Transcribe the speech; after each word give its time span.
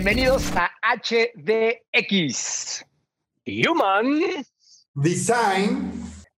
Bienvenidos 0.00 0.52
a 0.54 0.70
HDX. 0.94 2.86
Human 3.44 4.44
Design 4.94 5.90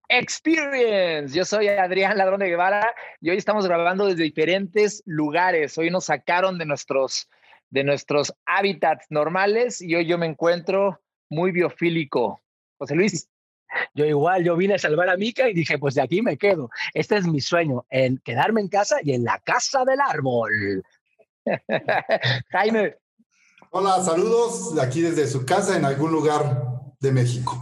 Experience. 0.09 1.37
Yo 1.37 1.45
soy 1.45 1.67
Adrián 1.67 2.17
Ladrón 2.17 2.39
de 2.39 2.47
Guevara 2.47 2.91
y 3.19 3.29
hoy 3.29 3.37
estamos 3.37 3.67
grabando 3.67 4.07
desde 4.07 4.23
diferentes 4.23 5.03
lugares. 5.05 5.77
Hoy 5.77 5.91
nos 5.91 6.05
sacaron 6.05 6.57
de 6.57 6.65
nuestros, 6.65 7.29
de 7.69 7.83
nuestros 7.83 8.33
hábitats 8.47 9.05
normales 9.11 9.79
y 9.79 9.93
hoy 9.93 10.07
yo 10.07 10.17
me 10.17 10.25
encuentro 10.25 10.99
muy 11.29 11.51
biofílico. 11.51 12.41
José 12.79 12.95
Luis. 12.95 13.29
Yo 13.93 14.05
igual, 14.05 14.43
yo 14.43 14.55
vine 14.55 14.73
a 14.73 14.79
salvar 14.79 15.07
a 15.07 15.17
Mica 15.17 15.47
y 15.47 15.53
dije, 15.53 15.77
pues 15.77 15.93
de 15.93 16.01
aquí 16.01 16.23
me 16.23 16.35
quedo. 16.35 16.71
Este 16.95 17.15
es 17.15 17.27
mi 17.27 17.41
sueño, 17.41 17.85
en 17.91 18.17
quedarme 18.25 18.61
en 18.61 18.69
casa 18.69 18.97
y 19.03 19.13
en 19.13 19.23
la 19.23 19.37
casa 19.37 19.85
del 19.85 20.01
árbol. 20.01 20.83
Jaime. 22.49 23.00
Hola, 23.73 24.03
saludos 24.03 24.75
de 24.75 24.81
aquí 24.81 24.99
desde 24.99 25.25
su 25.27 25.45
casa 25.45 25.77
en 25.77 25.85
algún 25.85 26.11
lugar 26.11 26.61
de 26.99 27.13
México. 27.13 27.57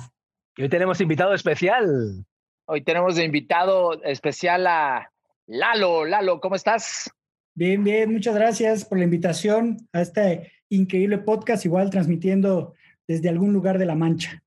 Y 0.58 0.64
hoy 0.64 0.70
tenemos 0.70 1.00
invitado 1.02 1.36
especial. 1.36 2.26
Hoy 2.66 2.84
tenemos 2.84 3.16
de 3.16 3.26
invitado 3.26 4.02
especial 4.02 4.66
a 4.66 5.12
Lalo. 5.46 6.06
Lalo, 6.06 6.42
¿cómo 6.42 6.56
estás? 6.56 7.12
Bien, 7.54 7.84
bien, 7.84 8.12
muchas 8.12 8.34
gracias 8.34 8.86
por 8.86 8.98
la 8.98 9.04
invitación 9.04 9.78
a 9.94 10.02
este 10.02 10.52
increíble 10.70 11.20
podcast, 11.20 11.64
igual 11.66 11.92
transmitiendo 11.92 12.74
desde 13.08 13.30
algún 13.30 13.54
lugar 13.54 13.78
de 13.78 13.86
la 13.86 13.94
Mancha. 13.94 14.42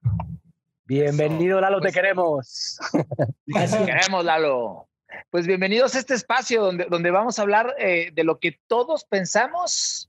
Bienvenido, 0.85 1.61
Lalo, 1.61 1.77
te 1.77 1.83
pues, 1.83 1.95
queremos. 1.95 2.79
Te 3.47 3.85
queremos, 3.87 4.25
Lalo. 4.25 4.89
Pues 5.31 5.47
bienvenidos 5.47 5.95
a 5.95 6.01
este 6.01 6.15
espacio 6.15 6.61
donde, 6.61 6.87
donde 6.87 7.13
vamos 7.13 7.39
a 7.39 7.43
hablar 7.43 7.77
eh, 7.79 8.11
de 8.13 8.25
lo 8.25 8.41
que 8.41 8.59
todos 8.67 9.05
pensamos 9.05 10.09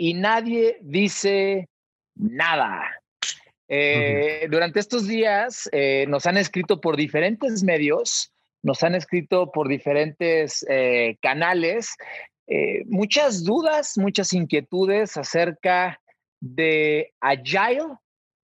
y 0.00 0.14
nadie 0.14 0.78
dice 0.80 1.68
nada. 2.14 3.02
Eh, 3.68 4.48
durante 4.50 4.80
estos 4.80 5.06
días 5.06 5.68
eh, 5.72 6.06
nos 6.08 6.24
han 6.24 6.38
escrito 6.38 6.80
por 6.80 6.96
diferentes 6.96 7.62
medios, 7.62 8.32
nos 8.62 8.82
han 8.82 8.94
escrito 8.94 9.52
por 9.52 9.68
diferentes 9.68 10.64
canales, 11.20 11.96
muchas 12.86 13.44
dudas, 13.44 13.96
muchas 13.96 14.32
inquietudes 14.32 15.16
acerca 15.16 16.00
de 16.40 17.12
Agile, 17.20 17.96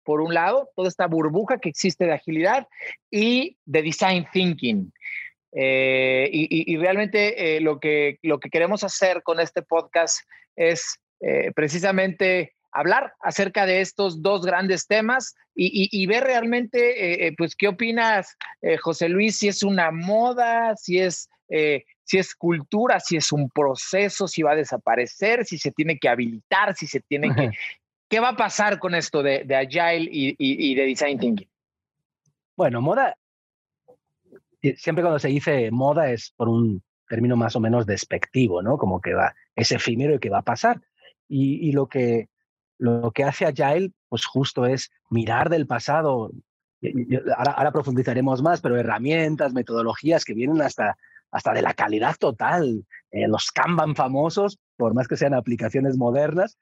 por 0.03 0.22
un 0.22 0.34
lado, 0.34 0.69
toda 0.75 0.90
esta 0.90 1.08
burbuja 1.08 1.58
que 1.58 1.69
existe 1.69 2.06
de 2.06 2.14
agilidad 2.14 2.67
y 3.09 3.58
de 3.66 3.81
design 3.81 4.28
thinking. 4.31 4.92
Eh, 5.58 6.30
y, 6.34 6.75
realmente 6.75 7.56
eh, 7.56 7.62
lo, 7.62 7.80
que, 7.80 8.19
lo 8.23 8.42
que 8.42 8.50
queremos 8.50 8.84
hacer 8.84 9.23
con 9.23 9.40
este 9.40 9.62
podcast 9.62 10.19
es 10.58 11.00
eh, 11.28 11.52
precisamente 11.56 12.54
hablar 12.72 13.14
acerca 13.22 13.66
de 13.66 13.81
estos 13.81 14.22
dos 14.22 14.45
grandes 14.45 14.86
temas 14.86 15.34
y, 15.56 16.06
ver 16.08 16.26
realmente, 16.26 17.34
pues, 17.38 17.56
qué 17.56 17.70
opinas, 17.70 18.36
José 18.81 19.08
Luis, 19.08 19.38
si 19.38 19.48
es 19.48 19.64
una 19.64 19.92
moda, 19.92 20.76
si 20.76 21.00
es, 21.00 21.30
si 21.48 22.18
es 22.18 22.36
cultura, 22.36 23.00
si 23.00 23.16
es 23.16 23.31
un 23.31 23.50
proceso, 23.50 24.28
si 24.28 24.41
va 24.41 24.52
a 24.52 24.58
desaparecer, 24.58 25.46
si 25.46 25.58
se 25.58 25.72
tiene 25.72 25.97
que 25.97 26.09
habilitar, 26.09 26.75
si 26.75 26.85
se 26.85 27.00
tiene 27.00 27.34
que, 27.34 27.52
¿Qué 28.09 28.19
va 28.19 28.30
a 28.30 28.35
pasar 28.35 28.80
con 28.80 28.94
esto 28.94 29.24
de, 29.24 29.44
Agile 29.56 30.08
y, 30.09 30.75
de 30.75 30.85
Design 30.85 31.19
Thinking? 31.19 31.50
Bueno, 32.56 32.81
moda, 32.81 33.18
eh, 34.62 34.75
siempre 34.78 35.03
cuando 35.03 35.19
se 35.19 35.28
dice 35.30 35.72
moda 35.72 36.09
es 36.12 36.31
por 36.31 36.47
un 36.47 36.84
término 37.09 37.35
más 37.35 37.56
o 37.56 37.59
menos 37.59 37.85
despectivo, 37.85 38.62
¿no? 38.62 38.78
Como 38.78 39.02
que 39.02 39.14
va, 39.14 39.35
es 39.56 39.72
efímero 39.72 40.16
y 40.16 40.19
que 40.19 40.30
va 40.30 40.40
a 40.40 40.44
pasar. 40.44 40.81
Y, 41.28 41.72
lo, 41.72 41.88
que, 41.88 42.30
lo 42.78 43.12
que 43.12 43.24
hace 43.24 43.46
Agile, 43.46 43.91
pues 44.09 44.25
justo 44.25 44.66
es 44.66 44.91
mirar 45.09 45.50
del 45.50 45.68
pasado. 45.68 46.31
Ahora, 47.36 47.52
ahora 47.52 47.72
profundizaremos 47.72 48.41
más, 48.41 48.62
pero 48.62 48.78
herramientas, 48.78 49.53
metodologías 49.53 50.24
que 50.24 50.34
vienen 50.34 50.62
hasta, 50.62 50.97
hasta 51.31 51.53
de 51.53 51.62
la 51.62 51.74
calidad 51.74 52.16
total. 52.18 52.85
Eh, 53.12 53.28
los 53.28 53.52
Kanban 53.52 53.96
famosos, 53.96 54.59
por 54.78 54.94
más 54.94 55.08
que 55.08 55.18
sean 55.18 55.34
aplicaciones 55.34 55.97
modernas, 55.97 56.58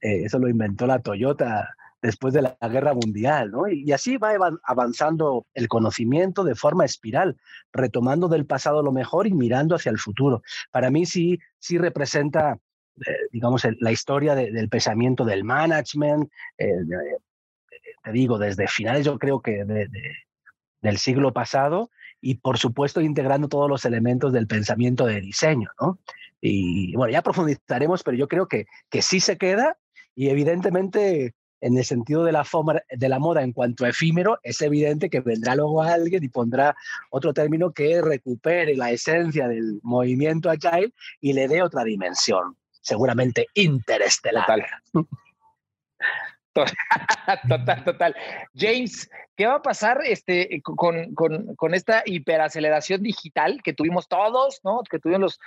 eh, 0.00 0.24
eso 0.24 0.38
lo 0.38 0.48
inventó 0.48 0.86
la 0.86 0.98
Toyota 1.00 1.68
después 2.02 2.32
de 2.34 2.42
la 2.42 2.56
Guerra 2.60 2.94
Mundial, 2.94 3.50
¿no? 3.50 3.68
Y, 3.68 3.90
así 3.92 4.16
va 4.18 4.32
avanzando 4.62 5.46
el 5.54 5.68
conocimiento 5.68 6.44
de 6.44 6.54
forma 6.54 6.84
espiral, 6.84 7.36
retomando 7.72 8.28
del 8.28 8.46
pasado 8.46 8.82
lo 8.82 8.92
mejor 8.92 9.26
y 9.26 9.34
mirando 9.34 9.74
hacia 9.74 9.90
el 9.90 9.98
futuro. 9.98 10.42
Para 10.70 10.90
mí 10.90 11.06
sí, 11.06 11.38
sí 11.58 11.78
representa, 11.78 12.58
eh, 13.06 13.16
digamos, 13.32 13.66
la 13.80 13.92
historia 13.92 14.34
del 14.34 14.68
pensamiento 14.68 15.24
del 15.24 15.44
management, 15.44 16.30
te 16.56 18.12
digo, 18.12 18.38
desde 18.38 18.68
finales 18.68 19.04
yo 19.04 19.18
creo 19.18 19.40
que 19.40 19.64
del 20.80 20.98
siglo 20.98 21.32
pasado 21.32 21.90
y 22.20 22.36
por 22.36 22.58
supuesto 22.58 23.00
integrando 23.00 23.48
todos 23.48 23.68
los 23.68 23.84
elementos 23.84 24.32
del 24.32 24.46
pensamiento 24.46 25.06
de 25.06 25.20
diseño, 25.20 25.70
¿no? 25.80 25.98
Y 26.40 26.94
bueno, 26.94 27.12
ya 27.12 27.22
profundizaremos, 27.22 28.02
pero 28.02 28.16
yo 28.16 28.28
creo 28.28 28.46
que, 28.46 28.66
que 28.90 29.02
sí 29.02 29.20
se 29.20 29.38
queda 29.38 29.76
y 30.14 30.28
evidentemente 30.28 31.34
en 31.60 31.76
el 31.76 31.84
sentido 31.84 32.24
de 32.24 32.32
la, 32.32 32.46
de 32.90 33.08
la 33.08 33.18
moda 33.18 33.42
en 33.42 33.52
cuanto 33.52 33.84
a 33.84 33.88
efímero, 33.88 34.38
es 34.42 34.60
evidente 34.62 35.10
que 35.10 35.20
vendrá 35.20 35.56
luego 35.56 35.82
alguien 35.82 36.22
y 36.22 36.28
pondrá 36.28 36.76
otro 37.10 37.32
término 37.32 37.72
que 37.72 38.00
recupere 38.00 38.76
la 38.76 38.92
esencia 38.92 39.48
del 39.48 39.80
movimiento 39.82 40.50
agile 40.50 40.92
y 41.20 41.32
le 41.32 41.48
dé 41.48 41.62
otra 41.62 41.84
dimensión, 41.84 42.56
seguramente 42.88 43.46
interestelar. 43.54 44.46
Total, 47.48 47.84
total. 47.84 48.16
James, 48.54 49.08
¿qué 49.36 49.46
va 49.46 49.56
a 49.56 49.62
pasar 49.62 50.00
este, 50.04 50.60
con, 50.62 51.14
con, 51.14 51.74
esta 51.74 52.02
hiperaceleración 52.04 53.02
digital 53.02 53.60
que 53.62 53.72
tuvimos 53.72 54.08
todos, 54.08 54.60
¿no? 54.64 54.80
Que 54.90 54.98
tuvieron 54.98 55.22
los 55.22 55.38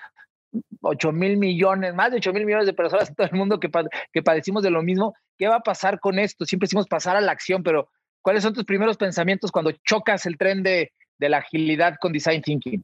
8 0.82 1.12
mil 1.12 1.38
millones, 1.38 1.94
más 1.94 2.12
de 2.12 2.18
8 2.18 2.32
mil 2.32 2.46
millones 2.46 2.68
de 2.68 2.74
personas 2.74 3.10
en 3.10 3.16
todo 3.16 3.28
el 3.28 3.38
mundo 3.38 3.60
que, 3.60 3.70
que 4.14 4.24
padecimos 4.24 4.64
de 4.64 4.70
lo 4.70 4.84
mismo. 4.84 5.14
¿Qué 5.38 5.48
va 5.48 5.58
a 5.58 5.62
pasar 5.62 6.00
con 6.00 6.20
esto? 6.20 6.46
Siempre 6.46 6.68
decimos 6.68 6.88
pasar 6.88 7.16
a 7.16 7.22
la 7.22 7.32
acción, 7.32 7.64
pero 7.64 7.90
¿cuáles 8.22 8.44
son 8.44 8.54
tus 8.54 8.66
primeros 8.66 8.98
pensamientos 8.98 9.52
cuando 9.52 9.72
chocas 9.86 10.26
el 10.26 10.38
tren 10.38 10.64
de, 10.64 10.94
de 11.18 11.30
la 11.30 11.40
agilidad 11.40 11.96
con 12.00 12.14
design 12.14 12.42
thinking? 12.42 12.82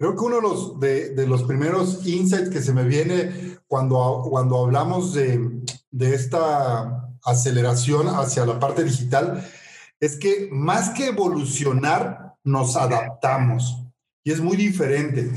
Creo 0.00 0.16
que 0.16 0.24
uno 0.24 0.36
de 0.36 0.42
los, 0.42 0.80
de, 0.80 1.10
de, 1.10 1.26
los 1.26 1.42
primeros 1.42 2.06
insights 2.06 2.48
que 2.48 2.62
se 2.62 2.72
me 2.72 2.84
viene 2.84 3.58
cuando, 3.68 4.26
cuando 4.30 4.64
hablamos 4.64 5.12
de, 5.12 5.62
de 5.90 6.14
esta 6.14 7.06
aceleración 7.22 8.08
hacia 8.08 8.46
la 8.46 8.58
parte 8.58 8.82
digital 8.82 9.46
es 10.00 10.16
que 10.16 10.48
más 10.50 10.90
que 10.90 11.08
evolucionar, 11.08 12.30
nos 12.44 12.76
adaptamos. 12.76 13.84
Y 14.24 14.32
es 14.32 14.40
muy 14.40 14.56
diferente. 14.56 15.30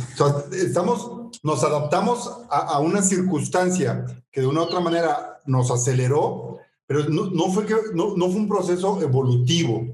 estamos, 0.53 1.29
nos 1.43 1.63
adaptamos 1.63 2.31
a, 2.49 2.79
una 2.79 3.01
circunstancia 3.01 4.05
que 4.31 4.41
de 4.41 4.47
una 4.47 4.61
u 4.61 4.63
otra 4.63 4.79
manera 4.79 5.41
nos 5.45 5.71
aceleró, 5.71 6.59
pero 6.85 7.09
no, 7.09 7.51
fue, 7.51 7.65
que, 7.65 7.75
no, 7.93 8.13
fue 8.15 8.35
un 8.35 8.47
proceso 8.47 9.01
evolutivo. 9.01 9.87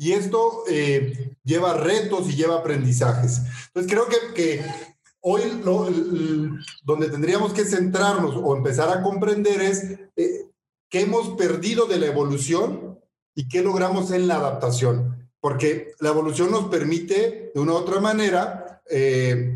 Y 0.00 0.12
esto 0.12 0.62
eh, 0.70 1.34
lleva 1.42 1.74
retos 1.74 2.30
y 2.30 2.36
lleva 2.36 2.58
aprendizajes. 2.58 3.42
Entonces 3.66 3.92
creo 3.92 4.06
que, 4.32 4.64
hoy 5.20 5.42
donde 6.84 7.10
tendríamos 7.10 7.52
que 7.52 7.64
centrarnos 7.64 8.36
o 8.36 8.56
empezar 8.56 8.88
a 8.96 9.02
comprender 9.02 9.60
es 9.60 9.98
eh, 10.14 10.46
qué 10.88 11.00
hemos 11.00 11.30
perdido 11.30 11.86
de 11.86 11.98
la 11.98 12.06
evolución 12.06 13.00
y 13.34 13.48
qué 13.48 13.60
logramos 13.60 14.12
en 14.12 14.28
la 14.28 14.36
adaptación. 14.36 15.28
Porque 15.40 15.92
la 15.98 16.10
evolución 16.10 16.52
nos 16.52 16.68
permite, 16.68 17.50
de 17.52 17.60
una 17.60 17.72
u 17.72 17.76
otra 17.76 18.00
manera, 18.00 18.80
eh, 18.88 19.54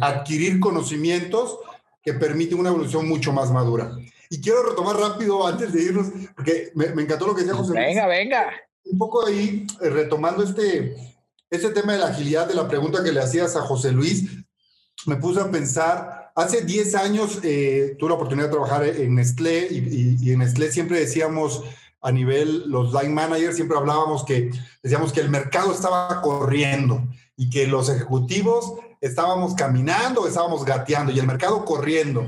adquirir 0.00 0.60
conocimientos 0.60 1.58
que 2.02 2.14
permiten 2.14 2.58
una 2.58 2.70
evolución 2.70 3.06
mucho 3.06 3.32
más 3.32 3.50
madura. 3.52 3.94
Y 4.30 4.40
quiero 4.40 4.62
retomar 4.62 4.96
rápido 4.96 5.46
antes 5.46 5.74
de 5.74 5.82
irnos, 5.82 6.06
porque 6.34 6.72
me, 6.74 6.86
encantó 6.86 7.26
lo 7.26 7.34
que 7.34 7.42
decía 7.42 7.54
José. 7.54 7.74
Venga, 7.74 8.06
venga. 8.06 8.50
Un 8.84 8.98
poco 8.98 9.26
ahí, 9.26 9.66
eh, 9.80 9.90
retomando 9.90 10.42
este, 10.42 10.96
este 11.50 11.70
tema 11.70 11.92
de 11.92 12.00
la 12.00 12.08
agilidad, 12.08 12.46
de 12.46 12.54
la 12.54 12.68
pregunta 12.68 13.02
que 13.02 13.12
le 13.12 13.20
hacías 13.20 13.56
a 13.56 13.62
José 13.62 13.92
Luis, 13.92 14.24
me 15.06 15.16
puse 15.16 15.40
a 15.40 15.50
pensar 15.50 16.22
hace 16.34 16.62
10 16.62 16.94
años 16.94 17.38
eh, 17.42 17.96
tuve 17.98 18.10
la 18.10 18.16
oportunidad 18.16 18.46
de 18.46 18.52
trabajar 18.52 18.84
en 18.84 19.14
Nestlé 19.14 19.68
y, 19.70 20.30
en 20.30 20.38
Nestlé 20.38 20.70
siempre 20.70 21.00
decíamos 21.00 21.62
a 22.00 22.10
nivel, 22.10 22.68
los 22.68 22.92
line 22.92 23.14
managers 23.14 23.56
siempre 23.56 23.76
hablábamos 23.76 24.24
que 24.24 24.50
decíamos 24.82 25.12
que 25.12 25.20
el 25.20 25.30
mercado 25.30 25.72
estaba 25.72 26.20
corriendo 26.20 27.06
y 27.36 27.48
que 27.48 27.66
los 27.66 27.88
ejecutivos 27.88 28.74
estábamos 29.00 29.54
caminando, 29.54 30.26
estábamos 30.26 30.64
gateando 30.64 31.12
y 31.12 31.18
el 31.18 31.26
mercado 31.26 31.64
corriendo. 31.64 32.26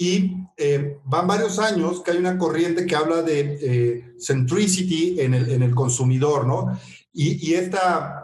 Y 0.00 0.36
eh, 0.56 1.00
van 1.04 1.26
varios 1.26 1.58
años 1.58 2.02
que 2.04 2.12
hay 2.12 2.18
una 2.18 2.38
corriente 2.38 2.86
que 2.86 2.94
habla 2.94 3.22
de 3.22 3.58
eh, 3.60 4.14
centricity 4.20 5.20
en 5.20 5.34
el, 5.34 5.50
en 5.50 5.64
el, 5.64 5.74
consumidor, 5.74 6.46
¿no? 6.46 6.78
Y, 7.12 7.44
y 7.44 7.54
esta, 7.54 8.22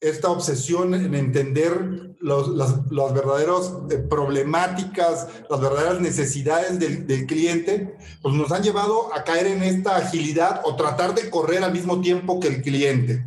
esta 0.00 0.30
obsesión 0.30 0.94
en 0.94 1.14
entender 1.14 2.16
los, 2.20 2.48
las, 2.48 2.90
las 2.90 3.12
verdaderas 3.12 3.70
eh, 3.90 3.98
problemáticas, 3.98 5.28
las 5.50 5.60
verdaderas 5.60 6.00
necesidades 6.00 6.78
del, 6.78 7.06
del, 7.06 7.26
cliente, 7.26 7.98
pues 8.22 8.34
nos 8.34 8.50
han 8.50 8.62
llevado 8.62 9.14
a 9.14 9.22
caer 9.22 9.46
en 9.48 9.62
esta 9.62 9.96
agilidad 9.96 10.62
o 10.64 10.74
tratar 10.74 11.14
de 11.14 11.28
correr 11.28 11.62
al 11.62 11.72
mismo 11.72 12.00
tiempo 12.00 12.40
que 12.40 12.48
el 12.48 12.62
cliente. 12.62 13.26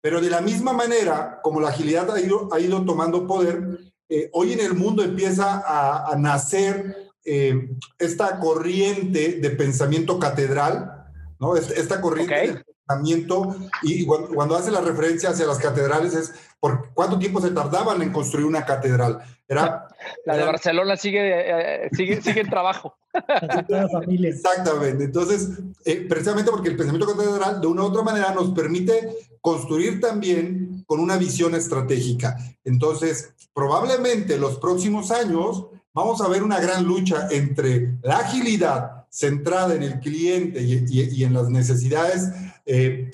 Pero 0.00 0.22
de 0.22 0.30
la 0.30 0.40
misma 0.40 0.72
manera, 0.72 1.40
como 1.42 1.60
la 1.60 1.68
agilidad 1.68 2.10
ha 2.10 2.18
ido, 2.18 2.48
ha 2.50 2.60
ido 2.60 2.82
tomando 2.86 3.26
poder, 3.26 3.93
eh, 4.08 4.30
hoy 4.32 4.52
en 4.52 4.60
el 4.60 4.74
mundo 4.74 5.02
empieza 5.02 5.62
a, 5.66 6.12
a 6.12 6.16
nacer 6.16 7.04
eh, 7.26 7.70
esta 7.98 8.38
corriente 8.38 9.38
de 9.40 9.50
pensamiento 9.50 10.18
catedral, 10.18 11.06
¿no? 11.40 11.56
Esta 11.56 12.00
corriente 12.02 12.34
okay. 12.34 12.48
de 12.48 12.64
pensamiento, 12.64 13.56
y 13.82 14.04
cuando, 14.04 14.54
hace 14.54 14.70
la 14.70 14.82
referencia 14.82 15.30
hacia 15.30 15.46
las 15.46 15.56
catedrales 15.56 16.12
es 16.14 16.34
por 16.60 16.92
cuánto 16.92 17.18
tiempo 17.18 17.40
se 17.40 17.50
tardaban 17.50 18.02
en 18.02 18.12
construir 18.12 18.44
una 18.44 18.66
catedral. 18.66 19.22
Era, 19.46 19.88
la 20.24 20.34
de 20.34 20.40
era, 20.40 20.50
Barcelona 20.52 20.96
sigue, 20.96 21.20
eh, 21.22 21.90
sigue, 21.92 22.22
sigue 22.22 22.40
en 22.40 22.50
trabajo. 22.50 22.96
Exactamente. 24.08 25.04
Entonces, 25.04 25.50
eh, 25.84 26.06
precisamente 26.08 26.50
porque 26.50 26.70
el 26.70 26.76
pensamiento 26.76 27.14
catedral 27.14 27.60
de 27.60 27.66
una 27.66 27.82
u 27.82 27.86
otra 27.86 28.02
manera 28.02 28.32
nos 28.32 28.50
permite 28.50 29.16
construir 29.40 30.00
también 30.00 30.82
con 30.86 31.00
una 31.00 31.16
visión 31.18 31.54
estratégica. 31.54 32.36
Entonces, 32.64 33.34
probablemente 33.52 34.38
los 34.38 34.58
próximos 34.58 35.10
años 35.10 35.66
vamos 35.92 36.20
a 36.20 36.28
ver 36.28 36.42
una 36.42 36.58
gran 36.58 36.84
lucha 36.84 37.28
entre 37.30 37.98
la 38.02 38.18
agilidad 38.18 39.06
centrada 39.10 39.74
en 39.74 39.82
el 39.82 40.00
cliente 40.00 40.60
y, 40.60 40.84
y, 40.88 41.20
y 41.20 41.24
en 41.24 41.34
las 41.34 41.48
necesidades 41.48 42.30
eh, 42.66 43.10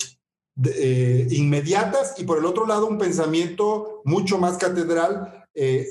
de, 0.55 0.71
eh, 0.77 1.27
inmediatas 1.31 2.15
y 2.17 2.23
por 2.23 2.39
el 2.39 2.45
otro 2.45 2.65
lado 2.65 2.87
un 2.87 2.97
pensamiento 2.97 4.01
mucho 4.03 4.37
más 4.37 4.57
catedral 4.57 5.45
eh, 5.53 5.85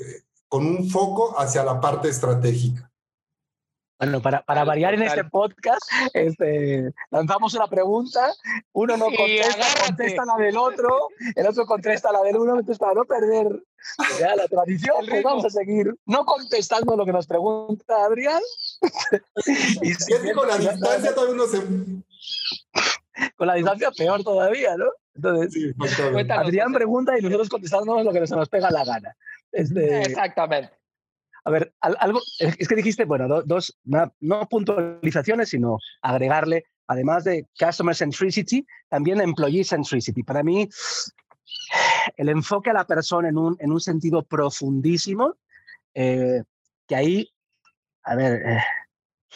con 0.51 0.65
un 0.67 0.89
foco 0.89 1.39
hacia 1.39 1.63
la 1.63 1.79
parte 1.79 2.09
estratégica. 2.09 2.91
Bueno, 3.97 4.21
para, 4.21 4.41
para 4.41 4.65
variar 4.65 4.95
en 4.95 5.03
este 5.03 5.23
podcast, 5.23 5.81
este, 6.11 6.91
lanzamos 7.09 7.53
una 7.53 7.67
pregunta, 7.67 8.33
uno 8.73 8.97
no 8.97 9.05
contesta, 9.05 9.65
contesta 9.85 10.25
la 10.25 10.43
del 10.43 10.57
otro, 10.57 11.07
el 11.35 11.47
otro 11.47 11.65
contesta 11.65 12.11
la 12.11 12.21
del 12.23 12.35
uno, 12.35 12.53
entonces 12.53 12.79
para 12.79 12.95
no 12.95 13.05
perder 13.05 13.63
ya, 14.19 14.35
la 14.35 14.47
tradición, 14.47 15.05
pues 15.07 15.23
vamos 15.23 15.45
a 15.45 15.49
seguir 15.49 15.95
no 16.05 16.25
contestando 16.25 16.97
lo 16.97 17.05
que 17.05 17.13
nos 17.13 17.27
pregunta 17.27 18.03
Adrián. 18.03 18.41
y 19.81 19.93
si 19.93 20.13
es 20.13 20.19
que 20.19 20.33
con 20.33 20.47
la 20.49 20.57
distancia 20.57 21.15
todavía 21.15 21.35
uno 21.35 21.45
se... 21.45 21.61
Con 23.35 23.47
la 23.47 23.55
distancia 23.55 23.91
peor 23.91 24.23
todavía, 24.23 24.75
¿no? 24.77 24.85
Entonces, 25.13 25.53
sí, 25.53 25.73
Adrián 26.29 26.71
pregunta 26.71 27.17
y 27.17 27.21
nosotros 27.21 27.49
contestamos 27.49 28.05
lo 28.05 28.13
que 28.13 28.25
se 28.25 28.35
nos 28.35 28.49
pega 28.49 28.71
la 28.71 28.85
gana. 28.85 29.15
Este, 29.51 30.01
Exactamente. 30.03 30.71
A 31.43 31.49
ver, 31.49 31.73
algo, 31.81 32.21
es 32.39 32.67
que 32.67 32.75
dijiste, 32.75 33.05
bueno, 33.05 33.41
dos, 33.43 33.77
una, 33.85 34.13
no 34.19 34.47
puntualizaciones, 34.47 35.49
sino 35.49 35.79
agregarle, 36.01 36.65
además 36.85 37.23
de 37.23 37.47
customer 37.59 37.95
centricity, 37.95 38.65
también 38.89 39.19
employee 39.19 39.63
centricity. 39.63 40.21
Para 40.21 40.43
mí, 40.43 40.69
el 42.17 42.29
enfoque 42.29 42.69
a 42.69 42.73
la 42.73 42.85
persona 42.85 43.29
en 43.29 43.37
un, 43.37 43.57
en 43.59 43.71
un 43.71 43.79
sentido 43.79 44.23
profundísimo, 44.23 45.35
eh, 45.95 46.43
que 46.87 46.95
ahí, 46.95 47.29
a 48.03 48.15
ver, 48.15 48.33
eh, 48.45 48.63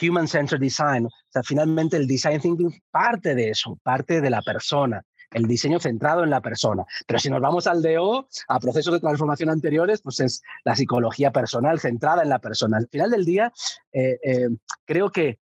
human-centered 0.02 0.60
design, 0.60 1.06
o 1.06 1.10
sea, 1.30 1.44
finalmente 1.44 1.98
el 1.98 2.08
design 2.08 2.40
thinking 2.42 2.82
parte 2.92 3.36
de 3.36 3.50
eso, 3.50 3.80
parte 3.84 4.22
de 4.22 4.30
la 4.30 4.42
persona 4.42 5.02
el 5.32 5.48
diseño 5.48 5.80
centrado 5.80 6.24
en 6.24 6.30
la 6.30 6.42
persona. 6.42 6.86
Pero 7.06 7.20
si 7.20 7.30
nos 7.30 7.42
vamos 7.42 7.68
al 7.68 7.82
DO, 7.82 8.28
a 8.48 8.60
procesos 8.60 8.94
de 8.94 9.00
transformación 9.00 9.50
anteriores, 9.50 10.02
pues 10.02 10.20
es 10.22 10.42
la 10.64 10.76
psicología 10.76 11.32
personal 11.32 11.80
centrada 11.80 12.24
en 12.24 12.30
la 12.30 12.40
persona. 12.40 12.78
Al 12.78 12.88
final 12.88 13.12
del 13.12 13.26
día, 13.26 13.52
eh, 13.92 14.18
eh, 14.24 14.50
creo 14.86 15.12
que, 15.12 15.40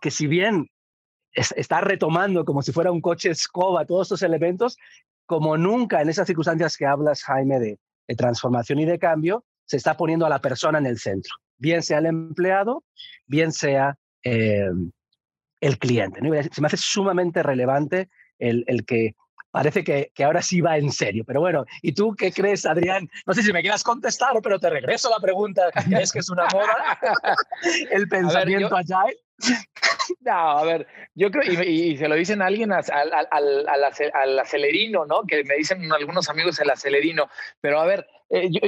que 0.00 0.10
si 0.10 0.26
bien 0.26 0.68
es, 1.32 1.52
está 1.56 1.80
retomando 1.80 2.44
como 2.44 2.60
si 2.62 2.72
fuera 2.72 2.92
un 2.92 3.00
coche 3.00 3.30
escoba 3.30 3.86
todos 3.86 4.08
estos 4.08 4.22
elementos, 4.22 4.76
como 5.24 5.56
nunca 5.56 6.02
en 6.02 6.10
esas 6.10 6.26
circunstancias 6.26 6.76
que 6.76 6.84
hablas, 6.84 7.22
Jaime, 7.22 7.58
de, 7.58 7.78
de 8.06 8.14
transformación 8.14 8.80
y 8.80 8.84
de 8.84 8.98
cambio, 8.98 9.44
se 9.64 9.78
está 9.78 9.96
poniendo 9.96 10.26
a 10.26 10.28
la 10.28 10.40
persona 10.40 10.78
en 10.78 10.86
el 10.86 10.98
centro, 10.98 11.32
bien 11.62 11.82
sea 11.82 11.98
el 11.98 12.06
empleado, 12.06 12.84
bien 13.26 13.52
sea 13.52 13.96
eh, 14.24 14.68
el 15.60 15.78
cliente. 15.78 16.20
¿no? 16.20 16.30
Se 16.42 16.60
me 16.60 16.66
hace 16.66 16.76
sumamente 16.76 17.40
relevante 17.42 18.08
el, 18.38 18.64
el 18.66 18.84
que 18.84 19.14
parece 19.52 19.84
que, 19.84 20.10
que, 20.12 20.24
ahora 20.24 20.42
sí 20.42 20.60
va 20.60 20.76
en 20.76 20.90
serio. 20.90 21.22
Pero 21.24 21.40
bueno, 21.40 21.64
¿y 21.80 21.92
tú 21.92 22.16
qué 22.18 22.32
crees, 22.32 22.66
Adrián? 22.66 23.08
No 23.26 23.32
sé 23.32 23.42
si 23.42 23.52
me 23.52 23.60
quieras 23.60 23.84
contestar, 23.84 24.32
pero 24.42 24.58
te 24.58 24.70
regreso 24.70 25.08
la 25.08 25.20
pregunta. 25.20 25.70
¿Es 26.00 26.10
que 26.10 26.18
es 26.18 26.30
una 26.30 26.46
moda 26.52 26.98
el 27.92 28.08
pensamiento 28.08 28.74
ver, 28.74 28.84
yo, 28.84 28.96
agile? 28.96 29.18
No, 30.20 30.32
a 30.32 30.64
ver, 30.64 30.86
yo 31.14 31.30
creo, 31.30 31.44
y, 31.44 31.92
y 31.92 31.96
se 31.96 32.08
lo 32.08 32.16
dicen 32.16 32.42
a 32.42 32.46
alguien 32.46 32.72
al, 32.72 32.84
al, 32.90 33.28
al, 33.30 33.68
al, 34.14 34.38
acelerino, 34.40 35.06
¿no? 35.06 35.22
Que 35.22 35.44
me 35.44 35.54
dicen 35.54 35.90
algunos 35.92 36.28
amigos 36.28 36.58
el 36.58 36.70
acelerino. 36.70 37.28
Pero 37.60 37.80
a 37.80 37.86
ver, 37.86 38.06
eh, 38.30 38.48
yo, 38.50 38.60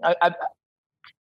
a, 0.00 0.16
a, 0.26 0.36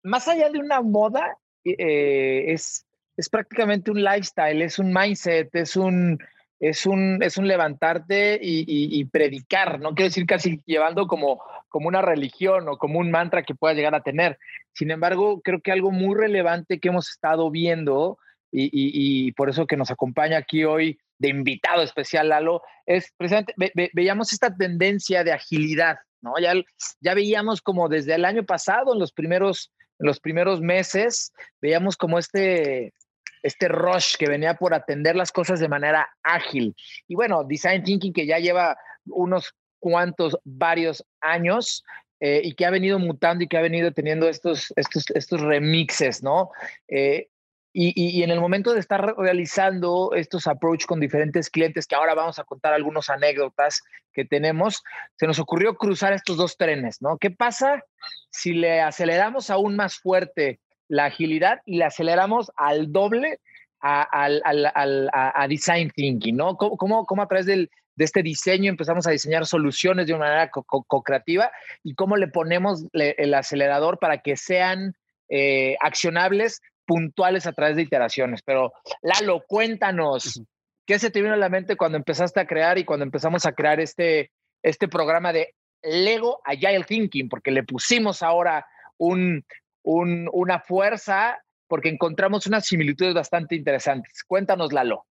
más 0.03 0.27
allá 0.27 0.49
de 0.49 0.59
una 0.59 0.81
moda, 0.81 1.37
eh, 1.63 2.45
es, 2.47 2.85
es 3.17 3.29
prácticamente 3.29 3.91
un 3.91 4.03
lifestyle, 4.03 4.61
es 4.61 4.79
un 4.79 4.93
mindset, 4.93 5.53
es 5.55 5.75
un, 5.75 6.19
es 6.59 6.85
un, 6.85 7.21
es 7.21 7.37
un 7.37 7.47
levantarte 7.47 8.39
y, 8.41 9.03
predicar, 9.05 9.81
no 9.81 9.93
quiero 9.93 10.07
decir 10.07 10.25
casi 10.25 10.61
llevando 10.65 11.07
como, 11.07 11.41
como 11.67 11.89
una 11.89 12.01
religión 12.01 12.69
o 12.69 12.77
como 12.77 12.99
un 12.99 13.11
mantra 13.11 13.43
que 13.43 13.53
pueda 13.53 13.73
llegar 13.73 13.95
a 13.95 14.03
tener. 14.03 14.39
Sin 14.71 14.89
embargo, 14.89 15.41
creo 15.41 15.61
que 15.61 15.73
algo 15.73 15.91
muy 15.91 16.15
relevante 16.15 16.79
que 16.79 16.87
hemos 16.87 17.09
estado 17.09 17.51
viendo 17.51 18.17
y, 18.49 19.31
por 19.33 19.49
eso 19.49 19.65
que 19.67 19.75
nos 19.75 19.91
acompaña 19.91 20.37
aquí 20.37 20.63
hoy 20.63 20.99
de 21.17 21.29
invitado 21.29 21.81
especial, 21.81 22.29
Lalo, 22.29 22.61
es 22.85 23.11
precisamente, 23.17 23.53
ve, 23.57 23.71
ve, 23.75 23.89
veíamos 23.93 24.31
esta 24.31 24.55
tendencia 24.55 25.23
de 25.23 25.31
agilidad, 25.31 25.97
¿no? 26.21 26.33
Ya, 26.39 26.53
ya 27.01 27.13
veíamos 27.13 27.61
como 27.61 27.89
desde 27.89 28.15
el 28.15 28.25
año 28.25 28.43
pasado, 28.43 28.93
en 28.93 28.99
los 28.99 29.11
primeros, 29.11 29.71
en 29.99 30.07
los 30.07 30.19
primeros 30.19 30.61
meses, 30.61 31.33
veíamos 31.61 31.97
como 31.97 32.19
este, 32.19 32.93
este 33.41 33.67
rush 33.67 34.15
que 34.17 34.27
venía 34.27 34.55
por 34.55 34.73
atender 34.73 35.15
las 35.15 35.31
cosas 35.31 35.59
de 35.59 35.69
manera 35.69 36.07
ágil. 36.23 36.75
Y 37.07 37.15
bueno, 37.15 37.43
Design 37.43 37.83
Thinking 37.83 38.13
que 38.13 38.25
ya 38.25 38.39
lleva 38.39 38.77
unos 39.05 39.53
cuantos, 39.79 40.37
varios 40.45 41.05
años 41.19 41.83
eh, 42.21 42.41
y 42.43 42.55
que 42.55 42.65
ha 42.65 42.69
venido 42.69 42.99
mutando 42.99 43.43
y 43.43 43.47
que 43.47 43.57
ha 43.57 43.61
venido 43.61 43.91
teniendo 43.91 44.29
estos, 44.29 44.71
estos, 44.77 45.09
estos 45.13 45.41
remixes, 45.41 46.23
¿no? 46.23 46.51
Eh, 46.87 47.27
y, 47.73 48.21
en 48.21 48.29
el 48.29 48.39
momento 48.39 48.73
de 48.73 48.79
estar 48.79 49.15
realizando 49.17 50.11
estos 50.13 50.45
approach 50.47 50.85
con 50.85 50.99
diferentes 50.99 51.49
clientes, 51.49 51.87
que 51.87 51.95
ahora 51.95 52.13
vamos 52.13 52.37
a 52.37 52.43
contar 52.43 52.73
algunas 52.73 53.09
anécdotas 53.09 53.81
que 54.13 54.25
tenemos, 54.25 54.83
se 55.15 55.25
nos 55.25 55.39
ocurrió 55.39 55.75
cruzar 55.75 56.13
estos 56.13 56.37
dos 56.37 56.55
trenes, 56.55 57.01
¿no? 57.01 57.17
¿Qué 57.17 57.31
pasa 57.31 57.83
si 58.29 58.53
le 58.53 58.81
aceleramos 58.81 59.49
aún 59.49 59.75
más 59.75 59.97
fuerte 59.97 60.59
la 60.87 61.05
agilidad 61.05 61.61
y 61.65 61.77
le 61.77 61.85
aceleramos 61.85 62.51
al 62.55 62.91
doble 62.91 63.39
a, 63.81 64.03
a, 64.03 64.29
a, 64.75 65.43
a 65.43 65.47
design 65.47 65.89
thinking, 65.89 66.37
¿no? 66.37 66.55
¿Cómo, 66.55 66.77
cómo, 66.77 67.05
cómo 67.05 67.23
a 67.23 67.27
través 67.27 67.47
del, 67.47 67.71
de 67.95 68.05
este 68.05 68.23
diseño 68.23 68.69
empezamos 68.69 69.07
a 69.07 69.11
diseñar 69.11 69.45
soluciones 69.45 70.07
de 70.07 70.13
una 70.13 70.25
manera 70.25 70.49
co-creativa 70.51 71.45
co 71.47 71.79
y 71.83 71.95
cómo 71.95 72.17
le 72.17 72.27
ponemos 72.27 72.85
el 72.93 73.33
acelerador 73.33 73.99
para 73.99 74.19
que 74.19 74.35
sean 74.35 74.95
eh, 75.29 75.77
accionables, 75.79 76.61
puntuales 76.85 77.47
a 77.47 77.53
través 77.53 77.75
de 77.75 77.83
iteraciones. 77.83 78.41
Pero 78.43 78.73
Lalo, 79.01 79.43
cuéntanos, 79.47 80.41
¿qué 80.85 80.99
se 80.99 81.09
te 81.09 81.21
vino 81.21 81.33
a 81.33 81.37
la 81.37 81.49
mente 81.49 81.75
cuando 81.75 81.97
empezaste 81.97 82.39
a 82.39 82.47
crear 82.47 82.77
y 82.77 82.85
cuando 82.85 83.05
empezamos 83.05 83.45
a 83.45 83.53
crear 83.53 83.79
este, 83.79 84.31
este 84.61 84.87
programa 84.87 85.33
de 85.33 85.55
Lego 85.81 86.41
Agile 86.45 86.85
Thinking? 86.85 87.29
Porque 87.29 87.51
le 87.51 87.63
pusimos 87.63 88.23
ahora 88.23 88.65
un, 88.97 89.45
un, 89.83 90.29
una 90.31 90.59
fuerza 90.59 91.39
porque 91.67 91.89
encontramos 91.89 92.45
unas 92.45 92.65
similitudes 92.65 93.13
bastante 93.13 93.55
interesantes. 93.55 94.23
Cuéntanos, 94.23 94.73
Lalo. 94.73 95.05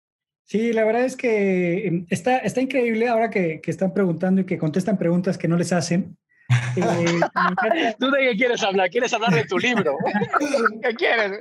Sí, 0.44 0.72
la 0.72 0.84
verdad 0.84 1.04
es 1.04 1.16
que 1.16 1.86
em, 1.86 2.06
está, 2.10 2.38
está 2.38 2.60
increíble 2.60 3.08
ahora 3.08 3.30
que, 3.30 3.60
que 3.60 3.70
están 3.70 3.94
preguntando 3.94 4.40
y 4.40 4.44
que 4.44 4.58
contestan 4.58 4.98
preguntas 4.98 5.38
que 5.38 5.48
no 5.48 5.56
les 5.56 5.72
hacen. 5.72 6.16
Eh, 6.76 7.94
¿Tú 7.98 8.10
de 8.10 8.20
qué 8.20 8.36
quieres 8.36 8.62
hablar? 8.62 8.90
¿Quieres 8.90 9.12
hablar 9.12 9.32
de 9.34 9.44
tu 9.44 9.58
libro? 9.58 9.96
¿Qué 10.82 10.94
quieres? 10.94 11.40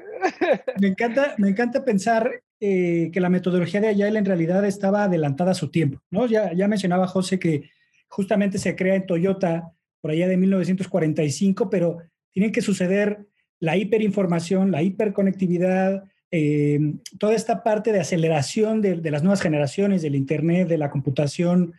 me, 0.80 0.88
encanta, 0.88 1.36
me 1.38 1.50
encanta 1.50 1.86
pensar 1.86 2.30
eh, 2.60 3.10
que 3.12 3.22
la 3.22 3.30
metodología 3.30 3.82
de 3.82 3.90
Agile 3.90 4.20
en 4.20 4.26
realidad 4.26 4.66
estaba 4.66 5.06
adelantada 5.06 5.52
a 5.52 5.56
su 5.56 5.70
tiempo. 5.70 6.02
¿no? 6.10 6.28
Ya, 6.28 6.54
ya 6.54 6.68
mencionaba 6.68 7.08
José 7.08 7.40
que 7.40 7.70
justamente 8.08 8.58
se 8.58 8.76
crea 8.76 8.96
en 8.96 9.06
Toyota 9.06 9.72
por 10.02 10.12
allá 10.12 10.28
de 10.28 10.38
1945, 10.38 11.70
pero 11.70 12.00
tienen 12.32 12.52
que 12.52 12.62
suceder 12.62 13.26
la 13.60 13.78
hiperinformación, 13.78 14.72
la 14.72 14.82
hiperconectividad, 14.82 16.04
eh, 16.32 16.80
toda 17.20 17.34
esta 17.34 17.64
parte 17.64 17.92
de 17.92 18.00
aceleración 18.00 18.82
de, 18.82 18.96
de, 18.96 19.12
las 19.12 19.22
nuevas 19.22 19.42
generaciones, 19.42 20.02
del 20.02 20.16
Internet, 20.16 20.68
de 20.68 20.78
la 20.78 20.90
computación, 20.90 21.74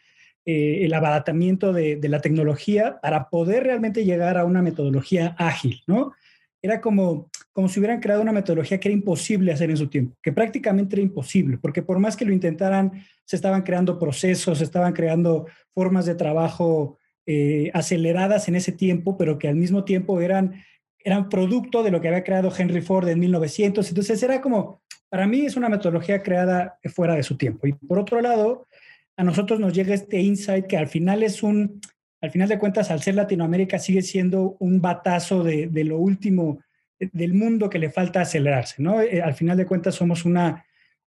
eh, 0.44 0.84
el 0.84 0.92
abaratamiento 0.94 1.72
de, 1.72 2.00
la 2.02 2.20
tecnología 2.20 2.98
para 3.00 3.28
poder 3.28 3.62
realmente 3.62 4.04
llegar 4.04 4.36
a 4.38 4.44
una 4.44 4.60
metodología 4.60 5.36
ágil, 5.38 5.82
¿no? 5.86 6.12
Era 6.60 6.80
como, 6.80 7.30
como 7.52 7.68
si 7.68 7.78
hubieran 7.78 8.00
creado 8.00 8.22
una 8.22 8.32
metodología 8.32 8.80
que 8.80 8.88
era 8.88 8.94
imposible 8.94 9.52
hacer 9.52 9.70
en 9.70 9.76
su 9.76 9.88
tiempo, 9.88 10.16
que 10.20 10.32
prácticamente 10.32 10.96
era 10.96 11.02
imposible, 11.02 11.58
porque 11.58 11.82
por 11.82 12.00
más 12.00 12.16
que 12.16 12.24
lo 12.24 12.32
intentaran, 12.32 13.04
se 13.24 13.36
estaban 13.36 13.62
creando 13.62 13.98
procesos, 13.98 14.58
se 14.58 14.64
estaban 14.64 14.92
creando 14.92 15.46
formas 15.74 16.06
de 16.06 16.16
trabajo 16.16 16.98
eh, 17.24 17.70
aceleradas 17.72 18.48
en 18.48 18.56
ese 18.56 18.72
tiempo, 18.72 19.16
pero 19.16 19.38
que 19.38 19.46
al 19.46 19.54
mismo 19.54 19.84
tiempo 19.84 20.20
eran, 20.20 20.54
eran 20.98 21.28
producto 21.28 21.84
de 21.84 21.92
lo 21.92 22.00
que 22.00 22.08
había 22.08 22.24
creado 22.24 22.52
Henry 22.56 22.80
Ford 22.80 23.08
en 23.08 23.20
1900. 23.20 23.88
Entonces 23.88 24.20
era 24.24 24.40
como, 24.40 24.82
para 25.08 25.28
mí 25.28 25.46
es 25.46 25.56
una 25.56 25.68
metodología 25.68 26.20
creada 26.20 26.78
fuera 26.92 27.14
de 27.14 27.22
su 27.22 27.36
tiempo. 27.36 27.68
Y 27.68 27.74
por 27.74 28.00
otro 28.00 28.20
lado, 28.20 28.66
a 29.16 29.24
nosotros 29.24 29.60
nos 29.60 29.72
llega 29.72 29.94
este 29.94 30.20
insight 30.20 30.66
que 30.66 30.76
al 30.76 30.88
final 30.88 31.22
es 31.22 31.42
un, 31.42 31.80
al 32.20 32.30
final 32.30 32.48
de 32.48 32.58
cuentas, 32.58 32.90
al 32.90 33.02
ser 33.02 33.16
Latinoamérica, 33.16 33.78
sigue 33.78 34.02
siendo 34.02 34.56
un 34.60 34.80
batazo 34.80 35.42
de, 35.42 35.68
lo 35.84 35.98
último 35.98 36.60
del 36.98 37.34
mundo 37.34 37.68
que 37.68 37.80
le 37.80 37.90
falta 37.90 38.20
acelerarse, 38.20 38.80
¿no? 38.80 39.00
Eh, 39.00 39.20
al 39.20 39.34
final 39.34 39.56
de 39.56 39.66
cuentas 39.66 39.96
somos 39.96 40.24
una, 40.24 40.64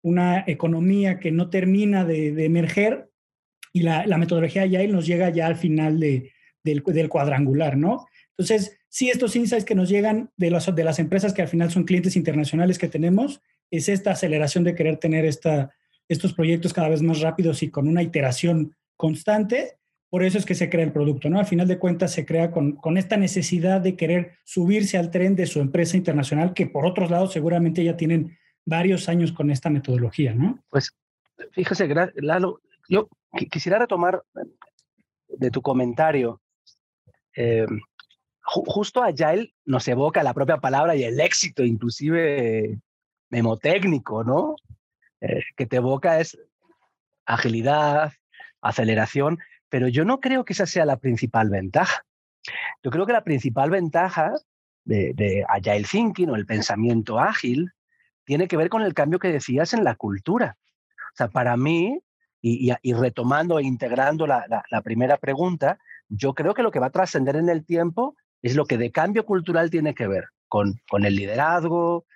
una 0.02 0.45
economía 0.47 1.19
que 1.19 1.33
no 1.33 1.50
termina 1.50 2.04
de, 2.04 2.45
emerger 2.45 3.11
y 3.73 3.83
la, 3.83 4.07
metodología 4.19 4.66
ya 4.66 4.87
nos 4.87 5.07
llega 5.07 5.30
ya 5.30 5.47
al 5.47 5.57
final 5.57 5.99
de, 5.99 6.33
del, 6.62 7.09
cuadrangular, 7.09 7.76
¿no? 7.76 8.07
Entonces, 8.30 8.78
sí, 8.88 9.11
estos 9.11 9.35
insights 9.37 9.64
que 9.64 9.75
nos 9.75 9.88
llegan 9.88 10.30
de, 10.37 10.50
los, 10.50 10.73
de 10.75 10.85
las 10.85 10.99
empresas 11.00 11.33
que 11.33 11.42
al 11.42 11.49
final 11.49 11.71
son 11.71 11.85
clientes 11.85 12.16
internacionales 12.16 12.78
que 12.78 12.88
tenemos, 12.88 13.42
es 13.71 13.88
esta 13.88 14.12
aceleración 14.12 14.64
de 14.64 14.75
querer 14.75 14.97
tener 14.97 15.25
esta, 15.25 15.71
estos 16.11 16.35
proyectos 16.35 16.75
cada 16.75 16.88
vez 16.88 17.02
más 17.02 17.21
rápidos 17.21 17.62
y 17.62 17.71
con 17.71 17.88
una 17.88 18.02
iteración 18.02 18.75
constante. 18.97 19.79
Por 20.11 20.25
eso 20.25 20.38
es 20.38 20.45
que 20.45 20.57
se 20.57 20.69
crea 20.69 20.85
el 20.85 20.93
producto, 20.93 21.31
¿no? 21.31 21.38
Al 21.38 21.47
final 21.47 21.69
de 21.69 21.79
cuentas 21.79 22.11
se 22.12 22.26
crea 22.26 22.50
con, 22.50 22.73
con 22.73 22.99
esta 22.99 23.17
necesidad 23.17 23.81
de 23.81 23.97
querer 23.97 24.33
subirse 24.45 24.99
al 24.99 25.12
tren 25.12 25.37
de 25.37 25.47
su 25.47 25.61
empresa 25.61 25.97
internacional, 25.97 26.52
que 26.52 26.67
por 26.67 26.85
otros 26.85 27.11
lados 27.11 27.33
seguramente 27.33 27.85
ya 27.85 27.97
tienen 27.97 28.37
varios 28.67 29.09
años 29.09 29.31
con 29.31 29.52
esta 29.52 29.71
metodología, 29.71 30.35
¿no? 30.35 30.59
Pues 30.69 30.93
fíjese, 31.52 31.88
Lalo, 32.17 32.61
yo 32.88 33.09
quisiera 33.49 33.79
retomar 33.79 34.23
de 35.29 35.50
tu 35.52 35.62
comentario. 35.62 36.40
Eh, 37.37 37.67
justo 38.43 39.00
Agile 39.00 39.55
nos 39.64 39.87
evoca 39.87 40.25
la 40.25 40.35
propia 40.35 40.57
palabra 40.57 40.97
y 40.97 41.05
el 41.05 41.21
éxito, 41.21 41.62
inclusive 41.62 42.81
memotécnico, 43.31 44.25
¿no? 44.25 44.57
Eh, 45.20 45.42
que 45.56 45.66
te 45.66 45.76
evoca 45.76 46.20
es 46.20 46.38
agilidad, 47.26 48.12
aceleración, 48.60 49.38
pero 49.68 49.88
yo 49.88 50.04
no 50.04 50.20
creo 50.20 50.44
que 50.44 50.52
esa 50.52 50.66
sea 50.66 50.84
la 50.84 50.98
principal 50.98 51.50
ventaja. 51.50 52.04
Yo 52.82 52.90
creo 52.90 53.06
que 53.06 53.12
la 53.12 53.24
principal 53.24 53.70
ventaja 53.70 54.32
de, 54.84 55.12
de 55.14 55.44
Agile 55.48 55.86
Thinking 55.88 56.30
o 56.30 56.36
el 56.36 56.46
pensamiento 56.46 57.18
ágil 57.18 57.70
tiene 58.24 58.48
que 58.48 58.56
ver 58.56 58.68
con 58.68 58.82
el 58.82 58.94
cambio 58.94 59.18
que 59.18 59.32
decías 59.32 59.74
en 59.74 59.84
la 59.84 59.94
cultura. 59.94 60.56
O 61.12 61.16
sea, 61.16 61.28
para 61.28 61.56
mí, 61.56 62.00
y, 62.42 62.92
retomando 62.94 63.58
e 63.58 63.64
integrando 63.64 64.26
la, 64.26 64.82
primera 64.82 65.18
pregunta, 65.18 65.78
yo 66.08 66.34
creo 66.34 66.54
que 66.54 66.62
lo 66.62 66.70
que 66.70 66.78
va 66.78 66.86
a 66.86 66.90
trascender 66.90 67.36
en 67.36 67.48
el 67.48 67.64
tiempo 67.64 68.16
es 68.42 68.56
lo 68.56 68.64
que 68.64 68.78
de 68.78 68.90
cambio 68.90 69.26
cultural 69.26 69.70
tiene 69.70 69.94
que 69.94 70.06
ver 70.06 70.28
con, 70.48 70.80
con 70.88 71.04
el 71.04 71.16
liderazgo, 71.16 72.06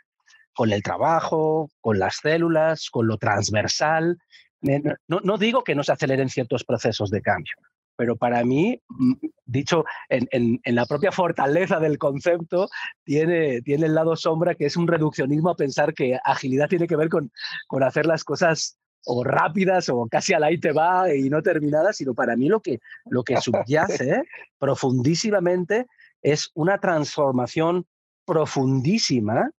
con 0.55 0.73
el 0.73 0.83
trabajo, 0.83 1.71
con 1.81 1.99
las 1.99 2.17
células, 2.23 2.91
con 2.91 3.07
lo 3.07 3.19
transversal. 3.19 4.19
No, 4.61 5.21
no, 5.23 5.37
digo 5.37 5.63
que 5.63 5.75
no 5.75 5.83
se 5.83 5.93
aceleren 5.93 6.31
ciertos 6.31 6.65
procesos 6.65 7.11
de 7.11 7.21
cambio, 7.21 7.53
pero 7.97 8.17
para 8.17 8.43
mí, 8.45 8.81
mm, 8.89 9.13
dicho 9.45 9.85
en, 10.09 10.27
en, 10.31 10.75
la 10.75 10.87
propia 10.87 11.13
fortaleza 11.13 11.79
del 11.81 11.99
concepto, 11.99 12.69
tiene, 13.05 13.61
tiene 13.61 13.87
el 13.87 13.95
lado 13.95 14.17
sombra 14.17 14.55
que 14.55 14.65
es 14.65 14.77
un 14.79 14.87
reduccionismo 14.87 15.51
a 15.51 15.57
pensar 15.57 15.93
que 15.93 16.19
agilidad 16.25 16.69
tiene 16.69 16.87
que 16.87 16.97
ver 16.97 17.11
con, 17.11 17.31
con 17.67 17.83
hacer 17.83 18.07
las 18.07 18.25
cosas 18.25 18.79
o 19.07 19.23
rápidas 19.23 19.89
o 19.89 20.07
casi 20.11 20.33
al 20.33 20.45
ahí 20.45 20.59
te 20.59 20.73
va 20.73 21.15
y 21.15 21.29
no 21.29 21.43
terminadas, 21.43 21.99
sino 21.99 22.15
para 22.15 22.37
mí 22.37 22.49
lo 22.49 22.61
que, 22.61 22.79
lo 23.07 23.23
que 23.23 23.37
subyace 23.37 24.23
profundísimamente 24.59 25.87
es 26.23 26.51
una 26.55 26.79
transformación 26.79 27.87
profundísima 28.25 29.51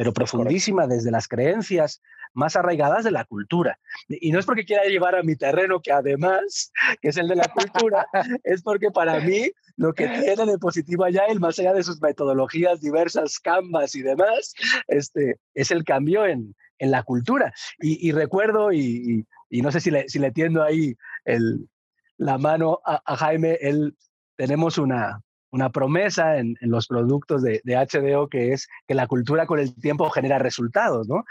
pero 0.00 0.14
profundísima 0.14 0.86
desde 0.86 1.10
las 1.10 1.28
creencias 1.28 2.00
más 2.32 2.56
arraigadas 2.56 3.04
de 3.04 3.10
la 3.10 3.26
cultura. 3.26 3.78
Y 4.08 4.32
no 4.32 4.38
es 4.38 4.46
porque 4.46 4.64
quiera 4.64 4.84
llevar 4.84 5.14
a 5.14 5.22
mi 5.22 5.36
terreno, 5.36 5.82
que 5.82 5.92
además, 5.92 6.72
que 7.02 7.10
es 7.10 7.18
el 7.18 7.28
de 7.28 7.36
la 7.36 7.48
cultura, 7.48 8.06
es 8.44 8.62
porque 8.62 8.90
para 8.90 9.20
mí 9.20 9.50
lo 9.76 9.92
que 9.92 10.08
tiene 10.08 10.46
de 10.46 10.56
positivo 10.56 11.04
allá, 11.04 11.26
el 11.26 11.38
más 11.38 11.58
allá 11.58 11.74
de 11.74 11.82
sus 11.82 12.00
metodologías 12.00 12.80
diversas, 12.80 13.38
canvas 13.40 13.94
y 13.94 14.00
demás, 14.00 14.54
este, 14.88 15.36
es 15.52 15.70
el 15.70 15.84
cambio 15.84 16.24
en, 16.24 16.56
en 16.78 16.90
la 16.90 17.02
cultura. 17.02 17.52
Y, 17.78 18.10
recuerdo, 18.12 18.72
y, 18.72 19.26
y, 19.50 19.60
no 19.60 19.70
sé 19.70 19.80
si 19.80 19.90
le, 19.90 20.08
si 20.08 20.18
le 20.18 20.30
tiendo 20.30 20.62
ahí 20.62 20.96
el, 21.26 21.68
la 22.16 22.38
mano 22.38 22.80
a, 22.86 23.02
a 23.04 23.16
Jaime, 23.18 23.58
él, 23.60 23.94
tenemos 24.36 24.78
una, 24.78 25.20
una 25.50 25.70
promesa 25.70 26.38
en, 26.38 26.56
los 26.60 26.86
productos 26.86 27.42
de, 27.42 27.60
HDO 27.64 28.28
que 28.28 28.52
es 28.52 28.68
que 28.86 28.94
la 28.94 29.06
cultura 29.06 29.46
con 29.46 29.58
el 29.58 29.74
tiempo 29.74 30.08
genera 30.10 30.38
resultados, 30.38 31.08
¿no? 31.08 31.24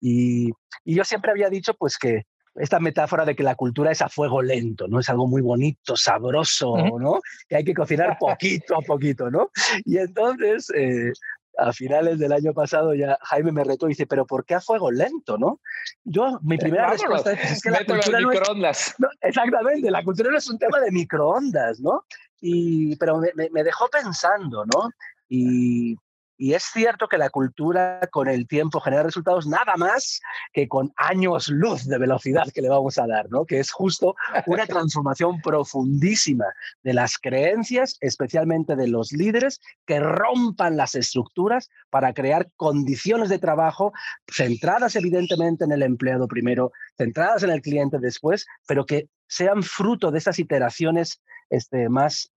Y, 0.00 0.50
yo 0.84 1.04
siempre 1.04 1.32
había 1.32 1.50
dicho 1.50 1.74
pues 1.74 1.98
que 1.98 2.26
esta 2.54 2.78
metáfora 2.78 3.24
de 3.24 3.34
que 3.34 3.42
la 3.42 3.56
cultura 3.56 3.90
es 3.90 4.02
a 4.02 4.08
fuego 4.08 4.40
lento, 4.40 4.86
¿no? 4.86 5.00
Es 5.00 5.08
algo 5.08 5.26
muy 5.26 5.42
bonito, 5.42 5.96
sabroso, 5.96 6.76
¿no? 6.98 7.20
Que 7.48 7.56
hay 7.56 7.64
que 7.64 7.74
cocinar 7.74 8.16
poquito 8.18 8.76
a 8.76 8.82
poquito, 8.82 9.30
¿no? 9.30 9.50
Y 9.84 9.98
entonces, 9.98 10.70
eh, 10.70 11.12
a 11.58 11.72
finales 11.72 12.18
del 12.18 12.32
año 12.32 12.52
pasado 12.52 12.94
ya 12.94 13.18
Jaime 13.22 13.52
me 13.52 13.64
retó 13.64 13.86
y 13.86 13.90
dice, 13.90 14.06
pero 14.06 14.26
¿por 14.26 14.44
qué 14.44 14.54
a 14.54 14.60
fuego 14.60 14.90
lento, 14.90 15.38
no? 15.38 15.60
Yo, 16.04 16.38
mi 16.42 16.58
primera 16.58 16.90
respuesta 16.90 17.32
es, 17.32 17.62
que 17.62 17.70
la 17.70 17.84
cultura 17.84 18.20
no 18.20 18.68
es, 18.68 18.94
exactamente, 19.22 19.90
la 19.90 20.02
cultura 20.04 20.30
no 20.30 20.38
es 20.38 20.48
un 20.48 20.58
tema 20.58 20.80
de 20.80 20.90
microondas, 20.90 21.80
¿no? 21.80 22.04
Y, 22.40 22.96
pero 22.96 23.18
me, 23.18 23.50
me, 23.50 23.64
dejó 23.64 23.88
pensando, 23.88 24.64
¿no? 24.66 24.90
Y, 25.28 25.96
y 26.38 26.52
es 26.52 26.64
cierto 26.64 27.08
que 27.08 27.16
la 27.16 27.30
cultura 27.30 28.00
con 28.12 28.28
el 28.28 28.46
tiempo 28.46 28.80
genera 28.80 29.02
resultados 29.02 29.46
nada 29.46 29.74
más 29.76 30.20
que 30.52 30.68
con 30.68 30.92
años 30.96 31.48
luz 31.48 31.86
de 31.86 31.98
velocidad 31.98 32.50
que 32.52 32.60
le 32.60 32.68
vamos 32.68 32.98
a 32.98 33.06
dar, 33.06 33.30
¿no? 33.30 33.46
Que 33.46 33.58
es 33.58 33.70
justo 33.70 34.14
una 34.46 34.66
transformación 34.66 35.40
profundísima 35.40 36.44
de 36.82 36.92
las 36.92 37.16
creencias, 37.16 37.96
especialmente 38.00 38.76
de 38.76 38.88
los 38.88 39.12
líderes, 39.12 39.60
que 39.86 39.98
rompan 39.98 40.76
las 40.76 40.94
estructuras 40.94 41.70
para 41.88 42.12
crear 42.12 42.50
condiciones 42.56 43.30
de 43.30 43.38
trabajo 43.38 43.92
centradas 44.30 44.94
evidentemente 44.96 45.64
en 45.64 45.72
el 45.72 45.82
empleado 45.82 46.28
primero, 46.28 46.72
centradas 46.98 47.42
en 47.44 47.50
el 47.50 47.62
cliente 47.62 47.98
después, 47.98 48.46
pero 48.66 48.84
que 48.84 49.08
sean 49.26 49.62
fruto 49.62 50.10
de 50.10 50.18
esas 50.18 50.38
iteraciones 50.38 51.22
este, 51.50 51.88
más 51.88 52.30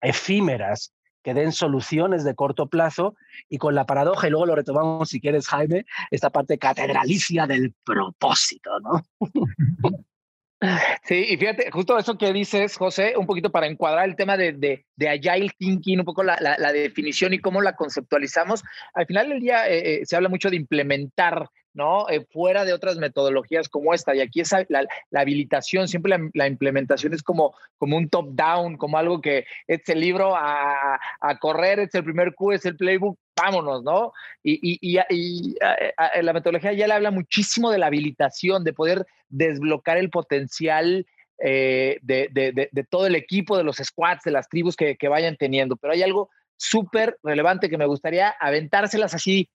efímeras 0.00 0.92
que 1.22 1.34
den 1.34 1.52
soluciones 1.52 2.24
de 2.24 2.34
corto 2.34 2.66
plazo 2.66 3.14
y 3.48 3.58
con 3.58 3.74
la 3.74 3.86
paradoja, 3.86 4.26
y 4.26 4.30
luego 4.30 4.46
lo 4.46 4.56
retomamos 4.56 5.08
si 5.08 5.20
quieres, 5.20 5.46
Jaime, 5.48 5.86
esta 6.10 6.30
parte 6.30 6.58
catedralicia 6.58 7.46
del 7.46 7.74
propósito, 7.84 8.70
¿no? 8.80 9.02
Sí, 11.02 11.26
y 11.28 11.36
fíjate, 11.36 11.72
justo 11.72 11.98
eso 11.98 12.16
que 12.16 12.32
dices, 12.32 12.76
José, 12.76 13.14
un 13.16 13.26
poquito 13.26 13.50
para 13.50 13.66
encuadrar 13.66 14.08
el 14.08 14.14
tema 14.14 14.36
de, 14.36 14.52
de, 14.52 14.86
de 14.94 15.08
Agile 15.08 15.50
Thinking, 15.58 15.98
un 15.98 16.04
poco 16.04 16.22
la, 16.22 16.36
la, 16.40 16.72
definición 16.72 17.34
y 17.34 17.40
cómo 17.40 17.60
la 17.60 17.74
conceptualizamos. 17.74 18.62
Al 18.94 19.06
final 19.06 19.30
del 19.30 19.40
día 19.40 19.68
eh, 19.68 19.94
eh, 19.94 20.06
se 20.06 20.14
habla 20.14 20.28
mucho 20.28 20.50
de 20.50 20.56
implementar 20.56 21.48
¿no? 21.74 22.08
Eh, 22.08 22.26
fuera 22.30 22.64
de 22.64 22.72
otras 22.72 22.98
metodologías 22.98 23.68
como 23.68 23.94
esta. 23.94 24.14
Y 24.14 24.20
aquí 24.20 24.40
es 24.40 24.52
la, 24.68 24.86
habilitación, 25.14 25.88
siempre 25.88 26.16
la, 26.34 26.46
implementación 26.46 27.14
es 27.14 27.22
como, 27.22 27.54
como 27.78 27.96
un 27.96 28.08
top-down, 28.08 28.76
como 28.76 28.98
algo 28.98 29.20
que 29.20 29.46
es 29.66 29.88
el 29.88 30.00
libro 30.00 30.36
a, 30.36 31.00
a, 31.20 31.38
correr, 31.38 31.80
es 31.80 31.94
el 31.94 32.04
primer 32.04 32.34
Q, 32.34 32.52
es 32.52 32.66
el 32.66 32.76
playbook, 32.76 33.18
vámonos, 33.36 33.82
¿no? 33.82 34.12
Y, 34.42 34.58
y, 34.62 34.98
y, 35.10 35.56
la 36.20 36.32
metodología 36.32 36.72
ya 36.72 36.86
le 36.86 36.94
habla 36.94 37.10
muchísimo 37.10 37.70
de 37.70 37.78
la 37.78 37.86
habilitación, 37.86 38.64
de 38.64 38.72
poder 38.72 39.06
desbloquear 39.28 39.98
el 39.98 40.10
potencial. 40.10 41.06
Eh, 41.44 41.98
de, 42.02 42.28
de, 42.30 42.68
de, 42.70 42.84
todo 42.84 43.08
el 43.08 43.16
equipo, 43.16 43.56
de 43.56 43.64
los 43.64 43.78
squads, 43.78 44.22
de 44.22 44.30
las 44.30 44.48
tribus 44.48 44.76
que, 44.76 44.96
que 44.96 45.08
vayan 45.08 45.36
teniendo. 45.36 45.74
Pero 45.74 45.92
hay 45.92 46.02
algo 46.02 46.30
súper 46.56 47.18
relevante 47.24 47.68
que 47.68 47.78
me 47.78 47.86
gustaría 47.86 48.28
aventárselas 48.28 49.12
así, 49.12 49.50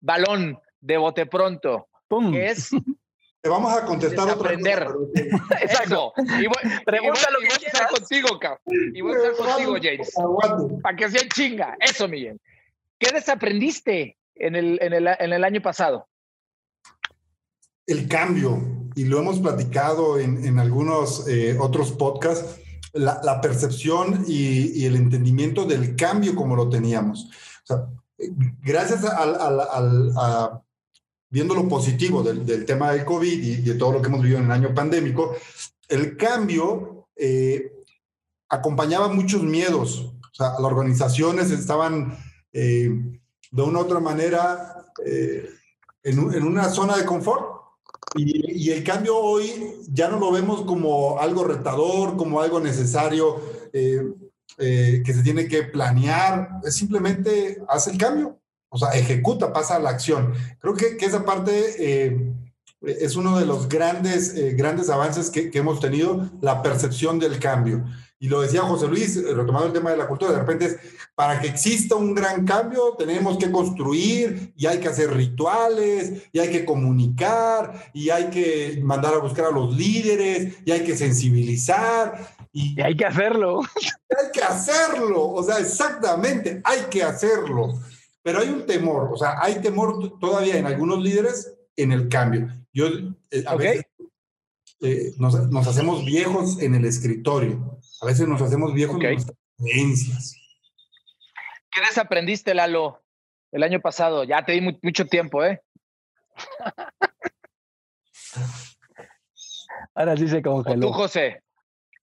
balón, 0.00 0.58
de 0.80 0.96
bote 0.96 1.26
pronto, 1.26 1.88
¡Pum! 2.08 2.34
es... 2.34 2.70
Te 3.40 3.48
vamos 3.48 3.72
a 3.72 3.84
contestar 3.84 4.28
aprender. 4.28 4.88
Exacto. 5.62 6.12
Y 6.16 6.46
voy, 6.46 6.56
Pregúntalo 6.84 7.40
y 7.40 7.44
voy, 7.44 7.52
a 7.52 7.66
estar 7.66 7.88
contigo, 7.88 8.36
cabrón. 8.36 8.60
Y 8.92 9.00
voy 9.00 9.14
a 9.14 9.30
estar 9.30 9.36
contigo, 9.36 9.76
James. 9.80 10.12
Para 10.82 10.96
que 10.96 11.08
sea 11.08 11.28
chinga. 11.28 11.76
Eso, 11.78 12.08
Miguel. 12.08 12.40
¿Qué 12.98 13.12
desaprendiste 13.12 14.16
en 14.34 14.56
el, 14.56 14.78
en 14.82 14.92
el, 14.92 15.06
en 15.06 15.32
el 15.32 15.44
año 15.44 15.62
pasado? 15.62 16.08
El 17.86 18.08
cambio. 18.08 18.58
y 18.96 19.04
lo 19.04 19.20
hemos 19.20 19.38
platicado 19.38 20.18
en, 20.18 20.58
algunos 20.58 21.28
eh, 21.28 21.56
otros 21.58 21.92
podcasts, 21.92 22.60
la, 22.92 23.40
percepción 23.40 24.24
y, 24.26 24.84
el 24.84 24.96
entendimiento 24.96 25.64
del 25.64 25.94
cambio 25.94 26.34
como 26.34 26.56
lo 26.56 26.68
teníamos. 26.68 27.30
gracias 28.60 29.04
al, 29.04 29.36
a, 29.38 30.60
viendo 31.30 31.54
lo 31.54 31.68
positivo 31.68 32.22
del, 32.22 32.64
tema 32.64 32.92
del 32.92 33.04
COVID 33.04 33.42
y, 33.42 33.56
de 33.56 33.74
todo 33.74 33.92
lo 33.92 34.02
que 34.02 34.08
hemos 34.08 34.22
vivido 34.22 34.38
en 34.38 34.46
el 34.46 34.52
año 34.52 34.74
pandémico, 34.74 35.36
el 35.88 36.16
cambio 36.16 37.08
eh, 37.16 37.72
acompañaba 38.48 39.08
muchos 39.08 39.42
miedos. 39.42 40.12
O 40.22 40.34
sea, 40.34 40.52
las 40.52 40.60
organizaciones 40.60 41.50
estaban 41.50 42.16
eh, 42.52 42.90
de 43.50 43.62
una 43.62 43.78
u 43.78 43.82
otra 43.82 44.00
manera 44.00 44.86
eh, 45.04 45.48
en, 46.02 46.18
una 46.18 46.68
zona 46.70 46.96
de 46.96 47.04
confort. 47.04 47.58
Y, 48.14 48.70
el 48.70 48.82
cambio 48.84 49.18
hoy 49.18 49.52
ya 49.88 50.08
no 50.08 50.18
lo 50.18 50.32
vemos 50.32 50.62
como 50.62 51.18
algo 51.18 51.44
retador, 51.44 52.16
como 52.16 52.40
algo 52.40 52.58
necesario 52.58 53.40
que 53.70 55.12
se 55.14 55.22
tiene 55.22 55.46
que 55.46 55.64
planear, 55.64 56.60
simplemente 56.70 57.62
hace 57.68 57.92
el 57.92 57.98
cambio 57.98 58.40
o 58.70 58.78
sea, 58.78 58.90
ejecuta, 58.90 59.52
pasa 59.52 59.76
a 59.76 59.78
la 59.78 59.90
acción. 59.90 60.34
Creo 60.60 60.74
que, 60.74 60.96
que 60.96 61.06
esa 61.06 61.24
parte 61.24 61.74
eh, 61.78 62.32
es 62.82 63.16
uno 63.16 63.38
de 63.38 63.46
los 63.46 63.68
grandes, 63.68 64.34
eh, 64.34 64.52
grandes 64.52 64.90
avances 64.90 65.30
que, 65.30 65.50
que, 65.50 65.58
hemos 65.58 65.80
tenido, 65.80 66.28
la 66.40 66.62
percepción 66.62 67.18
del 67.18 67.38
cambio. 67.38 67.84
Y 68.20 68.28
lo 68.28 68.40
decía 68.40 68.62
José 68.62 68.88
Luis, 68.88 69.16
eh, 69.16 69.22
retomando 69.34 69.66
el 69.66 69.72
tema 69.72 69.90
de 69.90 69.96
la 69.96 70.08
cultura, 70.08 70.32
de 70.32 70.40
repente 70.40 70.64
es, 70.66 70.76
para 71.14 71.40
que 71.40 71.48
exista 71.48 71.94
un 71.94 72.14
gran 72.14 72.44
cambio 72.44 72.94
tenemos 72.98 73.38
que 73.38 73.50
construir 73.50 74.52
y 74.56 74.66
hay 74.66 74.78
que 74.78 74.88
hacer 74.88 75.12
rituales 75.12 76.28
y 76.32 76.38
hay 76.40 76.50
que 76.50 76.64
comunicar 76.64 77.90
y 77.92 78.10
hay 78.10 78.28
que 78.30 78.80
mandar 78.82 79.14
a 79.14 79.18
buscar 79.18 79.46
a 79.46 79.50
los 79.50 79.74
líderes 79.76 80.54
y 80.64 80.72
hay 80.72 80.82
que 80.82 80.96
sensibilizar. 80.96 82.36
Y, 82.52 82.78
y 82.78 82.82
hay 82.82 82.96
que 82.96 83.06
hacerlo. 83.06 83.60
Hay 84.10 84.32
que 84.32 84.42
hacerlo, 84.42 85.28
o 85.28 85.42
sea, 85.44 85.58
exactamente, 85.58 86.62
hay 86.64 86.86
que 86.90 87.02
hacerlo. 87.02 87.78
Pero 88.28 88.40
hay 88.40 88.50
un 88.50 88.66
temor, 88.66 89.10
o 89.10 89.16
sea, 89.16 89.42
hay 89.42 89.58
temor 89.62 90.18
todavía 90.18 90.58
en 90.58 90.66
algunos 90.66 91.02
líderes 91.02 91.56
en 91.76 91.92
el 91.92 92.10
cambio. 92.10 92.46
Yo, 92.74 92.88
eh, 93.30 93.42
a 93.46 93.56
veces 93.56 93.86
eh, 94.82 95.12
nos, 95.16 95.34
hacemos 95.66 96.04
viejos 96.04 96.60
en 96.60 96.74
el 96.74 96.84
escritorio, 96.84 97.80
a 98.02 98.04
veces 98.04 98.28
nos 98.28 98.42
hacemos 98.42 98.74
viejos 98.74 99.02
en 99.02 99.14
nuestras 99.14 99.38
creencias. 99.56 100.36
¿Qué 101.70 101.80
desaprendiste, 101.80 102.52
Lalo, 102.52 103.02
el 103.50 103.62
año 103.62 103.80
pasado? 103.80 104.24
Ya 104.24 104.44
te 104.44 104.52
di 104.52 104.78
mucho 104.82 105.06
tiempo, 105.06 105.42
¿eh? 105.42 105.62
Ahora 109.94 110.18
sí 110.18 110.28
se 110.28 110.42
congeló. 110.42 110.88
tú, 110.88 110.92
José. 110.92 111.42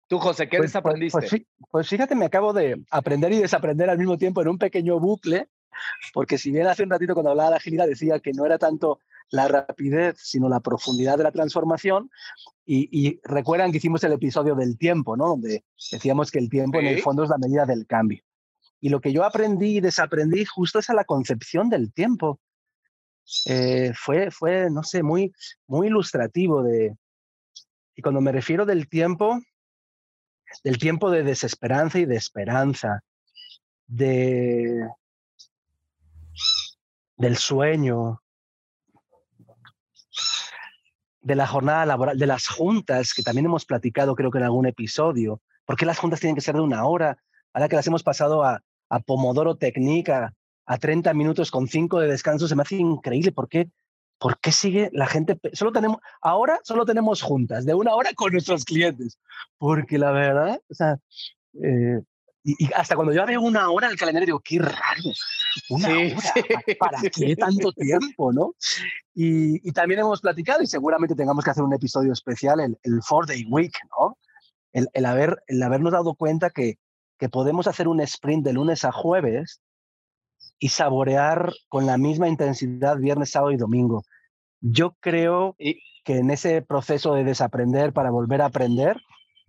Tú, 0.05 0.19
José, 0.19 0.47
¿qué 0.47 0.59
pues, 0.59 0.71
pues, 0.71 0.83
pues 0.83 1.01
desaprendiste? 1.09 1.47
pues, 1.71 1.89
fíjate, 1.89 2.13
me 2.13 2.25
acabo 2.25 2.53
de 2.53 2.79
aprender 2.91 3.33
y 3.33 3.39
desaprender 3.39 3.89
al 3.89 3.97
mismo 3.97 4.19
tiempo 4.19 4.43
en 4.43 4.49
un 4.49 4.59
pequeño 4.59 4.99
bucle 4.99 5.49
porque 6.13 6.37
si 6.37 6.51
bien 6.51 6.67
hace 6.67 6.83
un 6.83 6.89
ratito 6.89 7.13
cuando 7.13 7.31
hablaba 7.31 7.51
de 7.51 7.55
agilidad 7.57 7.87
decía 7.87 8.19
que 8.19 8.33
no 8.33 8.45
era 8.45 8.57
tanto 8.57 8.99
la 9.31 9.47
rapidez, 9.47 10.17
sino 10.19 10.49
la 10.49 10.59
profundidad 10.59 11.17
de 11.17 11.23
la 11.23 11.31
transformación, 11.31 12.09
y, 12.65 13.19
recuerdan 13.23 13.71
que 13.71 13.77
hicimos 13.77 14.03
el 14.03 14.13
episodio 14.13 14.55
del 14.55 14.77
tiempo, 14.77 15.17
¿no? 15.17 15.27
Donde 15.27 15.65
decíamos 15.91 16.31
que 16.31 16.39
el 16.39 16.49
tiempo 16.49 16.79
en 16.79 16.85
el 16.85 17.01
fondo 17.01 17.23
es 17.23 17.29
la 17.29 17.38
medida 17.38 17.65
del 17.65 17.86
cambio. 17.86 18.23
Y 18.79 18.89
lo 18.89 19.01
que 19.01 19.12
yo 19.12 19.25
aprendí 19.25 19.77
y 19.77 19.81
desaprendí 19.81 20.45
justo 20.45 20.79
es 20.79 20.89
a 20.89 20.93
la 20.93 21.03
concepción 21.03 21.69
del 21.69 21.91
tiempo. 21.91 22.39
Eh, 23.45 23.91
fue, 23.93 24.31
fue, 24.31 24.69
no 24.69 24.84
sé, 24.84 25.03
muy, 25.03 25.34
muy 25.67 25.88
ilustrativo 25.88 26.63
de... 26.63 26.95
Y 27.95 28.01
cuando 28.01 28.21
me 28.21 28.31
refiero 28.31 28.65
del 28.65 28.88
tiempo, 28.88 29.39
del 30.63 30.77
tiempo 30.77 31.12
de 31.12 31.23
desesperanza 31.23 31.99
y 31.99 32.05
de 32.05 32.15
esperanza, 32.15 33.01
de, 33.88 34.88
del 37.21 37.38
sueño, 37.38 38.23
de 41.21 41.36
la 41.36 41.45
jornada 41.45 41.86
laboral, 41.86 42.17
de 42.17 42.25
las 42.25 42.47
juntas, 42.47 43.13
que 43.13 43.21
también 43.21 43.45
hemos 43.45 43.63
platicado 43.63 44.15
creo 44.15 44.31
que 44.31 44.39
en 44.39 44.45
algún 44.45 44.65
episodio. 44.65 45.39
¿Por 45.65 45.77
qué 45.77 45.86
las 45.86 45.99
juntas 45.99 46.19
tienen 46.19 46.36
que 46.36 46.41
ser 46.41 46.55
de 46.55 46.62
una 46.62 46.84
hora? 46.84 47.19
Ahora 47.53 47.69
que 47.69 47.75
las 47.75 47.86
hemos 47.86 48.01
pasado 48.01 48.43
a, 48.43 48.62
Pomodoro 49.05 49.55
Técnica, 49.55 50.34
a 50.65 50.77
30 50.77 51.13
minutos 51.13 51.51
con 51.51 51.67
5 51.67 51.99
de 51.99 52.07
descanso, 52.07 52.47
se 52.47 52.55
me 52.55 52.63
hace 52.63 52.75
increíble. 52.75 53.31
¿Por 53.31 53.47
qué? 53.47 53.69
¿Por 54.17 54.39
qué 54.39 54.51
sigue 54.51 54.89
la 54.91 55.05
gente? 55.05 55.39
Solo 55.53 55.71
tenemos, 55.71 55.99
ahora 56.21 56.60
solo 56.63 56.86
tenemos 56.86 57.21
juntas 57.21 57.65
de 57.65 57.73
una 57.75 57.93
hora 57.93 58.13
con 58.15 58.34
nuestros 58.34 58.65
clientes. 58.65 59.19
Porque 59.60 59.97
la 59.97 60.12
verdad, 60.12 60.60
o 60.69 60.73
sea, 60.73 60.97
eh, 61.63 62.01
y, 62.43 62.73
hasta 62.73 62.95
cuando 62.95 63.13
yo 63.13 63.25
veo 63.25 63.41
una 63.41 63.69
hora 63.69 63.88
en 63.88 63.93
el 63.93 63.99
calendario 63.99 64.25
digo, 64.25 64.39
qué 64.39 64.60
raro, 64.60 65.12
una 65.69 65.89
hora, 65.89 66.34
¿para 66.80 67.01
qué 67.01 67.36
tanto 67.36 67.71
tiempo, 67.73 68.34
no? 68.34 68.56
Y, 69.13 69.71
también 69.71 69.99
hemos 69.99 70.21
platicado, 70.21 70.63
y 70.63 70.67
seguramente 70.67 71.15
tengamos 71.15 71.43
que 71.43 71.51
hacer 71.51 71.63
un 71.63 71.73
episodio 71.73 72.13
especial, 72.13 72.60
el, 72.60 72.77
el 72.84 73.01
Four 73.04 73.27
Day 73.27 73.45
Week, 73.49 73.73
¿no? 73.97 74.17
El, 74.73 74.89
el, 74.93 75.06
haber, 75.06 75.43
el 75.47 75.62
habernos 75.62 75.91
dado 75.91 76.15
cuenta 76.15 76.49
que, 76.49 76.77
que 77.19 77.30
podemos 77.30 77.67
hacer 77.67 77.88
un 77.88 78.01
sprint 78.01 78.43
de 78.43 78.54
lunes 78.54 78.84
a 78.86 78.91
jueves 78.91 79.62
y 80.58 80.69
saborear 80.69 81.54
con 81.69 81.86
la 81.86 81.97
misma 81.97 82.27
intensidad 82.27 82.97
viernes, 82.97 83.30
sábado 83.30 83.51
y 83.51 83.58
domingo. 83.58 84.04
Yo 84.60 84.95
creo 84.99 85.56
que 85.58 86.17
en 86.17 86.32
ese 86.32 86.63
proceso 86.63 87.13
de 87.13 87.23
desaprender 87.23 87.93
para 87.93 88.10
volver 88.10 88.41
a 88.41 88.45
aprender, 88.45 88.99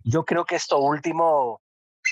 yo 0.03 0.23
creo 0.23 0.45
que 0.45 0.55
esto 0.55 0.77
último 0.77 1.62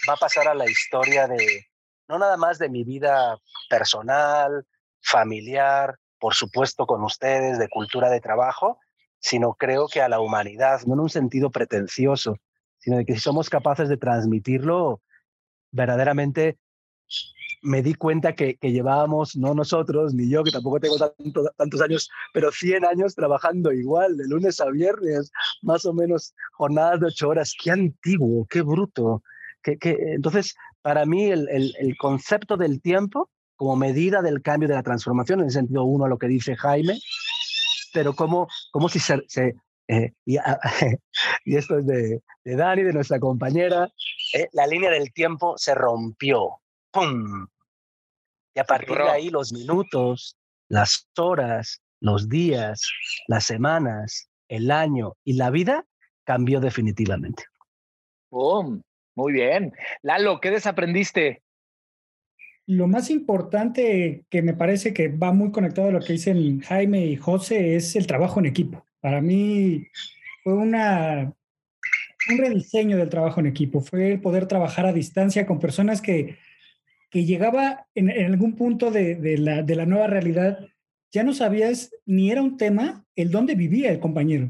va 0.07 0.13
a 0.13 0.17
pasar 0.17 0.47
a 0.47 0.55
la 0.55 0.69
historia 0.69 1.27
de, 1.27 1.65
no 2.07 2.19
nada 2.19 2.37
más 2.37 2.57
de 2.59 2.69
mi 2.69 2.83
vida 2.83 3.37
personal, 3.69 4.65
familiar, 5.01 5.97
por 6.19 6.33
supuesto 6.33 6.85
con 6.85 7.03
ustedes, 7.03 7.57
de 7.59 7.69
cultura 7.69 8.09
de 8.09 8.21
trabajo, 8.21 8.79
sino 9.19 9.53
creo 9.53 9.87
que 9.87 10.01
a 10.01 10.09
la 10.09 10.19
humanidad, 10.19 10.81
no 10.85 10.93
en 10.95 10.99
un 11.01 11.09
sentido 11.09 11.51
pretencioso, 11.51 12.37
sino 12.79 12.97
de 12.97 13.05
que 13.05 13.13
si 13.13 13.19
somos 13.19 13.49
capaces 13.49 13.89
de 13.89 13.97
transmitirlo, 13.97 15.01
verdaderamente 15.71 16.57
me 17.61 17.83
di 17.83 17.93
cuenta 17.93 18.33
que, 18.33 18.57
llevábamos, 18.61 19.35
no 19.35 19.53
nosotros, 19.53 20.13
ni 20.13 20.29
yo, 20.29 20.43
que 20.43 20.51
tampoco 20.51 20.79
tengo 20.79 20.95
tantos 20.97 21.81
años, 21.81 22.09
pero 22.33 22.51
100 22.51 22.85
años 22.85 23.13
trabajando 23.13 23.71
igual, 23.71 24.17
de 24.17 24.27
lunes 24.27 24.59
a 24.59 24.69
viernes, 24.69 25.31
más 25.61 25.85
o 25.85 25.93
menos 25.93 26.33
jornadas 26.53 26.99
de 26.99 27.07
ocho 27.07 27.29
horas. 27.29 27.53
Qué 27.61 27.71
antiguo, 27.71 28.47
qué 28.49 28.63
bruto. 28.63 29.21
Que, 29.63 29.77
entonces, 30.13 30.55
para 30.81 31.05
mí, 31.05 31.25
el, 31.25 31.47
el, 31.49 31.97
concepto 31.97 32.57
del 32.57 32.81
tiempo 32.81 33.29
como 33.55 33.75
medida 33.75 34.21
del 34.21 34.41
cambio 34.41 34.67
de 34.67 34.75
la 34.75 34.83
transformación, 34.83 35.39
en 35.39 35.45
el 35.45 35.51
sentido 35.51 35.83
uno 35.83 36.05
a 36.05 36.09
lo 36.09 36.17
que 36.17 36.27
dice 36.27 36.55
Jaime, 36.55 36.99
pero 37.93 38.15
como, 38.15 38.47
como 38.71 38.89
si 38.89 38.99
se... 38.99 39.21
se 39.27 39.55
eh, 39.87 40.13
y, 40.25 40.37
y, 41.45 41.57
esto 41.57 41.77
es 41.77 41.85
de, 41.85 42.21
de, 42.45 42.55
Dani, 42.55 42.83
de 42.83 42.93
nuestra 42.93 43.19
compañera, 43.19 43.91
eh, 44.33 44.47
la 44.53 44.65
línea 44.65 44.89
del 44.89 45.11
tiempo 45.11 45.57
se 45.57 45.75
rompió. 45.75 46.61
¡Pum! 46.91 47.47
Y 48.55 48.59
a 48.59 48.63
partir 48.63 48.97
de 48.97 49.09
ahí 49.09 49.29
los 49.29 49.53
minutos, 49.53 50.37
las 50.67 51.07
horas, 51.17 51.81
los 51.99 52.29
días, 52.29 52.81
las 53.27 53.45
semanas, 53.45 54.29
el 54.47 54.71
año 54.71 55.13
y 55.23 55.33
la 55.33 55.49
vida 55.49 55.85
cambió 56.25 56.59
definitivamente. 56.59 57.45
¡Pum! 58.29 58.81
Muy 59.21 59.33
bien. 59.33 59.71
Lalo, 60.01 60.41
¿qué 60.41 60.49
desaprendiste? 60.49 61.43
Lo 62.65 62.87
más 62.87 63.11
importante 63.11 64.25
que 64.31 64.41
me 64.41 64.55
parece 64.55 64.95
que 64.95 65.09
va 65.09 65.31
muy 65.31 65.51
conectado 65.51 65.89
a 65.89 65.91
lo 65.91 65.99
que 65.99 66.13
dicen 66.13 66.59
Jaime 66.61 67.05
y 67.05 67.17
José 67.17 67.75
es 67.75 67.95
el 67.95 68.07
trabajo 68.07 68.39
en 68.39 68.47
equipo. 68.47 68.83
Para 68.99 69.21
mí 69.21 69.85
fue 70.43 70.53
un 70.53 70.73
rediseño 72.35 72.97
del 72.97 73.09
trabajo 73.09 73.39
en 73.41 73.45
equipo, 73.45 73.81
fue 73.81 74.13
el 74.13 74.21
poder 74.21 74.47
trabajar 74.47 74.87
a 74.87 74.93
distancia 74.93 75.45
con 75.45 75.59
personas 75.59 76.01
que, 76.01 76.39
llegaba 77.13 77.85
en, 77.93 78.09
algún 78.09 78.55
punto 78.55 78.89
de 78.89 79.37
la 79.37 79.85
nueva 79.85 80.07
realidad, 80.07 80.65
ya 81.11 81.21
no 81.21 81.33
sabías 81.33 81.91
ni 82.07 82.31
era 82.31 82.41
un 82.41 82.57
tema 82.57 83.05
el 83.15 83.29
dónde 83.29 83.53
vivía 83.53 83.91
el 83.91 83.99
compañero 83.99 84.49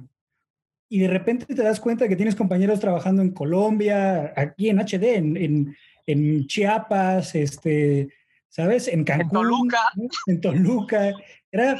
y 0.91 0.99
de 0.99 1.08
repente 1.08 1.45
te 1.45 1.63
das 1.63 1.80
cuenta 1.80 2.10
que 2.10 2.17
tienes 2.17 2.36
compañeros 2.36 2.82
trabajando 2.82 3.21
en 3.21 3.32
Colombia, 3.32 4.34
aquí 4.36 4.67
en 4.67 4.77
HD, 4.77 5.15
en, 5.15 5.73
en, 6.06 6.47
Chiapas, 6.47 7.34
este, 7.34 8.10
¿sabes? 8.49 8.89
En 8.89 9.06
Cancún. 9.06 9.27
En 9.27 9.32
Toluca. 9.32 9.80
En 10.27 10.41
Toluca. 10.41 11.13
Era 11.49 11.80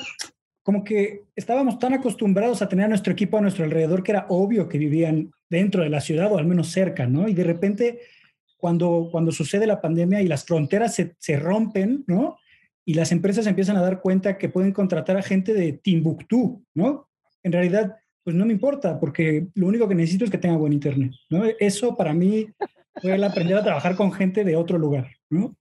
como 0.64 0.86
que 0.86 1.24
estábamos 1.36 1.78
tan 1.78 1.94
acostumbrados 1.94 2.62
a 2.62 2.70
tener 2.70 2.86
a 2.86 2.88
nuestro 2.88 3.12
equipo 3.12 3.38
a 3.38 3.42
nuestro 3.42 3.66
alrededor 3.66 4.02
que 4.02 4.14
era 4.14 4.28
obvio 4.30 4.70
que 4.70 4.78
vivían 4.78 5.34
dentro 5.50 5.84
de 5.84 5.90
la 5.90 6.00
ciudad 6.00 6.32
o 6.32 6.38
al 6.38 6.48
menos 6.48 6.70
cerca, 6.70 7.06
¿no? 7.06 7.28
Y 7.28 7.34
de 7.34 7.44
repente, 7.44 8.00
cuando, 8.56 9.10
cuando 9.12 9.34
sucede 9.34 9.68
la 9.68 9.82
pandemia 9.82 10.22
y 10.22 10.30
las 10.30 10.46
fronteras 10.46 10.96
se, 10.96 11.18
se 11.20 11.38
rompen, 11.38 12.06
¿no? 12.08 12.38
Y 12.86 12.94
las 12.94 13.12
empresas 13.12 13.46
empiezan 13.46 13.76
a 13.76 13.82
dar 13.82 14.00
cuenta 14.00 14.38
que 14.38 14.48
pueden 14.48 14.72
contratar 14.72 15.18
a 15.18 15.22
gente 15.22 15.54
de 15.54 15.74
Timbuktu, 15.74 16.64
¿no? 16.74 17.10
En 17.44 17.52
realidad, 17.52 17.98
pues 18.24 18.36
no 18.36 18.46
me 18.46 18.54
importa, 18.54 19.00
porque 19.00 19.48
lo 19.56 19.68
único 19.68 19.88
que 19.88 19.96
necesito 19.96 20.26
es 20.26 20.32
que 20.32 20.38
tenga 20.38 20.58
buen 20.58 20.74
internet, 20.74 21.12
¿no? 21.30 21.44
Eso 21.60 21.96
para 21.96 22.14
mí 22.14 22.48
fue 23.02 23.16
el 23.16 23.24
aprender 23.24 23.58
a 23.58 23.64
trabajar 23.64 23.96
con 23.96 24.12
gente 24.12 24.44
de 24.44 24.56
otro 24.56 24.78
lugar, 24.78 25.10
¿no? 25.30 25.56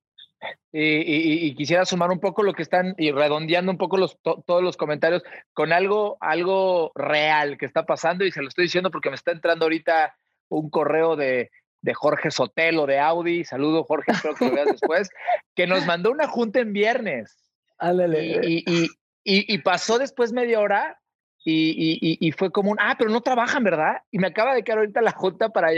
Y, 0.73 1.55
quisiera 1.57 1.85
sumar 1.85 2.11
un 2.11 2.21
poco 2.21 2.43
lo 2.43 2.53
que 2.53 2.63
están 2.63 2.95
y 2.97 3.11
redondeando 3.11 3.73
un 3.73 3.79
poco 3.79 3.97
los, 3.97 4.19
todos 4.23 4.63
los 4.63 4.77
comentarios 4.77 5.23
con 5.53 5.73
algo, 5.73 6.17
algo 6.21 6.93
real 6.95 7.59
que 7.59 7.67
está 7.67 7.85
pasando 7.87 8.25
y 8.25 8.31
se 8.31 8.41
lo 8.41 8.49
estoy 8.49 8.65
diciendo 8.67 8.91
porque 8.91 9.11
me 9.11 9.17
está 9.17 9.33
entrando 9.33 9.65
ahorita 9.65 10.15
un 10.49 10.71
correo 10.71 11.17
de, 11.17 11.51
de 11.83 11.95
Jorge 11.95 12.31
Sotelo 12.31 12.87
de 12.87 13.01
Audi, 13.01 13.45
saludo 13.45 13.85
Jorge, 13.85 14.13
espero 14.13 14.35
que 14.35 14.47
lo 14.47 14.55
veas 14.55 14.69
después, 14.69 15.11
que 15.57 15.67
nos 15.67 15.87
mandó 15.87 16.11
una 16.11 16.29
junta 16.29 16.61
en 16.61 16.73
viernes. 16.73 17.37
Y, 17.83 18.63
y, 18.71 19.55
y, 19.55 19.59
pasó 19.59 19.99
después 19.99 20.33
media 20.33 20.61
hora 20.61 21.00
y, 21.43 22.33
fue 22.33 22.51
como 22.51 22.71
un, 22.71 22.77
ah, 22.81 22.97
pero 22.99 23.11
no 23.11 23.23
trabajan, 23.23 23.65
¿verdad? 23.65 23.99
Y 24.11 24.19
me 24.19 24.29
acaba 24.29 24.55
de 24.55 24.63
quedar 24.63 24.79
ahorita 24.79 25.01
la 25.01 25.13
junta 25.13 25.49
para, 25.49 25.69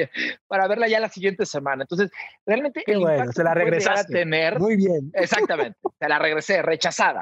para 0.48 0.66
verla 0.66 0.88
ya 0.88 1.00
la 1.00 1.08
siguiente 1.08 1.46
semana. 1.46 1.84
Entonces, 1.84 2.10
realmente 2.44 2.82
Qué 2.84 2.96
bueno, 2.96 3.30
se 3.32 3.44
la 3.44 3.54
regresaste. 3.54 4.18
A 4.18 4.20
tener, 4.20 4.58
Muy 4.58 4.76
bien. 4.76 5.10
Exactamente, 5.14 5.78
se 5.98 6.08
la 6.08 6.18
regresé, 6.18 6.62
rechazada. 6.62 7.20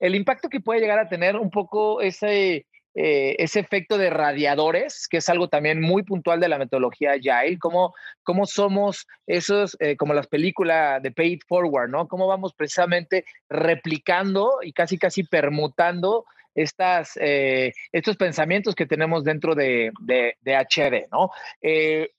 El 0.00 0.14
impacto 0.14 0.48
que 0.48 0.60
puede 0.60 0.80
llegar 0.80 0.98
a 0.98 1.08
tener 1.08 1.36
un 1.36 1.50
poco 1.50 2.00
ese, 2.00 2.66
eh, 2.94 3.36
ese 3.38 3.60
efecto 3.60 3.98
de 3.98 4.10
radiadores, 4.10 5.06
que 5.08 5.18
es 5.18 5.28
algo 5.28 5.48
también 5.48 5.80
muy 5.80 6.02
puntual 6.02 6.40
de 6.40 6.48
la 6.48 6.58
metodología 6.58 7.12
Agile, 7.12 7.58
cómo, 7.58 7.94
cómo 8.22 8.46
somos 8.46 9.06
esos, 9.26 9.76
eh, 9.80 9.96
como 9.96 10.14
las 10.14 10.26
películas 10.26 11.02
de 11.02 11.10
Pay 11.10 11.32
It 11.32 11.42
Forward, 11.46 11.90
¿no? 11.90 12.08
Cómo 12.08 12.26
vamos 12.26 12.54
precisamente 12.54 13.24
replicando 13.48 14.58
y 14.62 14.72
casi 14.72 14.98
casi 14.98 15.24
permutando 15.24 16.24
estas, 16.54 17.16
eh, 17.20 17.72
estos 17.92 18.16
pensamientos 18.16 18.74
que 18.74 18.86
tenemos 18.86 19.24
dentro 19.24 19.54
de, 19.54 19.92
de, 20.00 20.56
HD, 20.56 21.08
¿no? 21.10 21.30
Eh, 21.60 22.10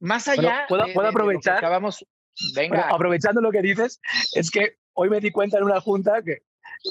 más 0.00 0.28
allá... 0.28 0.66
¿Puedo, 0.68 0.84
¿puedo 0.92 1.08
aprovechar? 1.08 1.58
acabamos, 1.58 2.04
venga. 2.54 2.88
aprovechando 2.88 3.40
lo 3.40 3.50
que 3.50 3.62
dices, 3.62 4.00
es 4.34 4.50
que 4.50 4.76
hoy 4.94 5.10
me 5.10 5.20
di 5.20 5.30
cuenta 5.30 5.58
en 5.58 5.64
una 5.64 5.80
junta 5.80 6.22
que 6.22 6.42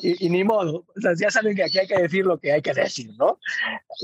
y, 0.02 0.30
ni 0.30 0.44
modo. 0.44 0.86
O 0.96 1.02
sea, 1.02 1.14
ya 1.16 1.30
saben 1.30 1.56
que 1.56 1.64
aquí 1.64 1.80
hay 1.80 1.88
que 1.88 2.02
decir 2.02 2.26
lo 2.26 2.40
que 2.40 2.52
hay 2.52 2.62
que 2.62 2.74
decir, 2.74 3.12
¿no? 3.18 3.40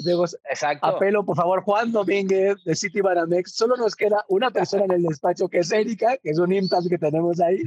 Digo, 0.06 0.26
Exacto. 0.50 0.86
Apelo, 0.86 1.26
por 1.26 1.36
favor, 1.36 1.62
Juan 1.64 1.92
Domínguez 1.92 2.64
de 2.64 2.76
City 2.76 3.02
Banamex. 3.02 3.54
Solo 3.54 3.76
nos 3.76 3.96
queda 3.96 4.24
una 4.30 4.52
persona 4.52 4.86
en 4.86 4.92
el 4.92 5.04
despacho 5.04 5.48
que 5.48 5.60
es 5.60 5.72
Erika, 5.72 6.18
que 6.18 6.32
es 6.32 6.40
un 6.40 6.52
impact 6.52 6.90
que 6.90 6.98
tenemos 6.98 7.40
ahí, 7.40 7.62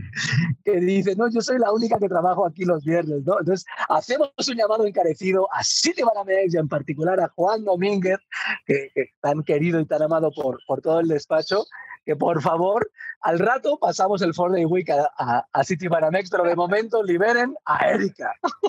que 0.64 0.80
dice, 0.80 1.14
no, 1.16 1.30
yo 1.30 1.40
soy 1.40 1.58
la 1.58 1.72
única 1.72 1.98
que 1.98 2.08
trabajo 2.08 2.46
aquí 2.46 2.64
los 2.64 2.84
viernes, 2.84 3.24
¿no? 3.24 3.38
Entonces, 3.38 3.66
hacemos 3.88 4.32
un 4.48 4.56
llamado 4.56 4.86
encarecido 4.86 5.48
a 5.52 5.62
City 5.62 6.02
Banamex 6.02 6.54
y 6.54 6.58
en 6.58 6.68
particular 6.68 7.20
a 7.20 7.28
Juan 7.28 7.64
Domínguez, 7.64 8.18
que, 8.66 8.90
que 8.94 9.10
tan 9.20 9.42
querido 9.42 9.80
y 9.80 9.86
tan 9.86 10.02
amado 10.02 10.30
por, 10.32 10.58
por 10.66 10.80
todo 10.80 11.00
el 11.00 11.08
despacho, 11.08 11.64
que 12.04 12.16
por 12.16 12.42
favor, 12.42 12.90
al 13.20 13.38
rato 13.38 13.78
pasamos 13.78 14.22
el 14.22 14.34
Ford 14.34 14.54
Week 14.66 14.88
a, 14.90 15.46
a, 15.52 15.64
City 15.64 15.88
Banamex, 15.88 16.30
pero 16.30 16.44
de 16.44 16.54
momento 16.54 17.02
liberen 17.02 17.54
a 17.64 17.88
Erika. 17.88 18.13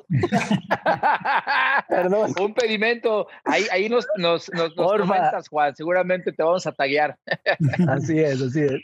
Perdón. 1.89 2.33
Un 2.39 2.53
pedimento. 2.53 3.27
Ahí, 3.43 3.63
ahí 3.71 3.89
nos, 3.89 4.05
nos, 4.17 4.51
nos, 4.53 4.73
comentas, 4.73 5.47
Juan. 5.49 5.75
Seguramente 5.75 6.31
te 6.31 6.43
vamos 6.43 6.65
a 6.67 6.71
taguear. 6.71 7.17
así 7.89 8.19
es, 8.19 8.41
así 8.41 8.61
es. 8.61 8.81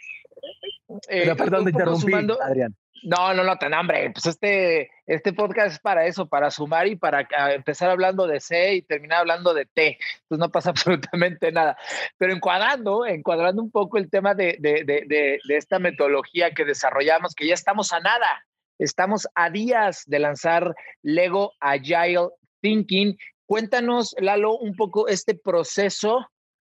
Eh, 1.07 1.21
pero 1.23 1.35
perdón, 1.35 1.63
te 1.65 1.71
interrumpí, 1.71 2.13
Adrián. 2.41 2.75
No, 3.03 3.33
no, 3.33 3.43
no, 3.43 3.57
tan 3.57 3.73
hambre. 3.73 4.11
Pues 4.11 4.27
este, 4.27 4.91
este 5.07 5.33
podcast 5.33 5.73
es 5.73 5.79
para 5.79 6.05
eso, 6.05 6.27
para 6.27 6.51
sumar 6.51 6.87
y 6.87 6.95
para 6.95 7.27
ah, 7.35 7.51
empezar 7.53 7.89
hablando 7.89 8.27
de 8.27 8.39
C 8.39 8.75
y 8.75 8.81
terminar 8.83 9.19
hablando 9.19 9.53
de 9.53 9.65
T. 9.65 9.97
Entonces 10.21 10.39
no 10.39 10.51
pasa 10.51 10.69
absolutamente 10.71 11.51
nada. 11.51 11.77
Pero 12.17 12.33
encuadrando, 12.33 13.05
encuadrando 13.05 13.61
un 13.61 13.71
poco 13.71 13.97
el 13.97 14.09
tema 14.09 14.35
de, 14.35 14.57
de, 14.59 14.83
de, 14.83 15.05
de 15.07 15.57
esta 15.57 15.79
metodología 15.79 16.51
que 16.51 16.65
desarrollamos, 16.65 17.33
que 17.33 17.47
ya 17.47 17.53
estamos 17.53 17.91
a 17.91 17.99
nada. 17.99 18.45
Estamos 18.81 19.27
a 19.35 19.51
días 19.51 20.03
de 20.07 20.17
lanzar 20.17 20.73
Lego 21.03 21.53
Agile 21.59 22.29
Thinking. 22.61 23.15
Cuéntanos, 23.45 24.15
Lalo, 24.19 24.57
un 24.57 24.75
poco 24.75 25.07
este 25.07 25.35
proceso 25.35 26.27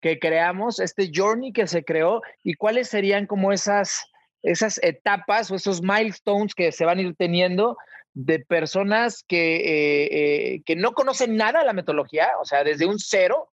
que 0.01 0.19
creamos, 0.19 0.79
este 0.79 1.09
journey 1.11 1.51
que 1.51 1.65
se 1.65 1.83
creó 1.83 2.21
y 2.43 2.53
cuáles 2.53 2.89
serían 2.89 3.25
como 3.25 3.51
esas 3.51 4.05
esas 4.43 4.79
etapas 4.83 5.49
o 5.49 5.55
esos 5.55 5.81
milestones 5.81 6.53
que 6.53 6.71
se 6.71 6.85
van 6.85 6.99
a 6.99 7.01
ir 7.01 7.15
teniendo 7.15 7.75
de 8.13 8.37
personas 8.37 9.23
que, 9.27 9.55
eh, 9.55 10.09
eh, 10.11 10.61
que 10.63 10.75
no 10.75 10.91
conocen 10.91 11.35
nada 11.35 11.61
de 11.61 11.65
la 11.65 11.73
metodología, 11.73 12.29
o 12.39 12.45
sea, 12.45 12.63
desde 12.63 12.85
un 12.85 12.99
cero, 12.99 13.49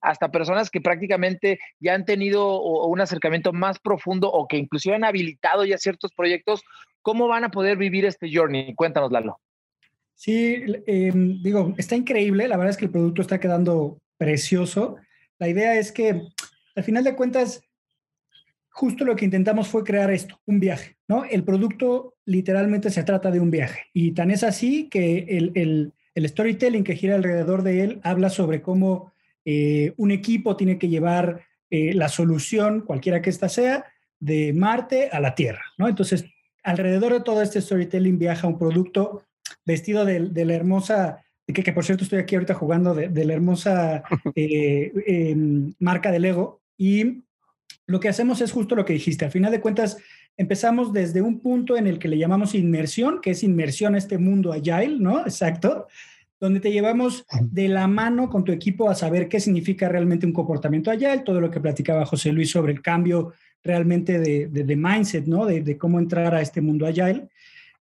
hasta 0.00 0.30
personas 0.30 0.70
que 0.70 0.80
prácticamente 0.80 1.58
ya 1.80 1.94
han 1.94 2.04
tenido 2.04 2.62
un 2.62 3.00
acercamiento 3.00 3.52
más 3.52 3.78
profundo 3.78 4.30
o 4.30 4.48
que 4.48 4.56
inclusive 4.56 4.94
han 4.94 5.04
habilitado 5.04 5.64
ya 5.64 5.76
ciertos 5.76 6.12
proyectos, 6.12 6.62
¿cómo 7.02 7.28
van 7.28 7.44
a 7.44 7.50
poder 7.50 7.76
vivir 7.76 8.04
este 8.04 8.30
journey? 8.32 8.74
Cuéntanos, 8.74 9.10
Lalo. 9.12 9.40
Sí, 10.14 10.62
em, 10.86 11.42
digo, 11.42 11.74
está 11.78 11.96
increíble, 11.96 12.46
la 12.46 12.56
verdad 12.56 12.70
es 12.70 12.76
que 12.76 12.84
el 12.84 12.90
producto 12.90 13.22
está 13.22 13.40
quedando 13.40 13.98
precioso. 14.18 14.96
La 15.38 15.48
idea 15.48 15.76
es 15.76 15.92
que, 15.92 16.22
al 16.76 16.84
final 16.84 17.04
de 17.04 17.16
cuentas, 17.16 17.62
justo 18.68 19.04
lo 19.04 19.16
que 19.16 19.24
intentamos 19.24 19.68
fue 19.68 19.84
crear 19.84 20.10
esto, 20.10 20.40
un 20.46 20.60
viaje, 20.60 20.96
¿no? 21.08 21.24
El 21.24 21.42
producto 21.42 22.16
literalmente 22.24 22.90
se 22.90 23.02
trata 23.02 23.30
de 23.30 23.40
un 23.40 23.50
viaje 23.50 23.86
y 23.92 24.12
tan 24.12 24.30
es 24.30 24.44
así 24.44 24.88
que 24.88 25.26
el, 25.54 25.92
storytelling 26.18 26.84
que 26.84 26.96
gira 26.96 27.14
alrededor 27.14 27.62
de 27.62 27.82
él 27.82 28.00
habla 28.02 28.28
sobre 28.28 28.60
cómo 28.60 29.12
eh, 29.46 29.94
un 29.96 30.10
equipo 30.10 30.54
tiene 30.54 30.78
que 30.78 30.88
llevar 30.88 31.46
eh, 31.70 31.94
la 31.94 32.08
solución, 32.08 32.82
cualquiera 32.82 33.22
que 33.22 33.30
ésta 33.30 33.48
sea, 33.48 33.86
de 34.18 34.52
Marte 34.52 35.08
a 35.10 35.20
la 35.20 35.34
Tierra, 35.34 35.62
¿no? 35.78 35.88
Entonces, 35.88 36.26
alrededor 36.62 37.12
de 37.12 37.20
todo 37.20 37.42
este 37.42 37.60
storytelling 37.60 38.18
viaja 38.18 38.46
un 38.46 38.58
producto 38.58 39.24
vestido 39.64 40.04
de, 40.04 40.44
la 40.44 40.54
hermosa, 40.54 41.22
que, 41.46 41.62
que, 41.62 41.72
por 41.72 41.84
cierto 41.84 42.04
estoy 42.04 42.18
aquí 42.18 42.34
ahorita 42.34 42.54
jugando, 42.54 42.94
de, 42.94 43.24
la 43.24 43.32
hermosa 43.32 44.02
eh, 44.34 44.92
em, 45.06 45.72
marca 45.78 46.10
de 46.10 46.20
Lego 46.20 46.62
y 46.76 47.22
lo 47.86 48.00
que 48.00 48.08
hacemos 48.08 48.40
es 48.40 48.52
justo 48.52 48.76
lo 48.76 48.84
que 48.84 48.92
dijiste. 48.92 49.24
Al 49.24 49.32
final 49.32 49.50
de 49.50 49.60
cuentas, 49.60 49.98
empezamos 50.36 50.92
desde 50.92 51.22
un 51.22 51.40
punto 51.40 51.76
en 51.76 51.86
el 51.86 51.98
que 51.98 52.08
le 52.08 52.18
llamamos 52.18 52.54
inmersión, 52.54 53.20
que 53.20 53.30
es 53.30 53.42
inmersión 53.42 53.94
a 53.94 53.98
este 53.98 54.16
mundo 54.16 54.52
agile, 54.52 54.96
¿no? 55.00 55.20
Exacto. 55.20 55.88
Donde 56.38 56.60
te 56.60 56.70
llevamos 56.70 57.26
de 57.42 57.68
la 57.68 57.86
mano 57.88 58.30
con 58.30 58.44
tu 58.44 58.52
equipo 58.52 58.88
a 58.88 58.94
saber 58.94 59.28
qué 59.28 59.40
significa 59.40 59.88
realmente 59.88 60.24
un 60.24 60.32
comportamiento 60.32 60.90
agile, 60.90 61.22
todo 61.24 61.40
lo 61.40 61.50
que 61.50 61.60
platicaba 61.60 62.06
José 62.06 62.32
Luis 62.32 62.50
sobre 62.50 62.72
el 62.72 62.80
cambio 62.80 63.32
realmente 63.62 64.18
de, 64.18 64.76
mindset, 64.76 65.26
¿no? 65.26 65.46
De, 65.46 65.76
cómo 65.78 65.98
entrar 65.98 66.34
a 66.34 66.40
este 66.40 66.60
mundo 66.60 66.86
agile. 66.86 67.28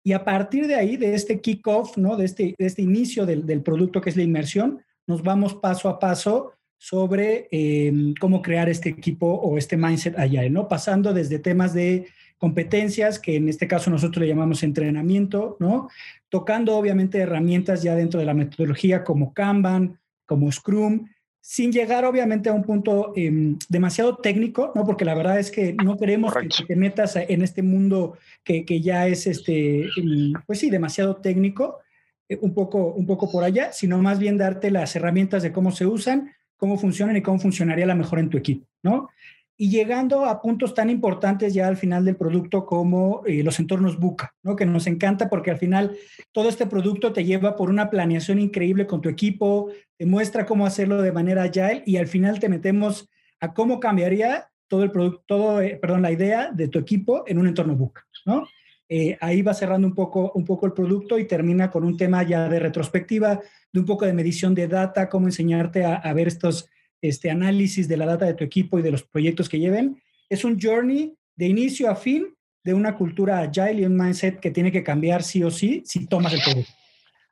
Y 0.03 0.13
a 0.13 0.23
partir 0.23 0.67
de 0.67 0.75
ahí, 0.75 0.97
de 0.97 1.13
este 1.13 1.41
kickoff, 1.41 1.97
¿no? 1.97 2.15
De 2.15 2.25
este, 2.25 2.55
de 2.57 2.65
este 2.65 2.81
inicio 2.81 3.25
del, 3.25 3.45
del 3.45 3.61
producto 3.61 4.01
que 4.01 4.09
es 4.09 4.17
la 4.17 4.23
inmersión, 4.23 4.81
nos 5.07 5.23
vamos 5.23 5.55
paso 5.55 5.89
a 5.89 5.99
paso 5.99 6.53
sobre 6.79 7.49
em, 7.51 8.13
cómo 8.19 8.41
crear 8.41 8.69
este 8.69 8.89
equipo 8.89 9.27
o 9.27 9.57
este 9.57 9.75
mindset 9.75 10.17
allá, 10.17 10.49
¿no? 10.49 10.67
Pasando 10.67 11.13
desde 11.13 11.37
temas 11.37 11.73
de 11.73 12.07
competencias, 12.37 13.19
que 13.19 13.35
en 13.35 13.49
este 13.49 13.67
caso 13.67 13.91
nosotros 13.91 14.21
le 14.21 14.29
llamamos 14.29 14.63
entrenamiento, 14.63 15.57
¿no? 15.59 15.89
Tocando 16.29 16.77
obviamente 16.77 17.19
herramientas 17.19 17.83
ya 17.83 17.95
dentro 17.95 18.19
de 18.19 18.25
la 18.25 18.33
metodología 18.33 19.03
como 19.03 19.33
Kanban, 19.33 19.99
como 20.25 20.49
Scrum, 20.49 21.07
sin 21.41 21.71
llegar 21.71 22.05
obviamente 22.05 22.49
a 22.49 22.53
un 22.53 22.63
punto 22.63 23.13
em, 23.15 23.57
demasiado 23.69 24.17
técnico, 24.17 24.71
¿no? 24.75 24.85
Porque 24.85 25.05
la 25.05 25.15
verdad 25.15 25.39
es 25.39 25.51
que 25.51 25.75
no 25.83 25.97
queremos 25.97 26.33
que 26.33 26.65
te 26.65 26.75
metas 26.75 27.15
en 27.15 27.41
este 27.41 27.63
mundo 27.63 28.17
que, 28.43 28.65
que 28.65 28.81
ya 28.81 29.07
es, 29.07 29.27
este, 29.27 29.85
em, 29.97 30.33
pues 30.45 30.59
sí, 30.59 30.69
demasiado 30.69 31.17
técnico, 31.17 31.79
eh, 32.27 32.37
un, 32.41 32.53
poco, 32.53 32.93
un 32.93 33.05
poco 33.05 33.31
por 33.31 33.43
allá, 33.43 33.71
sino 33.71 33.97
más 33.99 34.19
bien 34.19 34.37
darte 34.37 34.71
las 34.71 34.95
herramientas 34.95 35.43
de 35.43 35.51
cómo 35.51 35.71
se 35.71 35.85
usan 35.85 36.31
cómo 36.59 36.77
funcionan 36.77 37.15
y 37.15 37.21
cómo 37.21 37.39
funcionaría 37.39 37.85
la 37.85 37.95
mejor 37.95 38.19
en 38.19 38.29
tu 38.29 38.37
equipo, 38.37 38.67
¿no? 38.83 39.09
Y 39.57 39.69
llegando 39.69 40.25
a 40.25 40.41
puntos 40.41 40.73
tan 40.73 40.89
importantes 40.89 41.53
ya 41.53 41.67
al 41.67 41.77
final 41.77 42.05
del 42.05 42.15
producto 42.15 42.65
como 42.65 43.23
eh, 43.25 43.43
los 43.43 43.59
entornos 43.59 43.97
Buca, 43.97 44.33
¿no? 44.43 44.55
Que 44.55 44.65
nos 44.65 44.85
encanta 44.85 45.29
porque 45.29 45.51
al 45.51 45.57
final 45.57 45.97
todo 46.31 46.49
este 46.49 46.65
producto 46.65 47.13
te 47.13 47.23
lleva 47.23 47.55
por 47.55 47.69
una 47.69 47.89
planeación 47.89 48.39
increíble 48.39 48.87
con 48.87 49.01
tu 49.01 49.09
equipo, 49.09 49.69
te 49.99 50.05
muestra 50.05 50.45
cómo 50.45 50.65
hacerlo 50.65 51.01
de 51.01 51.11
manera 51.11 51.43
agile 51.43 51.83
y 51.85 51.97
al 51.97 52.07
final 52.07 52.39
te 52.39 52.47
metemos 52.47 53.09
a 53.41 53.53
cómo 53.53 53.81
cambiaría 53.81 54.49
todo 54.69 54.83
el 54.83 54.91
producto, 54.91 55.23
todo, 55.27 55.61
eh, 55.61 55.77
perdón, 55.79 56.03
la 56.03 56.11
idea 56.11 56.51
de 56.53 56.69
tu 56.69 56.79
equipo 56.79 57.25
en 57.27 57.37
un 57.37 57.47
entorno 57.47 57.75
Buca, 57.75 58.07
¿no? 58.25 58.47
Eh, 58.87 59.17
ahí 59.19 59.41
va 59.41 59.53
cerrando 59.53 59.85
un 59.85 59.93
poco, 59.93 60.31
un 60.35 60.45
poco 60.45 60.65
el 60.65 60.71
producto 60.71 61.19
y 61.19 61.27
termina 61.27 61.69
con 61.69 61.83
un 61.83 61.97
tema 61.97 62.23
ya 62.23 62.47
de 62.47 62.59
retrospectiva, 62.59 63.41
de 63.73 63.79
un 63.79 63.85
poco 63.85 64.05
de 64.05 64.13
medición 64.13 64.55
de 64.55 64.69
data, 64.69 65.09
cómo 65.09 65.27
enseñarte 65.27 65.83
a, 65.83 66.13
ver 66.13 66.29
estos 66.29 66.69
este, 67.01 67.29
análisis 67.29 67.89
de 67.89 67.97
la 67.97 68.05
data 68.05 68.25
de 68.25 68.35
tu 68.35 68.45
equipo 68.45 68.79
y 68.79 68.81
de 68.81 68.91
los 68.91 69.03
proyectos 69.03 69.49
que 69.49 69.59
lleven. 69.59 70.01
Es 70.29 70.45
un 70.45 70.57
journey 70.59 71.13
de 71.35 71.47
inicio 71.47 71.91
a 71.91 71.95
fin 71.95 72.33
de 72.63 72.73
una 72.73 72.95
cultura 72.95 73.41
agile 73.41 73.81
y 73.81 73.85
un 73.85 73.97
mindset 73.97 74.39
que 74.39 74.49
tiene 74.49 74.71
que 74.71 74.83
cambiar 74.83 75.23
sí 75.23 75.43
o 75.43 75.51
sí 75.51 75.83
si 75.85 76.07
tomas 76.07 76.33
el 76.33 76.41
producto. 76.41 76.78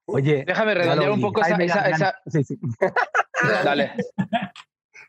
Oye, 0.10 0.46
déjame 0.48 0.74
redondear 0.74 1.12
un 1.12 1.22
poco 1.22 1.42
esa, 1.42 1.58
Dale. 3.64 3.92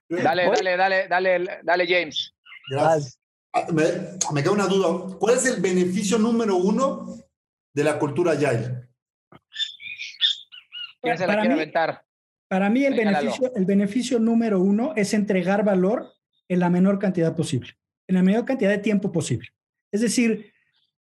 dale, 0.09 0.51
dale, 0.51 0.77
dale, 0.77 1.09
dale, 1.09 1.47
dale, 1.63 1.87
James. 1.87 2.35
Gracias. 2.71 3.19
Ah, 3.55 3.67
me, 3.73 3.85
me 4.33 4.43
queda 4.43 4.53
una 4.53 4.67
duda. 4.67 5.17
¿Cuál 5.19 5.37
es 5.37 5.47
el 5.47 5.63
beneficio 5.63 6.19
número 6.19 6.57
uno 6.57 7.15
de 7.73 7.85
la 7.85 7.99
cultura 7.99 8.33
Agile? 8.33 8.89
¿Quién 11.01 11.17
se 11.17 11.27
la 11.27 11.33
Para 11.33 11.41
quiere 11.43 11.55
mí- 11.55 11.61
aventar? 11.63 12.05
Para 12.49 12.69
mí 12.71 12.85
el 12.85 12.95
Venga, 12.95 13.21
beneficio, 13.21 13.53
el 13.55 13.65
beneficio 13.67 14.19
número 14.19 14.61
uno 14.61 14.95
es 14.97 15.15
entregar 15.15 15.65
valor 15.65 16.13
en 16.49 16.61
la 16.61 16.71
menor 16.71 16.99
cantidad 16.99 17.37
posible, 17.37 17.77
en 18.09 18.17
la 18.17 18.23
menor 18.23 18.45
cantidad 18.47 18.71
de 18.71 18.79
tiempo 18.79 19.13
posible. 19.13 19.49
Es 19.93 20.01
decir, 20.01 20.53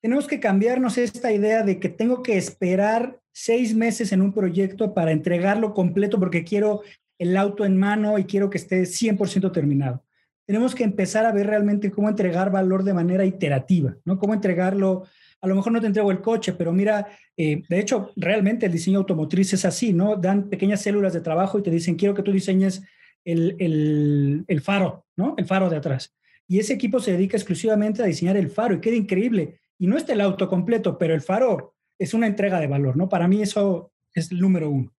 tenemos 0.03 0.27
que 0.27 0.41
cambiarnos 0.41 0.97
esta 0.97 1.31
idea 1.31 1.63
de 1.63 1.79
que 1.79 1.87
tengo 1.87 2.21
que 2.23 2.35
esperar 2.35 3.21
seis 3.31 3.73
meses 3.73 4.11
en 4.11 4.21
un 4.21 4.33
proyecto 4.33 4.93
para 4.93 5.13
entregarlo 5.13 5.73
completo 5.73 6.19
porque 6.19 6.43
quiero 6.43 6.81
el 7.17 7.37
auto 7.37 7.63
en 7.63 7.77
mano 7.77 8.19
y 8.19 8.25
quiero 8.25 8.49
que 8.49 8.57
esté 8.57 8.81
100% 8.81 9.53
terminado. 9.53 10.03
Tenemos 10.45 10.75
que 10.75 10.83
empezar 10.83 11.25
a 11.25 11.31
ver 11.31 11.47
realmente 11.47 11.89
cómo 11.89 12.09
entregar 12.09 12.51
valor 12.51 12.83
de 12.83 12.93
manera 12.93 13.23
iterativa, 13.23 13.95
¿no? 14.03 14.19
Cómo 14.19 14.33
entregarlo. 14.33 15.05
A 15.39 15.47
lo 15.47 15.55
mejor 15.55 15.71
no 15.71 15.79
te 15.79 15.87
entrego 15.87 16.11
el 16.11 16.19
coche, 16.19 16.51
pero 16.51 16.73
mira, 16.73 17.07
eh, 17.37 17.63
de 17.69 17.79
hecho, 17.79 18.11
realmente 18.17 18.65
el 18.65 18.73
diseño 18.73 18.99
automotriz 18.99 19.53
es 19.53 19.63
así, 19.63 19.93
¿no? 19.93 20.17
Dan 20.17 20.49
pequeñas 20.49 20.81
células 20.81 21.13
de 21.13 21.21
trabajo 21.21 21.59
y 21.59 21.63
te 21.63 21.71
dicen, 21.71 21.95
quiero 21.95 22.13
que 22.13 22.23
tú 22.23 22.33
diseñes 22.33 22.83
el, 23.23 23.55
el, 23.57 24.43
el 24.49 24.61
faro, 24.61 25.05
¿no? 25.15 25.33
El 25.37 25.45
faro 25.45 25.69
de 25.69 25.77
atrás. 25.77 26.13
Y 26.45 26.59
ese 26.59 26.73
equipo 26.73 26.99
se 26.99 27.13
dedica 27.13 27.37
exclusivamente 27.37 28.03
a 28.03 28.05
diseñar 28.05 28.35
el 28.35 28.49
faro 28.49 28.75
y 28.75 28.81
queda 28.81 28.97
increíble. 28.97 29.61
Y 29.83 29.87
no 29.87 29.97
está 29.97 30.13
el 30.13 30.21
auto 30.21 30.47
completo, 30.47 30.97
pero 30.97 31.13
el 31.13 31.19
faro 31.19 31.75
es 31.99 32.13
una 32.13 32.25
entrega 32.25 32.57
de 32.61 32.67
valor, 32.67 32.95
¿no? 32.95 33.09
Para 33.09 33.27
mí 33.27 33.41
eso 33.41 33.91
es 34.13 34.31
el 34.31 34.39
número 34.39 34.69
uno. 34.69 34.93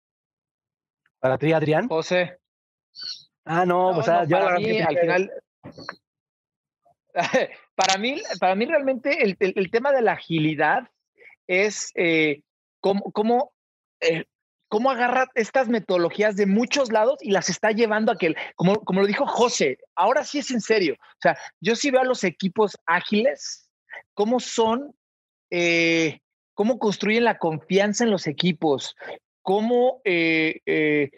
Para 1.19 1.39
ti, 1.39 1.51
Adrián. 1.53 1.87
José. 1.87 2.37
Ah, 3.45 3.65
no, 3.65 3.93
No, 3.93 3.97
o 3.97 4.03
sea, 4.03 4.21
no, 4.21 4.29
yo 4.29 4.37
para 4.37 4.51
la 4.51 4.59
mí, 4.59 4.65
verdad 4.67 4.87
al 4.89 4.97
final, 4.99 5.31
para 7.75 7.97
mí, 7.97 8.21
para 8.39 8.53
mí 8.53 8.65
realmente 8.67 9.23
el, 9.23 9.35
el- 9.39 9.53
el 9.55 9.71
tema 9.71 9.91
de 9.91 10.03
la 10.03 10.11
agilidad 10.11 10.87
es 11.47 11.91
eh, 11.95 12.43
cómo, 12.79 13.11
cómo, 13.11 13.53
eh, 14.01 14.25
cómo 14.67 14.91
agarra 14.91 15.25
estas 15.33 15.67
metodologías 15.67 16.35
de 16.35 16.45
muchos 16.45 16.91
lados 16.91 17.17
y 17.21 17.31
las 17.31 17.49
está 17.49 17.71
llevando 17.71 18.11
a 18.11 18.17
que, 18.17 18.35
como, 18.55 18.75
como 18.85 19.01
lo 19.01 19.07
dijo 19.07 19.25
José, 19.25 19.79
ahora 19.95 20.23
sí 20.23 20.37
es 20.37 20.51
en 20.51 20.61
serio. 20.61 20.93
O 20.99 21.21
sea, 21.21 21.35
yo 21.59 21.75
sí 21.75 21.89
veo 21.89 22.01
a 22.01 22.05
los 22.05 22.23
equipos 22.23 22.77
ágiles, 22.85 23.64
cómo 24.13 24.39
son, 24.39 24.95
eh, 25.51 26.19
cómo 26.53 26.79
construyen 26.79 27.23
la 27.23 27.37
confianza 27.37 28.03
en 28.03 28.11
los 28.11 28.27
equipos, 28.27 28.95
cómo 29.41 30.01
eh, 30.05 30.59
eh, 30.65 31.09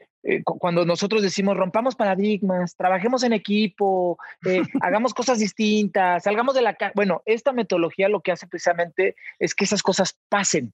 cu- 0.43 0.57
cuando 0.59 0.85
nosotros 0.85 1.21
decimos 1.21 1.55
rompamos 1.55 1.95
paradigmas, 1.95 2.75
trabajemos 2.75 3.23
en 3.23 3.33
equipo, 3.33 4.17
hagamos 4.81 5.13
cosas 5.13 5.39
distintas, 5.39 6.23
salgamos 6.23 6.55
de 6.55 6.61
la 6.61 6.73
caja. 6.75 6.91
Bueno, 6.95 7.21
esta 7.25 7.53
metodología 7.53 8.09
lo 8.09 8.21
que 8.21 8.31
hace 8.31 8.47
precisamente 8.47 9.15
es 9.39 9.55
que 9.55 9.63
esas 9.65 9.81
cosas 9.81 10.17
pasen. 10.29 10.73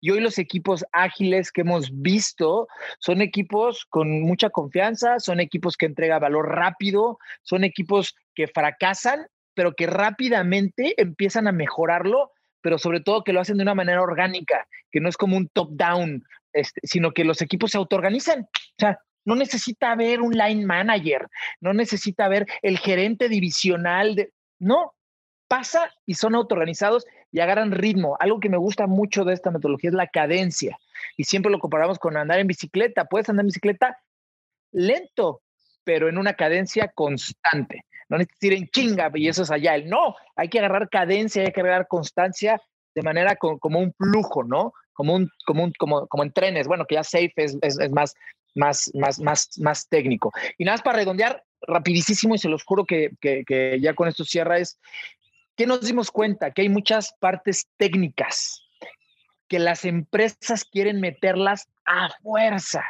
Y 0.00 0.10
hoy 0.10 0.20
los 0.20 0.38
equipos 0.38 0.84
ágiles 0.92 1.50
que 1.50 1.62
hemos 1.62 1.90
visto 1.90 2.68
son 2.98 3.22
equipos 3.22 3.86
con 3.86 4.20
mucha 4.20 4.50
confianza, 4.50 5.18
son 5.18 5.40
equipos 5.40 5.78
que 5.78 5.86
entregan 5.86 6.20
valor 6.20 6.46
rápido, 6.54 7.18
son 7.42 7.64
equipos 7.64 8.14
que 8.34 8.46
fracasan, 8.46 9.26
pero 9.54 9.74
que 9.74 9.86
rápidamente 9.86 11.00
empiezan 11.00 11.48
a 11.48 11.52
mejorarlo, 11.52 12.32
pero 12.60 12.78
sobre 12.78 13.00
todo 13.00 13.24
que 13.24 13.32
lo 13.32 13.40
hacen 13.40 13.56
de 13.56 13.62
una 13.62 13.74
manera 13.74 14.02
orgánica, 14.02 14.66
que 14.90 15.00
no 15.00 15.08
es 15.08 15.16
como 15.16 15.36
un 15.36 15.48
top-down, 15.48 16.24
este, 16.52 16.80
sino 16.84 17.12
que 17.12 17.24
los 17.24 17.42
equipos 17.42 17.72
se 17.72 17.78
autoorganizan. 17.78 18.42
O 18.42 18.78
sea, 18.78 18.98
no 19.24 19.34
necesita 19.34 19.92
haber 19.92 20.20
un 20.20 20.32
line 20.32 20.66
manager, 20.66 21.28
no 21.60 21.72
necesita 21.72 22.26
haber 22.26 22.46
el 22.62 22.78
gerente 22.78 23.28
divisional. 23.28 24.14
De, 24.14 24.32
no, 24.58 24.94
pasa 25.48 25.90
y 26.06 26.14
son 26.14 26.34
autoorganizados 26.34 27.06
y 27.32 27.40
agarran 27.40 27.72
ritmo. 27.72 28.16
Algo 28.20 28.40
que 28.40 28.48
me 28.48 28.56
gusta 28.56 28.86
mucho 28.86 29.24
de 29.24 29.34
esta 29.34 29.50
metodología 29.50 29.90
es 29.90 29.94
la 29.94 30.08
cadencia. 30.08 30.78
Y 31.16 31.24
siempre 31.24 31.50
lo 31.50 31.58
comparamos 31.58 31.98
con 31.98 32.16
andar 32.16 32.38
en 32.38 32.46
bicicleta. 32.46 33.06
Puedes 33.06 33.28
andar 33.28 33.42
en 33.42 33.48
bicicleta 33.48 33.98
lento, 34.72 35.42
pero 35.84 36.08
en 36.08 36.18
una 36.18 36.34
cadencia 36.34 36.88
constante. 36.94 37.84
No 38.14 38.18
necesitas 38.18 38.42
ir 38.44 38.52
en 38.52 38.68
chinga 38.68 39.10
y 39.14 39.26
eso 39.26 39.42
es 39.42 39.50
allá. 39.50 39.76
No, 39.78 40.14
hay 40.36 40.48
que 40.48 40.60
agarrar 40.60 40.88
cadencia, 40.88 41.42
hay 41.42 41.52
que 41.52 41.60
agarrar 41.60 41.88
constancia 41.88 42.60
de 42.94 43.02
manera 43.02 43.34
co- 43.34 43.58
como 43.58 43.80
un 43.80 43.92
flujo, 43.92 44.44
¿no? 44.44 44.72
Como, 44.92 45.14
un, 45.14 45.28
como, 45.44 45.64
un, 45.64 45.72
como, 45.76 46.06
como 46.06 46.22
en 46.22 46.32
trenes. 46.32 46.68
Bueno, 46.68 46.84
que 46.86 46.94
ya 46.94 47.02
safe 47.02 47.32
es 47.36 47.58
más, 47.90 48.14
más, 48.54 48.90
más, 48.94 49.18
más, 49.18 49.48
más 49.58 49.88
técnico. 49.88 50.32
Y 50.58 50.64
nada 50.64 50.74
más 50.76 50.82
para 50.82 50.98
redondear 50.98 51.42
rapidísimo, 51.62 52.36
y 52.36 52.38
se 52.38 52.48
los 52.48 52.62
juro 52.62 52.84
que, 52.84 53.10
que, 53.20 53.42
que 53.44 53.80
ya 53.80 53.94
con 53.94 54.06
esto 54.06 54.24
cierra, 54.24 54.58
es 54.58 54.78
que 55.56 55.66
nos 55.66 55.80
dimos 55.80 56.12
cuenta 56.12 56.52
que 56.52 56.62
hay 56.62 56.68
muchas 56.68 57.14
partes 57.18 57.66
técnicas 57.76 58.60
que 59.48 59.58
las 59.58 59.84
empresas 59.84 60.64
quieren 60.64 61.00
meterlas 61.00 61.68
a 61.84 62.10
fuerza, 62.22 62.84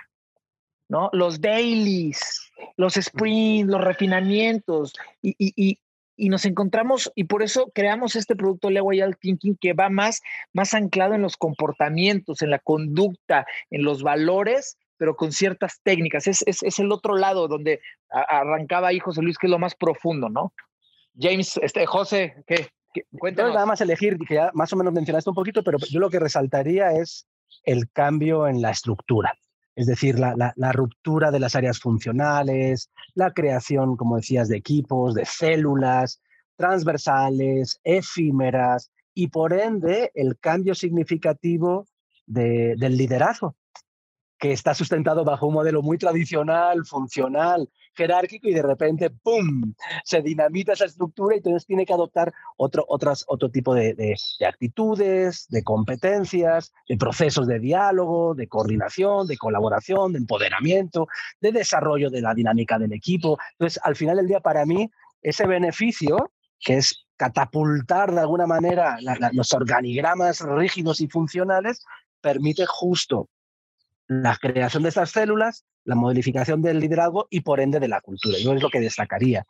¿no? 0.95 1.11
Los 1.13 1.41
dailies, 1.41 2.53
los 2.77 2.95
sprints, 2.95 3.69
los 3.69 3.83
refinamientos, 3.83 4.93
y, 5.21 5.35
y, 5.39 5.53
y, 5.57 5.79
y 6.17 6.29
nos 6.29 6.45
encontramos, 6.45 7.11
y 7.17 7.25
por 7.25 7.43
eso 7.43 7.73
creamos 7.75 8.15
este 8.15 8.37
producto 8.37 8.71
Lego 8.71 8.91
Agile 8.93 9.17
Thinking 9.21 9.57
que 9.61 9.73
va 9.73 9.89
más, 9.91 10.23
más 10.53 10.73
anclado 10.73 11.15
en 11.15 11.23
los 11.23 11.37
comportamientos, 11.37 12.43
en 12.43 12.51
la 12.51 12.61
conducta, 12.61 13.45
en 13.71 13.83
los 13.83 14.05
valores, 14.05 14.79
pero 14.97 15.17
con 15.17 15.33
ciertas 15.33 15.81
técnicas. 15.83 16.29
Es, 16.29 16.43
es, 16.47 16.63
es 16.63 16.79
el 16.79 16.93
otro 16.93 17.17
lado 17.17 17.49
donde 17.49 17.81
a- 18.11 18.39
arrancaba 18.41 18.89
ahí 18.89 19.01
José 19.01 19.23
Luis, 19.23 19.37
que 19.37 19.49
es 19.49 19.51
lo 19.51 19.59
más 19.59 19.75
profundo, 19.75 20.29
¿no? 20.29 20.53
James, 21.19 21.59
este, 21.61 21.85
José, 21.87 22.45
¿qué? 22.47 22.69
Cuéntanos. 23.19 23.55
nada 23.55 23.67
más 23.67 23.81
elegir, 23.81 24.17
que 24.19 24.37
ya 24.37 24.53
más 24.55 24.73
o 24.73 24.77
menos 24.77 24.93
mencionaste 24.93 25.29
un 25.29 25.35
poquito, 25.35 25.65
pero 25.65 25.79
yo 25.79 25.99
lo 25.99 26.11
que 26.11 26.21
resaltaría 26.21 26.93
es 26.93 27.27
el 27.65 27.91
cambio 27.91 28.47
en 28.47 28.63
la 28.63 28.71
estructura. 28.71 29.37
Es 29.77 29.87
decir, 29.87 30.19
la, 30.19 30.73
ruptura 30.73 31.31
de 31.31 31.41
las 31.41 31.57
áreas 31.57 31.81
funcionales, 31.81 32.91
la 33.15 33.33
creación, 33.33 33.97
como 33.97 34.17
decías, 34.17 34.49
de 34.49 34.57
equipos, 34.57 35.15
de 35.15 35.25
células 35.25 36.21
transversales, 36.57 37.81
efímeras 37.83 38.91
y 39.15 39.29
por 39.29 39.53
ende 39.53 40.13
el 40.15 40.39
cambio 40.39 40.75
significativo 40.75 41.87
de- 42.27 42.75
del 42.79 42.97
liderazgo, 42.97 43.57
que 44.45 44.53
está 44.53 44.75
sustentado 44.75 45.25
bajo 45.25 45.47
un 45.47 45.55
modelo 45.55 45.81
muy 45.81 45.97
tradicional, 45.97 46.85
funcional, 46.85 47.67
jerárquico 47.95 48.47
y 48.47 48.53
de 48.53 48.61
repente, 48.61 49.09
¡pum!, 49.09 49.73
se 50.05 50.21
dinamita 50.21 50.75
esa 50.75 50.85
estructura 50.85 51.35
y 51.35 51.39
entonces 51.39 51.65
tiene 51.65 51.87
que 51.87 51.95
adoptar 51.95 52.31
otro, 52.59 52.85
otras, 52.87 53.25
otro 53.27 53.51
tipo 53.51 53.75
de, 53.75 53.95
de- 53.95 54.15
de 54.39 54.47
actitudes, 54.47 55.47
de 55.49 55.63
competencias, 55.65 56.75
de 56.87 56.99
procesos 56.99 57.47
de 57.47 57.59
diálogo, 57.59 58.35
de 58.35 58.47
coordinación, 58.47 59.27
de 59.27 59.39
colaboración, 59.39 60.13
de 60.13 60.19
empoderamiento, 60.19 61.07
de 61.41 61.51
desarrollo 61.51 62.11
de 62.11 62.21
la 62.21 62.35
dinámica 62.35 62.79
del 62.79 62.93
equipo. 62.93 63.39
Entonces, 63.53 63.81
al 63.83 63.97
final 63.97 64.19
del 64.19 64.27
día, 64.27 64.41
para 64.41 64.67
mí, 64.67 64.91
ese 65.23 65.47
beneficio, 65.47 66.33
que 66.61 66.77
es 66.77 67.07
catapultar 67.17 68.13
de 68.13 68.21
alguna 68.21 68.47
manera 68.47 68.99
los 69.33 69.55
organigramas 69.55 70.43
rígidos 70.43 71.01
y 71.01 71.09
funcionales, 71.09 71.83
permite 72.21 72.67
justo 72.67 73.31
la 74.07 74.37
creación 74.37 74.83
de 74.83 74.91
estas 74.91 75.11
células, 75.11 75.65
la 75.85 75.95
modificación 75.95 76.61
del 76.63 76.79
liderazgo 76.81 77.27
y 77.31 77.41
por 77.41 77.61
ende 77.61 77.81
de 77.81 77.89
la 77.89 78.01
cultura. 78.01 78.37
Yo 78.39 78.53
es 78.55 78.63
lo 78.63 78.71
que 78.71 78.81
destacaría. 78.81 79.47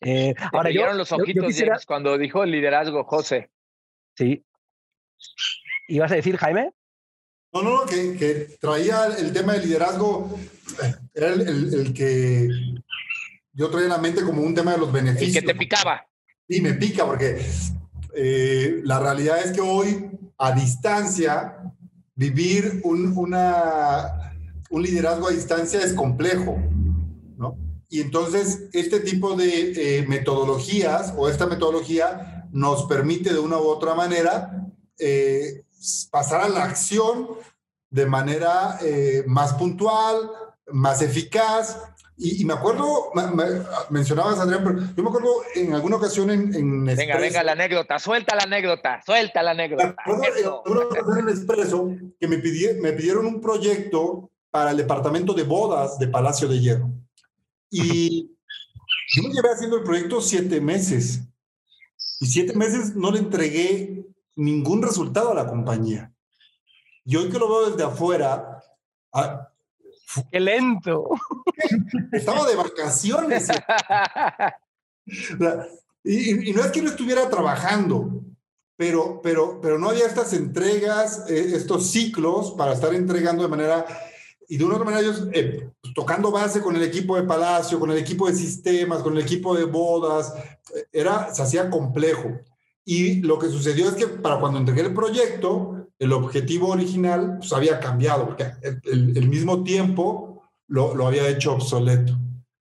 Eh, 0.00 0.34
ahora 0.52 0.70
yo, 0.70 0.92
los 0.92 1.08
yo- 1.10 1.16
yo 1.18 1.22
ojitos, 1.22 1.46
quisiera, 1.46 1.74
James, 1.74 1.86
cuando 1.86 2.18
dijo 2.18 2.42
el 2.44 2.50
liderazgo, 2.50 3.04
José. 3.04 3.50
sí. 4.16 4.44
¿Ibas 5.88 6.10
a 6.12 6.16
decir, 6.16 6.36
Jaime? 6.36 6.72
No, 7.52 7.62
no, 7.62 7.80
no, 7.80 7.86
que, 7.86 8.16
que 8.16 8.56
traía 8.60 9.06
el 9.06 9.32
tema 9.32 9.52
del 9.54 9.64
liderazgo, 9.68 10.36
eh, 10.82 10.94
era 11.14 11.28
el, 11.28 11.40
el- 11.42 11.74
el 11.74 11.94
que 11.94 12.48
yo 13.52 13.68
traía 13.70 13.84
en 13.86 13.92
la 13.92 13.98
mente 13.98 14.22
como 14.24 14.42
un 14.42 14.54
tema 14.54 14.72
de 14.72 14.78
los 14.78 14.88
El 14.88 14.94
beneficios. 14.94 15.34
que 15.44 15.52
te 15.52 15.54
picaba. 15.54 16.06
Sí, 16.48 16.60
me 16.60 16.72
pica 16.74 17.04
porque 17.04 17.44
eh, 18.16 18.80
la 18.84 18.98
realidad 19.00 19.38
es 19.44 19.52
que 19.52 19.60
hoy, 19.60 20.10
a 20.38 20.52
distancia, 20.52 21.56
vivir 22.22 22.80
un, 22.84 23.16
una, 23.16 24.32
un 24.70 24.82
liderazgo 24.82 25.26
a 25.26 25.32
distancia 25.32 25.80
es 25.80 25.92
complejo, 25.92 26.56
¿no? 27.36 27.56
Y 27.88 28.00
entonces, 28.00 28.68
este 28.72 29.00
tipo 29.00 29.34
de 29.34 29.72
eh, 29.98 30.06
metodologías 30.06 31.12
o 31.16 31.28
esta 31.28 31.46
metodología 31.46 32.48
nos 32.52 32.84
permite 32.84 33.32
de 33.32 33.40
una 33.40 33.58
u 33.58 33.66
otra 33.66 33.94
manera 33.94 34.68
eh, 34.98 35.64
pasar 36.10 36.42
a 36.42 36.48
la 36.48 36.64
acción 36.64 37.28
de 37.90 38.06
manera 38.06 38.78
eh, 38.82 39.24
más 39.26 39.54
puntual, 39.54 40.30
más 40.70 41.02
eficaz. 41.02 41.76
Y, 42.24 42.42
y 42.42 42.44
me 42.44 42.54
acuerdo, 42.54 43.10
me- 43.14 43.26
me- 43.32 43.62
mencionabas, 43.90 44.38
Adrián, 44.38 44.62
pero 44.62 44.78
yo 44.96 45.02
me 45.02 45.08
acuerdo 45.08 45.28
en 45.56 45.74
alguna 45.74 45.96
ocasión 45.96 46.30
en, 46.30 46.54
en 46.54 46.84
Venga, 46.84 47.02
Expreso- 47.14 47.20
venga 47.20 47.42
la 47.42 47.52
anécdota, 47.52 47.98
suelta 47.98 48.36
la 48.36 48.44
anécdota, 48.44 49.00
suelta 49.04 49.42
la 49.42 49.54
me 49.54 49.62
anécdota. 49.64 49.94
acuerdo 49.98 50.24
en 50.24 50.46
alguna 50.46 50.80
ocasión 50.86 51.18
en 51.18 51.28
Expreso 51.28 51.90
que 52.20 52.28
me, 52.28 52.36
pidi- 52.40 52.80
me 52.80 52.92
pidieron 52.92 53.26
un 53.26 53.40
proyecto 53.40 54.30
para 54.52 54.70
el 54.70 54.76
departamento 54.76 55.32
de 55.34 55.42
bodas 55.42 55.98
de 55.98 56.06
Palacio 56.08 56.46
de 56.46 56.60
Hierro. 56.60 56.90
Y 57.70 58.30
yo 59.16 59.22
me 59.22 59.34
llevé 59.34 59.50
haciendo 59.50 59.78
el 59.78 59.82
proyecto 59.82 60.20
siete 60.20 60.60
meses. 60.60 61.22
Y 62.20 62.26
siete 62.26 62.54
meses 62.54 62.94
no 62.94 63.10
le 63.10 63.18
entregué 63.18 64.06
ningún 64.36 64.80
resultado 64.82 65.32
a 65.32 65.34
la 65.34 65.46
compañía. 65.46 66.12
Y 67.04 67.16
hoy 67.16 67.28
que 67.30 67.38
lo 67.38 67.48
veo 67.48 67.70
desde 67.70 67.82
afuera, 67.82 68.62
ah, 69.12 69.48
¡Qué 70.30 70.38
lento! 70.40 71.08
Estaba 72.12 72.46
de 72.46 72.56
vacaciones. 72.56 73.48
y, 76.04 76.50
y, 76.50 76.52
no 76.52 76.64
es 76.64 76.70
que 76.70 76.82
no 76.82 76.90
estuviera 76.90 77.28
trabajando, 77.28 78.22
pero, 78.76 79.20
pero, 79.22 79.60
pero 79.60 79.78
no 79.78 79.90
había 79.90 80.06
estas 80.06 80.32
entregas, 80.32 81.24
eh, 81.28 81.52
estos 81.54 81.90
ciclos 81.90 82.52
para 82.52 82.72
estar 82.72 82.94
entregando 82.94 83.42
de 83.42 83.48
manera... 83.48 83.86
Y 84.48 84.58
de 84.58 84.64
una 84.64 84.74
otra 84.74 84.84
manera 84.84 85.02
ellos 85.02 85.28
eh, 85.32 85.70
pues, 85.80 85.94
tocando 85.94 86.30
base 86.30 86.60
con 86.60 86.76
el 86.76 86.82
equipo 86.82 87.16
de 87.16 87.22
Palacio, 87.22 87.80
con 87.80 87.90
el 87.90 87.96
equipo 87.96 88.26
de 88.26 88.34
sistemas, 88.34 89.02
con 89.02 89.16
el 89.16 89.22
equipo 89.22 89.56
de 89.56 89.64
bodas, 89.64 90.34
era, 90.92 91.32
se 91.32 91.42
hacía 91.42 91.70
complejo. 91.70 92.28
Y 92.84 93.22
lo 93.22 93.38
que 93.38 93.48
sucedió 93.48 93.88
es 93.88 93.94
que 93.94 94.08
para 94.08 94.40
cuando 94.40 94.58
entregué 94.58 94.82
el 94.82 94.92
proyecto, 94.92 95.86
el 95.98 96.12
objetivo 96.12 96.68
original 96.68 97.36
pues, 97.38 97.52
había 97.52 97.78
cambiado, 97.78 98.26
porque 98.26 98.50
el, 98.62 99.16
el 99.16 99.28
mismo 99.28 99.62
tiempo 99.62 100.31
lo, 100.72 100.94
lo, 100.94 101.06
había 101.06 101.28
hecho 101.28 101.52
obsoleto. 101.52 102.18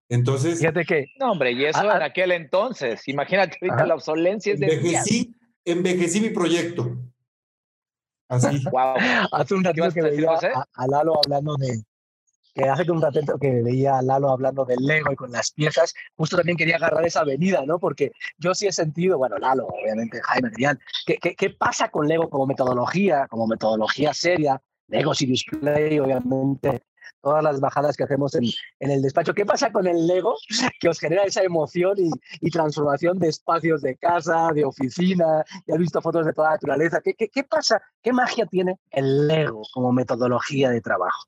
Entonces. 0.08 0.60
Fíjate 0.60 0.86
que. 0.86 1.08
No, 1.20 1.34
hombre, 1.34 1.52
y 1.52 1.66
eso 1.66 1.84
en 1.84 2.02
aquel 2.02 2.32
entonces. 2.32 3.06
Imagínate 3.08 3.58
ahorita 3.62 3.86
la 3.86 3.96
obsolencia 3.96 4.54
es 4.54 4.60
de. 4.60 4.74
Envejecí, 4.74 5.36
envejecí 5.66 6.22
mi 6.22 6.30
proyecto. 6.30 6.98
Así. 8.30 8.64
Wow. 8.72 8.96
Hace 9.34 9.54
un 9.54 9.64
ratito 9.64 9.92
que 9.92 10.02
veía 10.02 10.32
a, 10.32 10.66
a, 10.74 10.88
Lalo 10.88 11.20
hablando 11.24 11.58
de. 11.58 11.84
Que 12.56 12.64
hace 12.64 12.90
un 12.90 13.02
ratito 13.02 13.38
que 13.38 13.62
veía 13.62 13.98
a 13.98 14.02
Lalo 14.02 14.30
hablando 14.30 14.64
del 14.64 14.80
Lego 14.80 15.12
y 15.12 15.16
con 15.16 15.32
las 15.32 15.52
piezas, 15.52 15.94
justo 16.16 16.38
también 16.38 16.58
quería 16.58 16.78
agarrar 16.78 17.06
esa 17.06 17.22
avenida, 17.22 17.64
¿no? 17.66 17.80
Porque 17.80 18.12
yo 18.38 18.56
sí 18.56 18.66
he 18.66 18.72
sentido, 18.72 19.18
bueno, 19.18 19.38
Lalo, 19.38 19.68
obviamente, 19.68 20.22
Jaime, 20.24 20.48
Adrián, 20.48 20.80
¿qué, 21.06 21.18
qué, 21.22 21.36
qué 21.36 21.50
pasa 21.50 21.90
con 21.90 22.08
Lego 22.08 22.30
como 22.30 22.48
metodología, 22.48 23.28
como 23.28 23.46
metodología 23.46 24.14
seria? 24.14 24.62
Lego 24.88 25.14
Serious 25.14 25.46
Play, 25.62 26.00
obviamente, 26.00 26.82
todas 27.22 27.44
las 27.44 27.60
bajadas 27.60 27.96
que 27.98 28.04
hacemos 28.04 28.36
en, 28.36 28.46
en, 28.80 28.92
el 28.92 29.02
despacho. 29.02 29.34
¿Qué 29.34 29.46
pasa 29.46 29.72
con 29.72 29.88
el 29.88 30.08
Lego 30.08 30.36
que 30.80 30.90
os 30.90 31.00
genera 31.00 31.24
esa 31.24 31.44
emoción 31.44 31.96
y, 31.98 32.10
y 32.42 32.50
transformación 32.50 33.20
de 33.20 33.30
espacios 33.30 33.82
de 33.82 33.96
casa, 33.98 34.50
de 34.54 34.66
oficina? 34.66 35.44
Ya 35.68 35.76
has 35.76 35.80
visto 35.80 36.02
fotos 36.02 36.26
de 36.26 36.34
toda 36.34 36.50
la 36.50 36.56
naturaleza. 36.56 37.02
¿Qué, 37.04 37.14
qué, 37.14 37.30
qué 37.30 37.44
pasa? 37.44 37.82
¿Qué 38.02 38.14
magia 38.14 38.46
tiene 38.46 38.80
el 38.92 39.28
Lego 39.28 39.64
como 39.74 39.92
metodología 39.92 40.70
de 40.70 40.82
trabajo? 40.82 41.28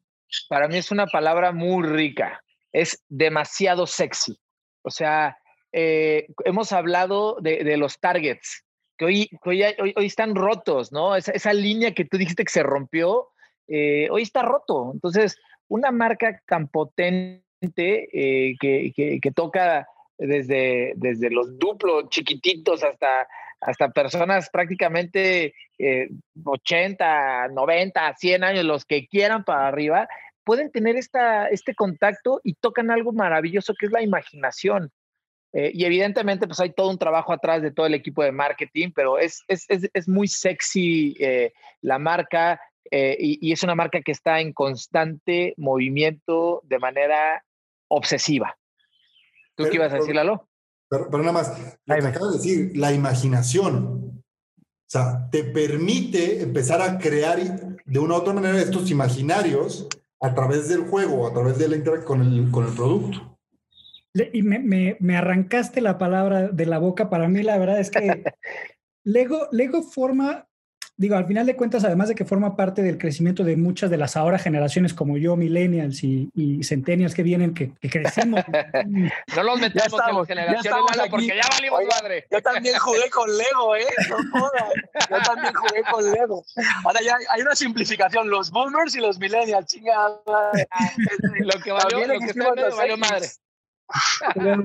Para 0.49 0.67
mí 0.67 0.77
es 0.77 0.91
una 0.91 1.07
palabra 1.07 1.51
muy 1.51 1.85
rica. 1.85 2.41
Es 2.71 3.03
demasiado 3.09 3.85
sexy. 3.85 4.39
O 4.83 4.89
sea, 4.89 5.37
eh, 5.71 6.27
hemos 6.45 6.71
hablado 6.71 7.37
de, 7.41 7.63
de, 7.63 7.77
los 7.77 7.99
targets, 7.99 8.65
que 8.97 9.05
hoy, 9.05 9.29
hoy, 9.45 9.63
hoy, 9.79 9.93
hoy 9.95 10.05
están 10.05 10.35
rotos, 10.35 10.91
¿no? 10.91 11.15
Esa, 11.15 11.31
esa, 11.31 11.53
línea 11.53 11.93
que 11.93 12.05
tú 12.05 12.17
dijiste 12.17 12.43
que 12.43 12.51
se 12.51 12.63
rompió, 12.63 13.29
eh, 13.67 14.09
hoy 14.11 14.23
está 14.23 14.41
roto. 14.41 14.91
Entonces, 14.93 15.37
una 15.71 15.91
marca 15.91 16.41
tan 16.45 16.67
potente 16.67 17.41
eh, 17.71 18.55
que, 18.59 18.91
que, 18.93 19.31
toca 19.31 19.87
desde, 20.17 20.91
desde 20.97 21.29
los 21.29 21.57
duplos 21.57 22.09
chiquititos 22.09 22.83
hasta, 22.83 23.25
hasta 23.61 23.89
personas 23.89 24.49
prácticamente 24.49 25.53
eh, 25.79 26.09
80, 26.43 27.47
90, 27.53 28.15
100 28.17 28.43
años, 28.43 28.65
los 28.65 28.83
que 28.83 29.07
quieran 29.07 29.45
para 29.45 29.69
arriba, 29.69 30.09
pueden 30.43 30.71
tener 30.71 30.97
esta, 30.97 31.47
este 31.47 31.73
contacto 31.73 32.41
y 32.43 32.55
tocan 32.55 32.91
algo 32.91 33.13
maravilloso 33.13 33.73
que 33.73 33.85
es 33.85 33.93
la 33.93 34.01
imaginación. 34.01 34.91
Eh, 35.53 35.71
y 35.73 35.85
evidentemente, 35.85 36.47
pues 36.47 36.59
hay 36.59 36.73
todo 36.73 36.89
un 36.89 36.97
trabajo 36.97 37.31
atrás 37.31 37.61
de 37.61 37.71
todo 37.71 37.85
el 37.85 37.93
equipo 37.93 38.23
de 38.23 38.33
marketing, 38.33 38.89
pero 38.93 39.19
es, 39.19 39.41
es, 39.47 39.65
es, 39.69 39.89
es 39.93 40.09
muy 40.09 40.27
sexy 40.27 41.15
eh, 41.17 41.53
la 41.79 41.97
marca, 41.97 42.59
eh, 42.89 43.15
y, 43.19 43.47
y, 43.47 43.51
es 43.51 43.63
una 43.63 43.75
marca 43.75 44.01
que 44.01 44.11
está 44.11 44.39
en 44.39 44.53
constante 44.53 45.53
movimiento 45.57 46.61
de 46.63 46.79
manera 46.79 47.43
obsesiva. 47.87 48.57
¿Tú 49.55 49.63
pero, 49.63 49.69
qué 49.69 49.75
ibas 49.75 49.93
a 49.93 49.97
decir, 49.97 50.15
Lalo? 50.15 50.47
Pero, 50.89 51.09
pero 51.09 51.23
nada 51.23 51.33
más, 51.33 51.79
lo 51.85 51.95
que 51.95 52.07
acabas 52.07 52.31
de 52.31 52.37
decir, 52.37 52.77
la 52.77 52.91
imaginación. 52.93 54.23
O 54.57 54.91
sea, 54.91 55.29
te 55.31 55.45
permite 55.45 56.41
empezar 56.41 56.81
a 56.81 56.97
crear 56.97 57.39
de 57.85 57.99
una 57.99 58.15
u 58.15 58.17
otra 58.17 58.33
manera 58.33 58.59
estos 58.59 58.91
imaginarios 58.91 59.87
a 60.19 60.33
través 60.35 60.67
del 60.67 60.81
juego, 60.81 61.27
a 61.27 61.33
través 61.33 61.57
de 61.57 61.69
la 61.69 61.77
interacción 61.77 62.07
con 62.07 62.21
el, 62.21 62.51
con 62.51 62.67
el 62.67 62.73
producto. 62.73 63.37
Y 64.33 64.43
me, 64.43 64.59
me, 64.59 64.97
me, 64.99 65.15
arrancaste 65.15 65.79
la 65.79 65.97
palabra 65.97 66.49
de 66.49 66.65
la 66.65 66.79
boca. 66.79 67.09
Para 67.09 67.29
mí, 67.29 67.41
la 67.41 67.57
verdad 67.57 67.79
es 67.79 67.89
que 67.89 68.23
Lego, 69.03 69.47
Lego 69.51 69.81
forma 69.83 70.49
digo, 71.01 71.15
al 71.15 71.25
final 71.25 71.47
de 71.47 71.55
cuentas, 71.55 71.83
además 71.83 72.09
de 72.09 72.15
que 72.15 72.25
forma 72.25 72.55
parte 72.55 72.83
del 72.83 72.99
crecimiento 72.99 73.43
de 73.43 73.57
muchas 73.57 73.89
de 73.89 73.97
las 73.97 74.15
ahora 74.15 74.37
generaciones 74.37 74.93
como 74.93 75.17
yo, 75.17 75.35
millennials 75.35 76.03
y, 76.03 76.29
y 76.35 76.63
centennials 76.63 77.15
que 77.15 77.23
vienen, 77.23 77.55
que, 77.55 77.71
que 77.81 77.89
crecimos. 77.89 78.39
no 79.35 79.43
los 79.43 79.59
metemos 79.59 79.87
estamos, 79.87 80.29
en 80.29 80.37
generación 80.37 80.75
Lalo, 80.95 81.09
porque 81.09 81.27
ya 81.27 81.49
valimos 81.49 81.79
Oiga, 81.79 81.95
madre. 81.99 82.27
Yo 82.29 82.39
también 82.43 82.77
jugué 82.77 83.09
con 83.09 83.35
Lego, 83.35 83.75
¿eh? 83.75 83.85
No 84.09 84.51
Yo 85.09 85.23
también 85.23 85.53
jugué 85.55 85.81
con 85.91 86.11
Lego. 86.11 86.43
Ahora 86.85 86.99
ya 87.01 87.17
hay 87.31 87.41
una 87.41 87.55
simplificación, 87.55 88.29
los 88.29 88.51
boomers 88.51 88.95
y 88.95 88.99
los 88.99 89.17
millennials, 89.17 89.65
chingada. 89.65 90.21
lo 91.39 91.61
que 91.63 91.71
valió, 91.71 92.05
lo 92.05 92.19
que 92.19 92.33
medio 92.35 92.75
valió 92.77 92.97
madre. 92.97 93.27
Pero, 94.35 94.63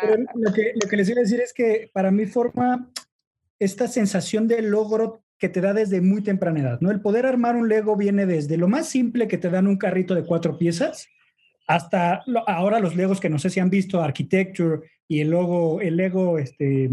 pero 0.00 0.16
lo, 0.36 0.52
que, 0.54 0.72
lo 0.82 0.88
que 0.88 0.96
les 0.96 1.08
iba 1.10 1.20
a 1.20 1.24
decir 1.24 1.40
es 1.40 1.52
que 1.52 1.90
para 1.92 2.10
mí 2.10 2.24
forma 2.24 2.90
esta 3.58 3.88
sensación 3.88 4.48
de 4.48 4.62
logro 4.62 5.25
que 5.38 5.48
te 5.48 5.60
da 5.60 5.74
desde 5.74 6.00
muy 6.00 6.22
temprana 6.22 6.60
edad, 6.60 6.80
¿no? 6.80 6.90
El 6.90 7.00
poder 7.00 7.26
armar 7.26 7.56
un 7.56 7.68
Lego 7.68 7.96
viene 7.96 8.26
desde 8.26 8.56
lo 8.56 8.68
más 8.68 8.88
simple 8.88 9.28
que 9.28 9.38
te 9.38 9.50
dan 9.50 9.66
un 9.66 9.76
carrito 9.76 10.14
de 10.14 10.24
cuatro 10.24 10.58
piezas 10.58 11.08
hasta 11.66 12.22
lo, 12.26 12.48
ahora 12.48 12.78
los 12.78 12.96
Legos 12.96 13.20
que 13.20 13.28
no 13.28 13.38
sé 13.38 13.50
si 13.50 13.60
han 13.60 13.70
visto 13.70 14.00
Architecture 14.00 14.88
y 15.08 15.20
el 15.20 15.30
logo, 15.30 15.80
el 15.80 15.96
Lego 15.96 16.38
este, 16.38 16.90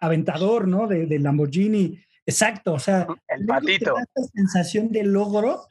aventador, 0.00 0.68
¿no? 0.68 0.86
De, 0.86 1.06
de 1.06 1.18
Lamborghini. 1.18 1.98
Exacto, 2.24 2.74
o 2.74 2.78
sea, 2.78 3.06
el 3.28 3.46
patito. 3.46 3.94
Te 3.94 4.00
da 4.00 4.02
esta 4.02 4.32
sensación 4.34 4.90
de 4.90 5.04
logro 5.04 5.66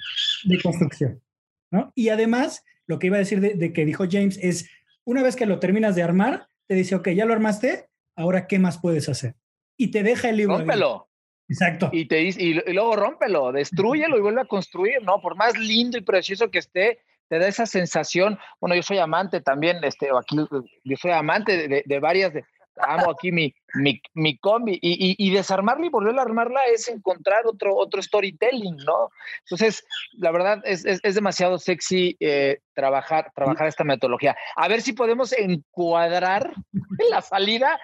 de 0.46 0.62
construcción, 0.62 1.22
¿no? 1.70 1.92
Y 1.96 2.10
además, 2.10 2.64
lo 2.88 2.98
que 2.98 3.08
iba 3.08 3.18
a 3.18 3.20
decir 3.20 3.42
de, 3.42 3.56
de 3.56 3.74
que 3.74 3.86
dijo 3.86 4.06
James 4.10 4.40
es, 4.42 4.70
una 5.04 5.22
vez 5.22 5.36
que 5.36 5.46
lo 5.46 5.60
terminas 5.60 5.96
de 5.96 6.04
armar, 6.04 6.48
te 6.68 6.76
dice, 6.76 6.96
ok, 6.96 7.10
ya 7.10 7.26
lo 7.26 7.34
armaste, 7.34 7.90
ahora, 8.16 8.48
¿qué 8.48 8.58
más 8.58 8.80
puedes 8.80 9.10
hacer? 9.10 9.36
Y 9.78 9.92
te 9.92 10.04
deja 10.04 10.30
el 10.30 10.38
libro. 10.38 10.58
Rómpelo. 10.58 11.10
Exacto. 11.48 11.90
Y, 11.92 12.08
te, 12.08 12.22
y, 12.22 12.30
y 12.38 12.74
luego 12.74 12.96
rómpelo, 12.96 13.52
destruyelo 13.52 14.18
y 14.18 14.22
vuelve 14.22 14.42
a 14.42 14.46
construir, 14.46 15.02
¿no? 15.04 15.22
Por 15.22 15.36
más 15.36 15.58
lindo 15.58 15.98
y 15.98 16.02
precioso 16.02 16.50
que 16.50 16.60
esté, 16.60 17.00
te 17.28 17.40
da 17.40 17.48
esa 17.48 17.66
sensación. 17.66 18.40
Bueno, 18.60 18.76
yo 18.76 18.84
soy 18.84 18.98
amante 18.98 19.42
también, 19.42 19.84
este, 19.84 20.10
aquí, 20.18 20.38
yo 20.84 20.98
soy 20.98 21.12
amante 21.12 21.68
de, 21.68 21.84
de 21.86 22.00
varias, 22.00 22.34
de, 22.34 22.46
amo 22.78 23.12
aquí 23.12 23.32
mi, 23.32 23.54
mi, 23.76 24.02
mi 24.14 24.38
combi, 24.38 24.78
y, 24.82 25.16
y, 25.18 25.34
desarmarla 25.34 25.86
y 25.86 25.90
volver 25.90 26.18
a 26.18 26.24
armarla 26.24 26.62
es 26.66 26.88
encontrar 26.88 27.46
otro, 27.46 27.76
otro 27.76 28.02
storytelling, 28.02 28.78
¿no? 28.78 29.10
Entonces, 29.42 29.86
la 30.14 30.32
verdad 30.32 30.62
es, 30.66 30.86
es, 30.86 31.16
demasiado 31.16 31.58
sexy 31.58 32.16
eh, 32.20 32.60
trabajar, 32.74 33.32
trabajar 33.36 33.68
esta 33.68 33.84
metodología. 33.84 34.36
A 34.56 34.68
ver 34.68 34.82
si 34.82 34.94
podemos 34.94 35.32
encuadrar 35.34 36.54
en 36.74 37.10
la 37.10 37.22
salida 37.22 37.80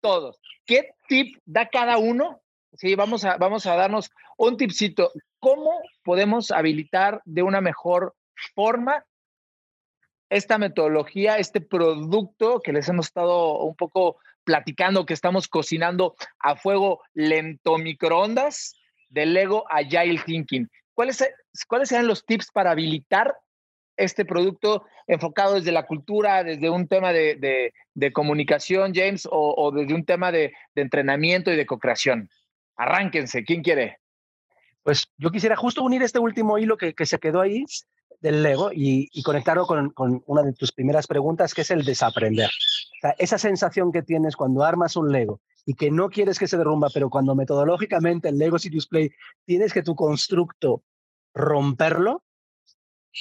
todos. 0.00 0.40
¿Qué 0.66 0.90
tip 1.08 1.36
da 1.44 1.68
cada 1.68 1.98
uno 1.98 2.40
Sí, 2.76 2.94
vamos 2.96 3.24
a, 3.24 3.36
vamos 3.36 3.66
a 3.66 3.76
darnos 3.76 4.10
un 4.36 4.56
tipcito. 4.56 5.12
¿Cómo 5.38 5.80
podemos 6.02 6.50
habilitar 6.50 7.22
de 7.24 7.42
una 7.42 7.60
mejor 7.60 8.14
forma 8.54 9.04
esta 10.28 10.58
metodología, 10.58 11.38
este 11.38 11.60
producto 11.60 12.60
que 12.60 12.72
les 12.72 12.88
hemos 12.88 13.06
estado 13.06 13.58
un 13.60 13.76
poco 13.76 14.18
platicando, 14.42 15.06
que 15.06 15.14
estamos 15.14 15.46
cocinando 15.46 16.16
a 16.40 16.56
fuego 16.56 17.02
lento 17.12 17.78
microondas 17.78 18.74
del 19.08 19.34
Lego 19.34 19.64
Agile 19.70 20.20
Thinking? 20.24 20.68
¿Cuáles, 20.94 21.24
¿Cuáles 21.68 21.88
serían 21.88 22.08
los 22.08 22.26
tips 22.26 22.50
para 22.52 22.72
habilitar 22.72 23.36
este 23.96 24.24
producto 24.24 24.84
enfocado 25.06 25.54
desde 25.54 25.70
la 25.70 25.86
cultura, 25.86 26.42
desde 26.42 26.68
un 26.70 26.88
tema 26.88 27.12
de, 27.12 27.36
de, 27.36 27.72
de 27.94 28.12
comunicación, 28.12 28.92
James, 28.92 29.26
o, 29.26 29.54
o, 29.56 29.70
desde 29.70 29.94
un 29.94 30.04
tema 30.04 30.32
de, 30.32 30.52
de 30.74 30.82
entrenamiento 30.82 31.52
y 31.52 31.56
de 31.56 31.66
co-creación? 31.66 32.28
Arránquense, 32.76 33.44
¿quién 33.44 33.62
quiere? 33.62 33.98
Pues 34.82 35.06
yo 35.16 35.30
quisiera 35.30 35.56
justo 35.56 35.82
unir 35.82 36.02
este 36.02 36.18
último 36.18 36.58
hilo 36.58 36.76
que, 36.76 36.94
se 37.06 37.18
quedó 37.18 37.40
ahí 37.40 37.64
del 38.20 38.42
Lego 38.42 38.70
y, 38.72 39.22
conectarlo 39.22 39.66
con, 39.66 39.92
una 40.26 40.42
de 40.42 40.52
tus 40.52 40.72
primeras 40.72 41.06
preguntas, 41.06 41.54
que 41.54 41.62
es 41.62 41.70
el 41.70 41.84
desaprender. 41.84 42.50
Esa 43.18 43.38
sensación 43.38 43.92
que 43.92 44.02
tienes 44.02 44.36
cuando 44.36 44.62
armas 44.62 44.96
un 44.96 45.10
Lego 45.10 45.40
y 45.66 45.74
que 45.74 45.90
no 45.90 46.10
quieres 46.10 46.38
que 46.38 46.46
se 46.46 46.58
derrumba, 46.58 46.88
pero 46.92 47.08
cuando 47.08 47.34
metodológicamente 47.34 48.28
el 48.28 48.38
Lego 48.38 48.58
Serious 48.58 48.86
Play 48.86 49.10
tienes 49.46 49.72
que 49.72 49.82
tu 49.82 49.94
constructo 49.94 50.82
romperlo, 51.34 52.22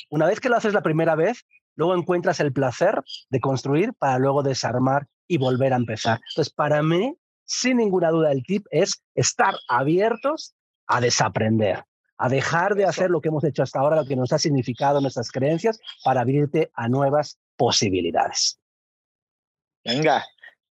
una 0.10 0.26
vez 0.26 0.40
que 0.40 0.50
lo 0.50 0.58
haces 0.58 0.74
la 0.74 0.82
primera 0.82 1.16
vez, 1.16 1.46
luego 1.76 1.96
encuentras 1.96 2.40
el 2.40 2.52
placer 2.52 3.02
de 3.30 3.40
construir 3.40 3.94
para 3.94 4.20
luego 4.20 4.44
desarmar 4.44 5.08
y 5.28 5.38
volver 5.38 5.74
a 5.74 5.78
empezar. 5.78 6.20
Entonces, 6.30 6.54
para 6.54 6.84
mí, 6.84 7.16
sin 7.46 7.78
ninguna 7.78 8.10
duda, 8.10 8.32
el 8.32 8.44
tip 8.44 8.66
es 8.72 9.04
estar 9.16 9.56
abiertos 9.68 10.56
a 10.88 11.02
desaprender, 11.02 11.84
a 12.18 12.30
dejar 12.30 12.76
de 12.76 12.86
hacer 12.86 13.10
lo 13.10 13.22
que 13.22 13.30
hemos 13.30 13.44
hecho 13.44 13.64
hasta 13.64 13.80
ahora, 13.80 13.98
lo 13.98 14.06
que 14.06 14.16
nos 14.16 14.32
ha 14.34 14.40
significado 14.40 15.02
nuestras 15.02 15.32
creencias, 15.32 15.80
para 16.04 16.22
abrirte 16.22 16.72
a 16.74 16.88
nuevas 16.88 17.40
posibilidades. 17.58 18.60
Venga, 19.84 20.24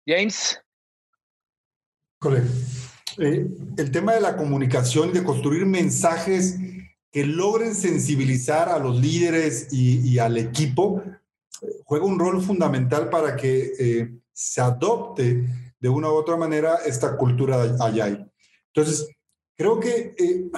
James. 0.06 0.60
Eh, 3.18 3.46
el 3.76 3.90
tema 3.90 4.14
de 4.14 4.20
la 4.20 4.36
comunicación, 4.36 5.12
de 5.12 5.24
construir 5.24 5.66
mensajes 5.66 6.58
que 7.10 7.24
logren 7.24 7.74
sensibilizar 7.74 8.68
a 8.68 8.78
los 8.78 9.00
líderes 9.00 9.72
y, 9.72 10.18
al 10.18 10.36
equipo, 10.36 11.02
juega 11.84 12.04
un 12.04 12.18
rol 12.18 12.40
fundamental 12.42 13.08
para 13.10 13.34
que 13.36 13.72
eh, 13.78 14.12
se 14.32 14.60
adopte 14.60 15.44
de 15.80 15.88
una 15.88 16.08
u 16.08 16.12
otra 16.12 16.36
manera 16.36 16.76
esta 16.86 17.16
cultura 17.16 17.62
Agile. 17.80 18.26
Entonces, 18.72 19.08
creo 19.56 19.80
que 19.80 20.14
eh, 20.18 20.50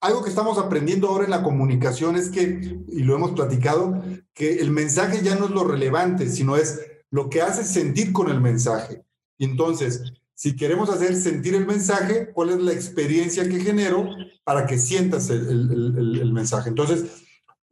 algo 0.00 0.22
que 0.22 0.28
estamos 0.28 0.58
aprendiendo 0.58 1.08
ahora 1.08 1.24
en 1.24 1.30
la 1.30 1.42
comunicación 1.42 2.16
es 2.16 2.28
que, 2.28 2.78
y 2.88 3.02
lo 3.04 3.14
hemos 3.14 3.32
platicado, 3.32 4.02
que 4.34 4.56
el 4.56 4.70
mensaje 4.70 5.22
ya 5.22 5.36
no 5.36 5.46
es 5.46 5.50
lo 5.52 5.64
relevante, 5.64 6.28
sino 6.28 6.56
es 6.56 6.80
lo 7.10 7.30
que 7.30 7.40
hace 7.40 7.64
sentir 7.64 8.12
con 8.12 8.30
el 8.30 8.40
mensaje. 8.40 9.02
Entonces, 9.38 10.02
si 10.34 10.56
queremos 10.56 10.90
hacer 10.90 11.14
sentir 11.16 11.54
el 11.54 11.66
mensaje, 11.66 12.30
¿cuál 12.32 12.50
es 12.50 12.58
la 12.58 12.72
experiencia 12.72 13.48
que 13.48 13.60
genero 13.60 14.08
para 14.42 14.66
que 14.66 14.78
sientas 14.78 15.30
el, 15.30 16.32
mensaje? 16.32 16.68
Entonces, 16.68 17.22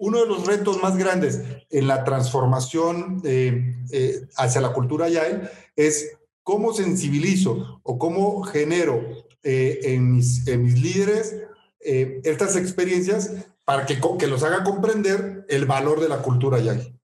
uno 0.03 0.21
de 0.21 0.27
los 0.27 0.47
retos 0.49 0.83
más 0.83 0.97
grandes 0.97 1.45
en 1.71 1.87
la 1.87 2.03
transformación 2.03 3.23
eh, 3.25 3.77
eh, 3.93 4.27
hacia 4.37 4.61
la 4.61 4.73
cultura 4.73 5.07
Agile 5.07 5.49
es 5.77 6.19
cómo 6.43 6.73
sensibilizo 6.73 7.81
o 7.85 7.99
cómo 8.01 8.43
genero 8.43 9.01
eh, 9.45 9.79
en, 9.85 10.17
mis, 10.17 10.45
líderes 10.49 11.37
estas 11.79 12.57
experiencias 12.57 13.47
para 13.65 13.87
que, 13.87 14.01
que 14.19 14.27
los 14.27 14.43
haga 14.43 14.65
comprender 14.65 15.47
el 15.49 15.67
valor 15.67 16.01
de 16.01 16.09
la 16.09 16.19
cultura 16.19 16.59
Agile. 16.59 16.95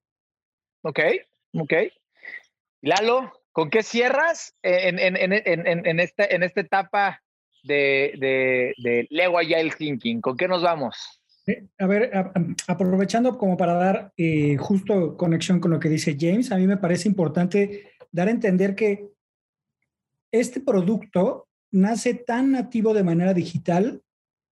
Ok, 0.83 0.99
ok. 1.55 1.73
Lalo, 2.81 3.33
¿Con 3.53 3.71
qué 3.71 3.83
cierras 3.83 4.57
en, 4.63 4.99
en, 5.01 5.17
en, 5.17 5.33
en 5.67 6.01
esta, 6.01 6.25
etapa 6.25 7.23
de, 7.65 8.15
de, 8.19 8.75
de 8.79 9.07
Lego 9.11 9.39
Agile 9.39 9.73
Thinking? 9.77 10.21
¿Con 10.21 10.37
qué 10.37 10.47
nos 10.47 10.63
vamos? 10.63 11.19
A 11.79 11.87
ver, 11.87 12.11
aprovechando 12.67 13.39
como 13.39 13.57
para 13.57 13.75
dar 13.75 14.13
eh, 14.17 14.57
justo 14.59 15.17
conexión 15.17 15.61
con 15.61 15.71
lo 15.71 15.81
que 15.81 15.89
dice 15.89 16.17
James, 16.19 16.53
a 16.53 16.57
mí 16.57 16.67
me 16.67 16.77
parece 16.77 17.09
importante 17.09 17.93
dar 18.13 18.29
a 18.29 18.33
entender 18.33 18.75
que 18.75 19.09
este 20.31 20.61
producto 20.61 21.49
nace 21.71 22.15
tan 22.15 22.53
nativo 22.53 22.93
de 22.93 23.05
manera 23.05 23.35
digital 23.35 24.03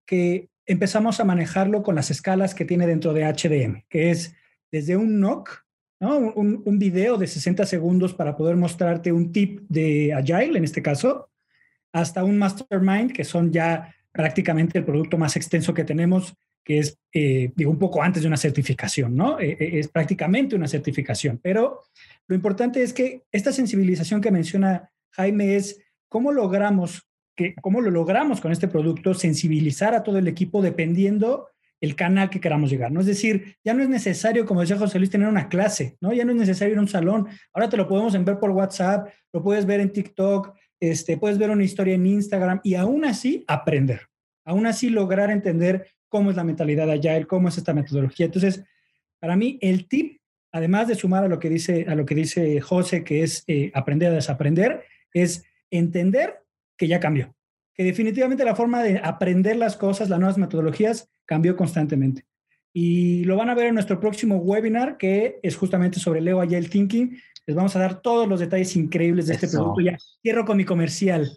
que 0.06 0.50
empezamos 0.66 1.20
a 1.20 1.26
manejarlo 1.26 1.84
con 1.84 1.96
las 1.96 2.12
escalas 2.12 2.56
que 2.56 2.66
tiene 2.66 2.88
dentro 2.88 3.14
de 3.14 3.26
HDM, 3.26 3.84
que 3.90 4.12
es 4.12 4.34
desde 4.72 4.98
un 4.98 5.20
NOC 5.20 5.66
un, 6.00 6.62
un, 6.66 6.80
video 6.80 7.18
de 7.18 7.28
60 7.28 7.66
segundos 7.66 8.14
para 8.14 8.36
poder 8.36 8.56
mostrarte 8.58 9.12
un 9.12 9.32
tip 9.32 9.62
de 9.70 10.14
Agile, 10.14 10.58
en 10.58 10.64
este 10.64 10.82
caso, 10.82 11.30
hasta 11.94 12.24
un 12.24 12.38
Mastermind, 12.38 13.12
que 13.12 13.24
son 13.24 13.52
ya 13.52 13.96
prácticamente 14.12 14.78
el 14.78 14.86
producto 14.86 15.18
más 15.18 15.36
extenso 15.36 15.74
que 15.74 15.84
tenemos, 15.84 16.36
que 16.66 16.80
es, 16.80 17.00
eh, 17.14 17.52
digo, 17.56 17.72
un 17.72 17.78
poco 17.78 18.02
antes 18.02 18.24
de 18.24 18.28
una 18.28 18.38
certificación, 18.38 19.16
¿no? 19.16 19.40
Eh, 19.40 19.56
eh, 19.58 19.80
es 19.80 19.88
prácticamente 19.88 20.56
una 20.56 20.68
certificación. 20.68 21.40
Pero 21.42 21.84
lo 22.28 22.36
importante 22.36 22.82
es 22.82 22.92
que 22.92 23.24
esta 23.32 23.54
sensibilización 23.54 24.20
que 24.20 24.32
menciona 24.32 24.90
Jaime 25.12 25.56
es 25.56 25.80
cómo 26.10 26.32
logramos, 26.32 27.08
que, 27.36 27.54
cómo 27.62 27.82
lo 27.82 27.92
logramos 27.92 28.42
con 28.42 28.52
este 28.52 28.68
producto, 28.68 29.14
sensibilizar 29.14 29.94
a 29.94 30.04
todo 30.04 30.18
el 30.18 30.28
equipo 30.28 30.64
dependiendo 30.64 31.48
el 31.82 31.96
canal 31.96 32.32
que 32.32 32.40
queramos 32.40 32.72
llegar, 32.72 32.92
¿no? 32.92 33.02
Es 33.02 33.06
decir, 33.06 33.58
ya 33.64 33.76
no 33.76 33.84
es 33.84 33.90
necesario, 33.90 34.46
como 34.46 34.62
decía 34.62 34.78
José 34.78 34.98
Luis, 34.98 35.12
tener 35.12 35.28
una 35.28 35.50
clase, 35.50 35.98
¿no? 36.02 36.14
Ya 36.14 36.26
no 36.26 36.32
es 36.32 36.38
necesario 36.38 36.74
ir 36.74 36.80
a 36.80 36.82
un 36.82 36.88
salón. 36.88 37.28
Ahora 37.54 37.70
te 37.70 37.78
lo 37.78 37.88
podemos 37.88 38.14
ver 38.24 38.40
por 38.40 38.50
WhatsApp, 38.50 39.10
lo 39.32 39.44
puedes 39.44 39.68
ver 39.68 39.82
en 39.82 39.92
TikTok, 39.92 40.56
este, 40.80 41.18
puedes 41.18 41.38
ver 41.38 41.52
una 41.52 41.64
historia 41.64 41.94
en 41.94 42.08
Instagram 42.08 42.60
y 42.64 42.74
aún 42.74 43.06
así 43.06 43.44
aprender, 43.48 44.08
aún 44.46 44.66
así 44.66 44.90
lograr 44.90 45.30
entender 45.30 45.88
cómo 46.16 46.30
es 46.30 46.38
la 46.38 46.46
mentalidad 46.46 46.90
Agile, 46.90 47.28
cómo 47.28 47.50
es 47.50 47.58
esta 47.58 47.74
metodología. 47.74 48.28
Entonces, 48.28 48.64
para 49.20 49.36
mí, 49.36 49.60
el 49.60 49.90
tip, 49.90 50.22
además 50.54 50.88
de 50.88 50.96
sumar 50.96 51.26
a 51.26 51.28
lo 51.28 51.40
que 51.40 51.50
dice, 51.50 51.86
a 51.90 51.94
lo 51.94 52.06
que 52.06 52.16
dice 52.16 52.62
José, 52.62 53.04
que 53.04 53.22
es 53.22 53.44
eh, 53.48 53.70
aprender 53.74 54.14
a 54.14 54.16
desaprender, 54.16 54.86
es 55.14 55.44
entender 55.70 56.42
que 56.78 56.88
ya 56.88 57.02
cambió, 57.02 57.36
que 57.74 57.84
definitivamente 57.84 58.46
la 58.46 58.56
forma 58.56 58.82
de 58.82 59.02
aprender 59.04 59.58
las 59.58 59.76
cosas, 59.76 60.08
las 60.08 60.18
nuevas 60.18 60.38
metodologías, 60.38 61.10
cambió 61.26 61.58
constantemente. 61.58 62.24
Y 62.72 63.26
lo 63.26 63.36
van 63.36 63.50
a 63.50 63.56
ver 63.56 63.68
en 63.68 63.74
nuestro 63.74 64.00
próximo 64.00 64.38
webinar, 64.38 64.96
que 64.96 65.42
es 65.44 65.58
justamente 65.58 66.00
sobre 66.00 66.22
Leo 66.22 66.40
Agile 66.40 66.70
Thinking. 66.70 67.20
Les 67.46 67.58
vamos 67.58 67.76
a 67.76 67.80
dar 67.80 68.02
todos 68.02 68.26
los 68.26 68.40
detalles 68.40 68.74
increíbles 68.78 69.28
de 69.28 69.34
este 69.34 69.50
producto. 69.50 69.82
Ya 69.82 69.98
cierro 70.22 70.46
con 70.46 70.56
mi 70.56 70.64
comercial. 70.64 71.30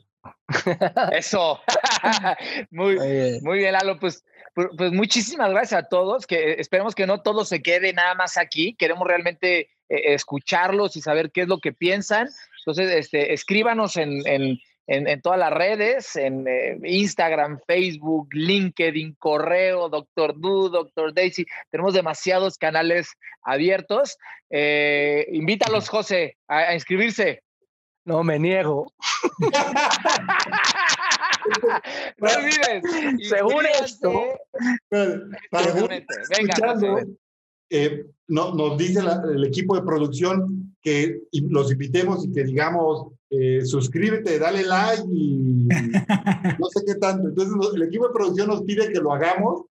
Eso. 1.12 1.61
muy, 2.70 2.99
muy 3.42 3.59
bien, 3.59 3.72
Lalo. 3.72 3.99
Pues, 3.99 4.24
pues, 4.55 4.68
pues 4.76 4.92
muchísimas 4.92 5.51
gracias 5.51 5.84
a 5.84 5.88
todos. 5.88 6.26
Que 6.26 6.55
esperemos 6.55 6.94
que 6.94 7.07
no 7.07 7.22
todo 7.22 7.44
se 7.44 7.62
quede 7.62 7.92
nada 7.92 8.14
más 8.14 8.36
aquí. 8.36 8.74
Queremos 8.74 9.07
realmente 9.07 9.70
eh, 9.88 10.14
escucharlos 10.14 10.96
y 10.96 11.01
saber 11.01 11.30
qué 11.30 11.42
es 11.42 11.49
lo 11.49 11.59
que 11.59 11.72
piensan. 11.72 12.28
Entonces, 12.61 12.90
este, 12.90 13.32
escríbanos 13.32 13.96
en, 13.96 14.22
en, 14.88 15.20
todas 15.20 15.38
las 15.38 15.53
redes, 15.53 16.16
en 16.16 16.46
eh, 16.49 16.78
Instagram, 16.82 17.61
Facebook, 17.66 18.28
LinkedIn, 18.32 19.14
correo, 19.18 19.88
Doctor 19.88 20.38
Du, 20.40 20.70
Doctor 20.70 21.12
Daisy. 21.12 21.46
Tenemos 21.70 21.92
demasiados 21.94 22.57
canales 22.57 23.12
abiertos. 23.42 24.16
Eh, 24.51 25.26
invítalos, 25.30 25.88
José, 25.88 26.36
a, 26.49 26.74
inscribirse. 26.74 27.42
No, 28.09 28.25
me 28.25 28.39
niego. 28.39 28.91
no 32.19 32.29
olvides. 32.39 32.83
Según 33.29 33.67
esto. 33.83 34.11
Venga, 34.91 36.55
eh, 37.69 38.07
no, 38.29 38.55
nos 38.55 38.79
dice 38.79 39.01
el 39.01 39.45
equipo 39.45 39.77
de 39.77 39.83
producción 39.83 40.75
que 40.81 41.21
los 41.51 41.71
invitemos 41.71 42.25
y 42.25 42.33
que 42.33 42.45
digamos, 42.45 43.09
eh, 43.29 43.61
suscríbete, 43.63 44.39
dale 44.39 44.63
like 44.63 45.05
y 45.13 45.69
no 46.59 46.67
sé 46.71 46.83
qué 46.87 46.95
tanto. 46.95 47.29
Entonces 47.29 47.55
el 47.75 47.83
equipo 47.83 48.07
de 48.09 48.15
producción 48.15 48.49
nos 48.49 48.63
pide 48.63 48.91
que 48.91 49.01
lo 49.01 49.13
hagamos 49.13 49.67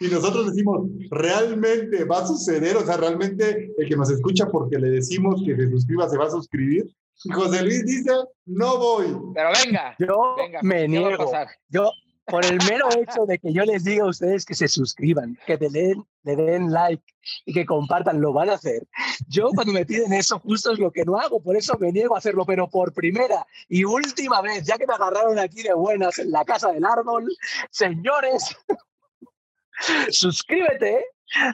y 0.00 0.08
nosotros 0.08 0.46
decimos, 0.46 0.88
realmente 1.10 2.02
va 2.04 2.18
a 2.18 2.26
suceder, 2.26 2.76
o 2.76 2.84
sea, 2.84 2.96
realmente 2.96 3.72
el 3.78 3.88
que 3.88 3.96
nos 3.96 4.10
escucha 4.10 4.48
porque 4.50 4.76
le 4.76 4.90
decimos 4.90 5.40
que 5.46 5.54
se 5.54 5.70
suscriba 5.70 6.08
se 6.08 6.18
va 6.18 6.24
a 6.26 6.30
suscribir. 6.30 6.90
José 7.28 7.62
Luis 7.62 7.84
dice, 7.84 8.12
no 8.46 8.78
voy. 8.78 9.06
Pero 9.34 9.50
venga. 9.64 9.94
Yo 9.98 10.36
me 10.62 10.88
niego. 10.88 11.30
Yo, 11.68 11.90
por 12.26 12.44
el 12.44 12.58
mero 12.68 12.88
hecho 12.96 13.26
de 13.26 13.38
que 13.38 13.52
yo 13.52 13.64
les 13.64 13.84
diga 13.84 14.04
a 14.04 14.08
ustedes 14.08 14.44
que 14.44 14.54
se 14.54 14.68
suscriban, 14.68 15.36
que 15.46 15.56
le 15.56 15.68
den, 15.68 16.06
le 16.22 16.36
den 16.36 16.72
like 16.72 17.02
y 17.44 17.52
que 17.52 17.66
compartan, 17.66 18.20
lo 18.20 18.32
van 18.32 18.50
a 18.50 18.54
hacer. 18.54 18.86
Yo 19.28 19.50
cuando 19.50 19.72
me 19.72 19.84
piden 19.84 20.12
eso 20.12 20.38
justo 20.38 20.72
es 20.72 20.78
lo 20.78 20.90
que 20.90 21.04
no 21.04 21.18
hago, 21.18 21.42
por 21.42 21.56
eso 21.56 21.76
me 21.78 21.92
niego 21.92 22.14
a 22.14 22.18
hacerlo, 22.18 22.46
pero 22.46 22.68
por 22.68 22.92
primera 22.94 23.46
y 23.68 23.84
última 23.84 24.40
vez, 24.40 24.64
ya 24.64 24.78
que 24.78 24.86
me 24.86 24.94
agarraron 24.94 25.38
aquí 25.38 25.62
de 25.62 25.74
buenas 25.74 26.18
en 26.18 26.30
la 26.30 26.44
casa 26.44 26.72
del 26.72 26.84
árbol, 26.84 27.28
señores, 27.70 28.56
suscríbete, 30.10 31.04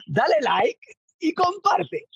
dale 0.07 0.35
like 0.41 0.79
y 1.19 1.33
comparte. 1.33 2.07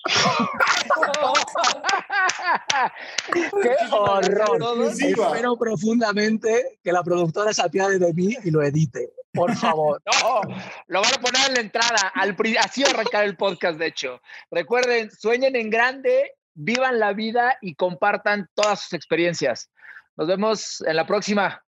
¡Qué 3.62 3.74
horror! 3.90 4.92
Espero 4.92 5.56
profundamente 5.56 6.78
que 6.82 6.92
la 6.92 7.02
productora 7.02 7.52
se 7.52 7.62
apiade 7.62 7.98
de 7.98 8.12
mí 8.12 8.36
y 8.44 8.50
lo 8.50 8.62
edite. 8.62 9.12
Por 9.32 9.54
favor. 9.56 10.02
No, 10.06 10.40
lo 10.88 11.00
van 11.00 11.14
a 11.14 11.20
poner 11.20 11.48
en 11.48 11.54
la 11.54 11.60
entrada. 11.60 12.12
Al, 12.14 12.36
así 12.60 12.84
arrancar 12.84 13.24
el 13.24 13.36
podcast, 13.36 13.78
de 13.78 13.86
hecho. 13.86 14.20
Recuerden, 14.50 15.10
sueñen 15.10 15.56
en 15.56 15.70
grande, 15.70 16.32
vivan 16.54 16.98
la 16.98 17.12
vida 17.12 17.56
y 17.60 17.74
compartan 17.74 18.48
todas 18.54 18.82
sus 18.82 18.92
experiencias. 18.92 19.70
Nos 20.16 20.28
vemos 20.28 20.82
en 20.86 20.96
la 20.96 21.06
próxima. 21.06 21.62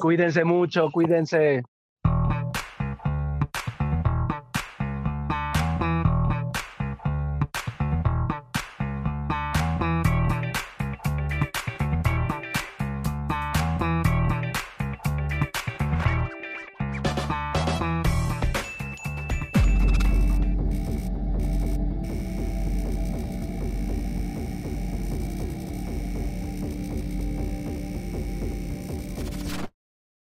Cuídense 0.00 0.44
mucho, 0.44 0.90
cuídense. 0.90 1.62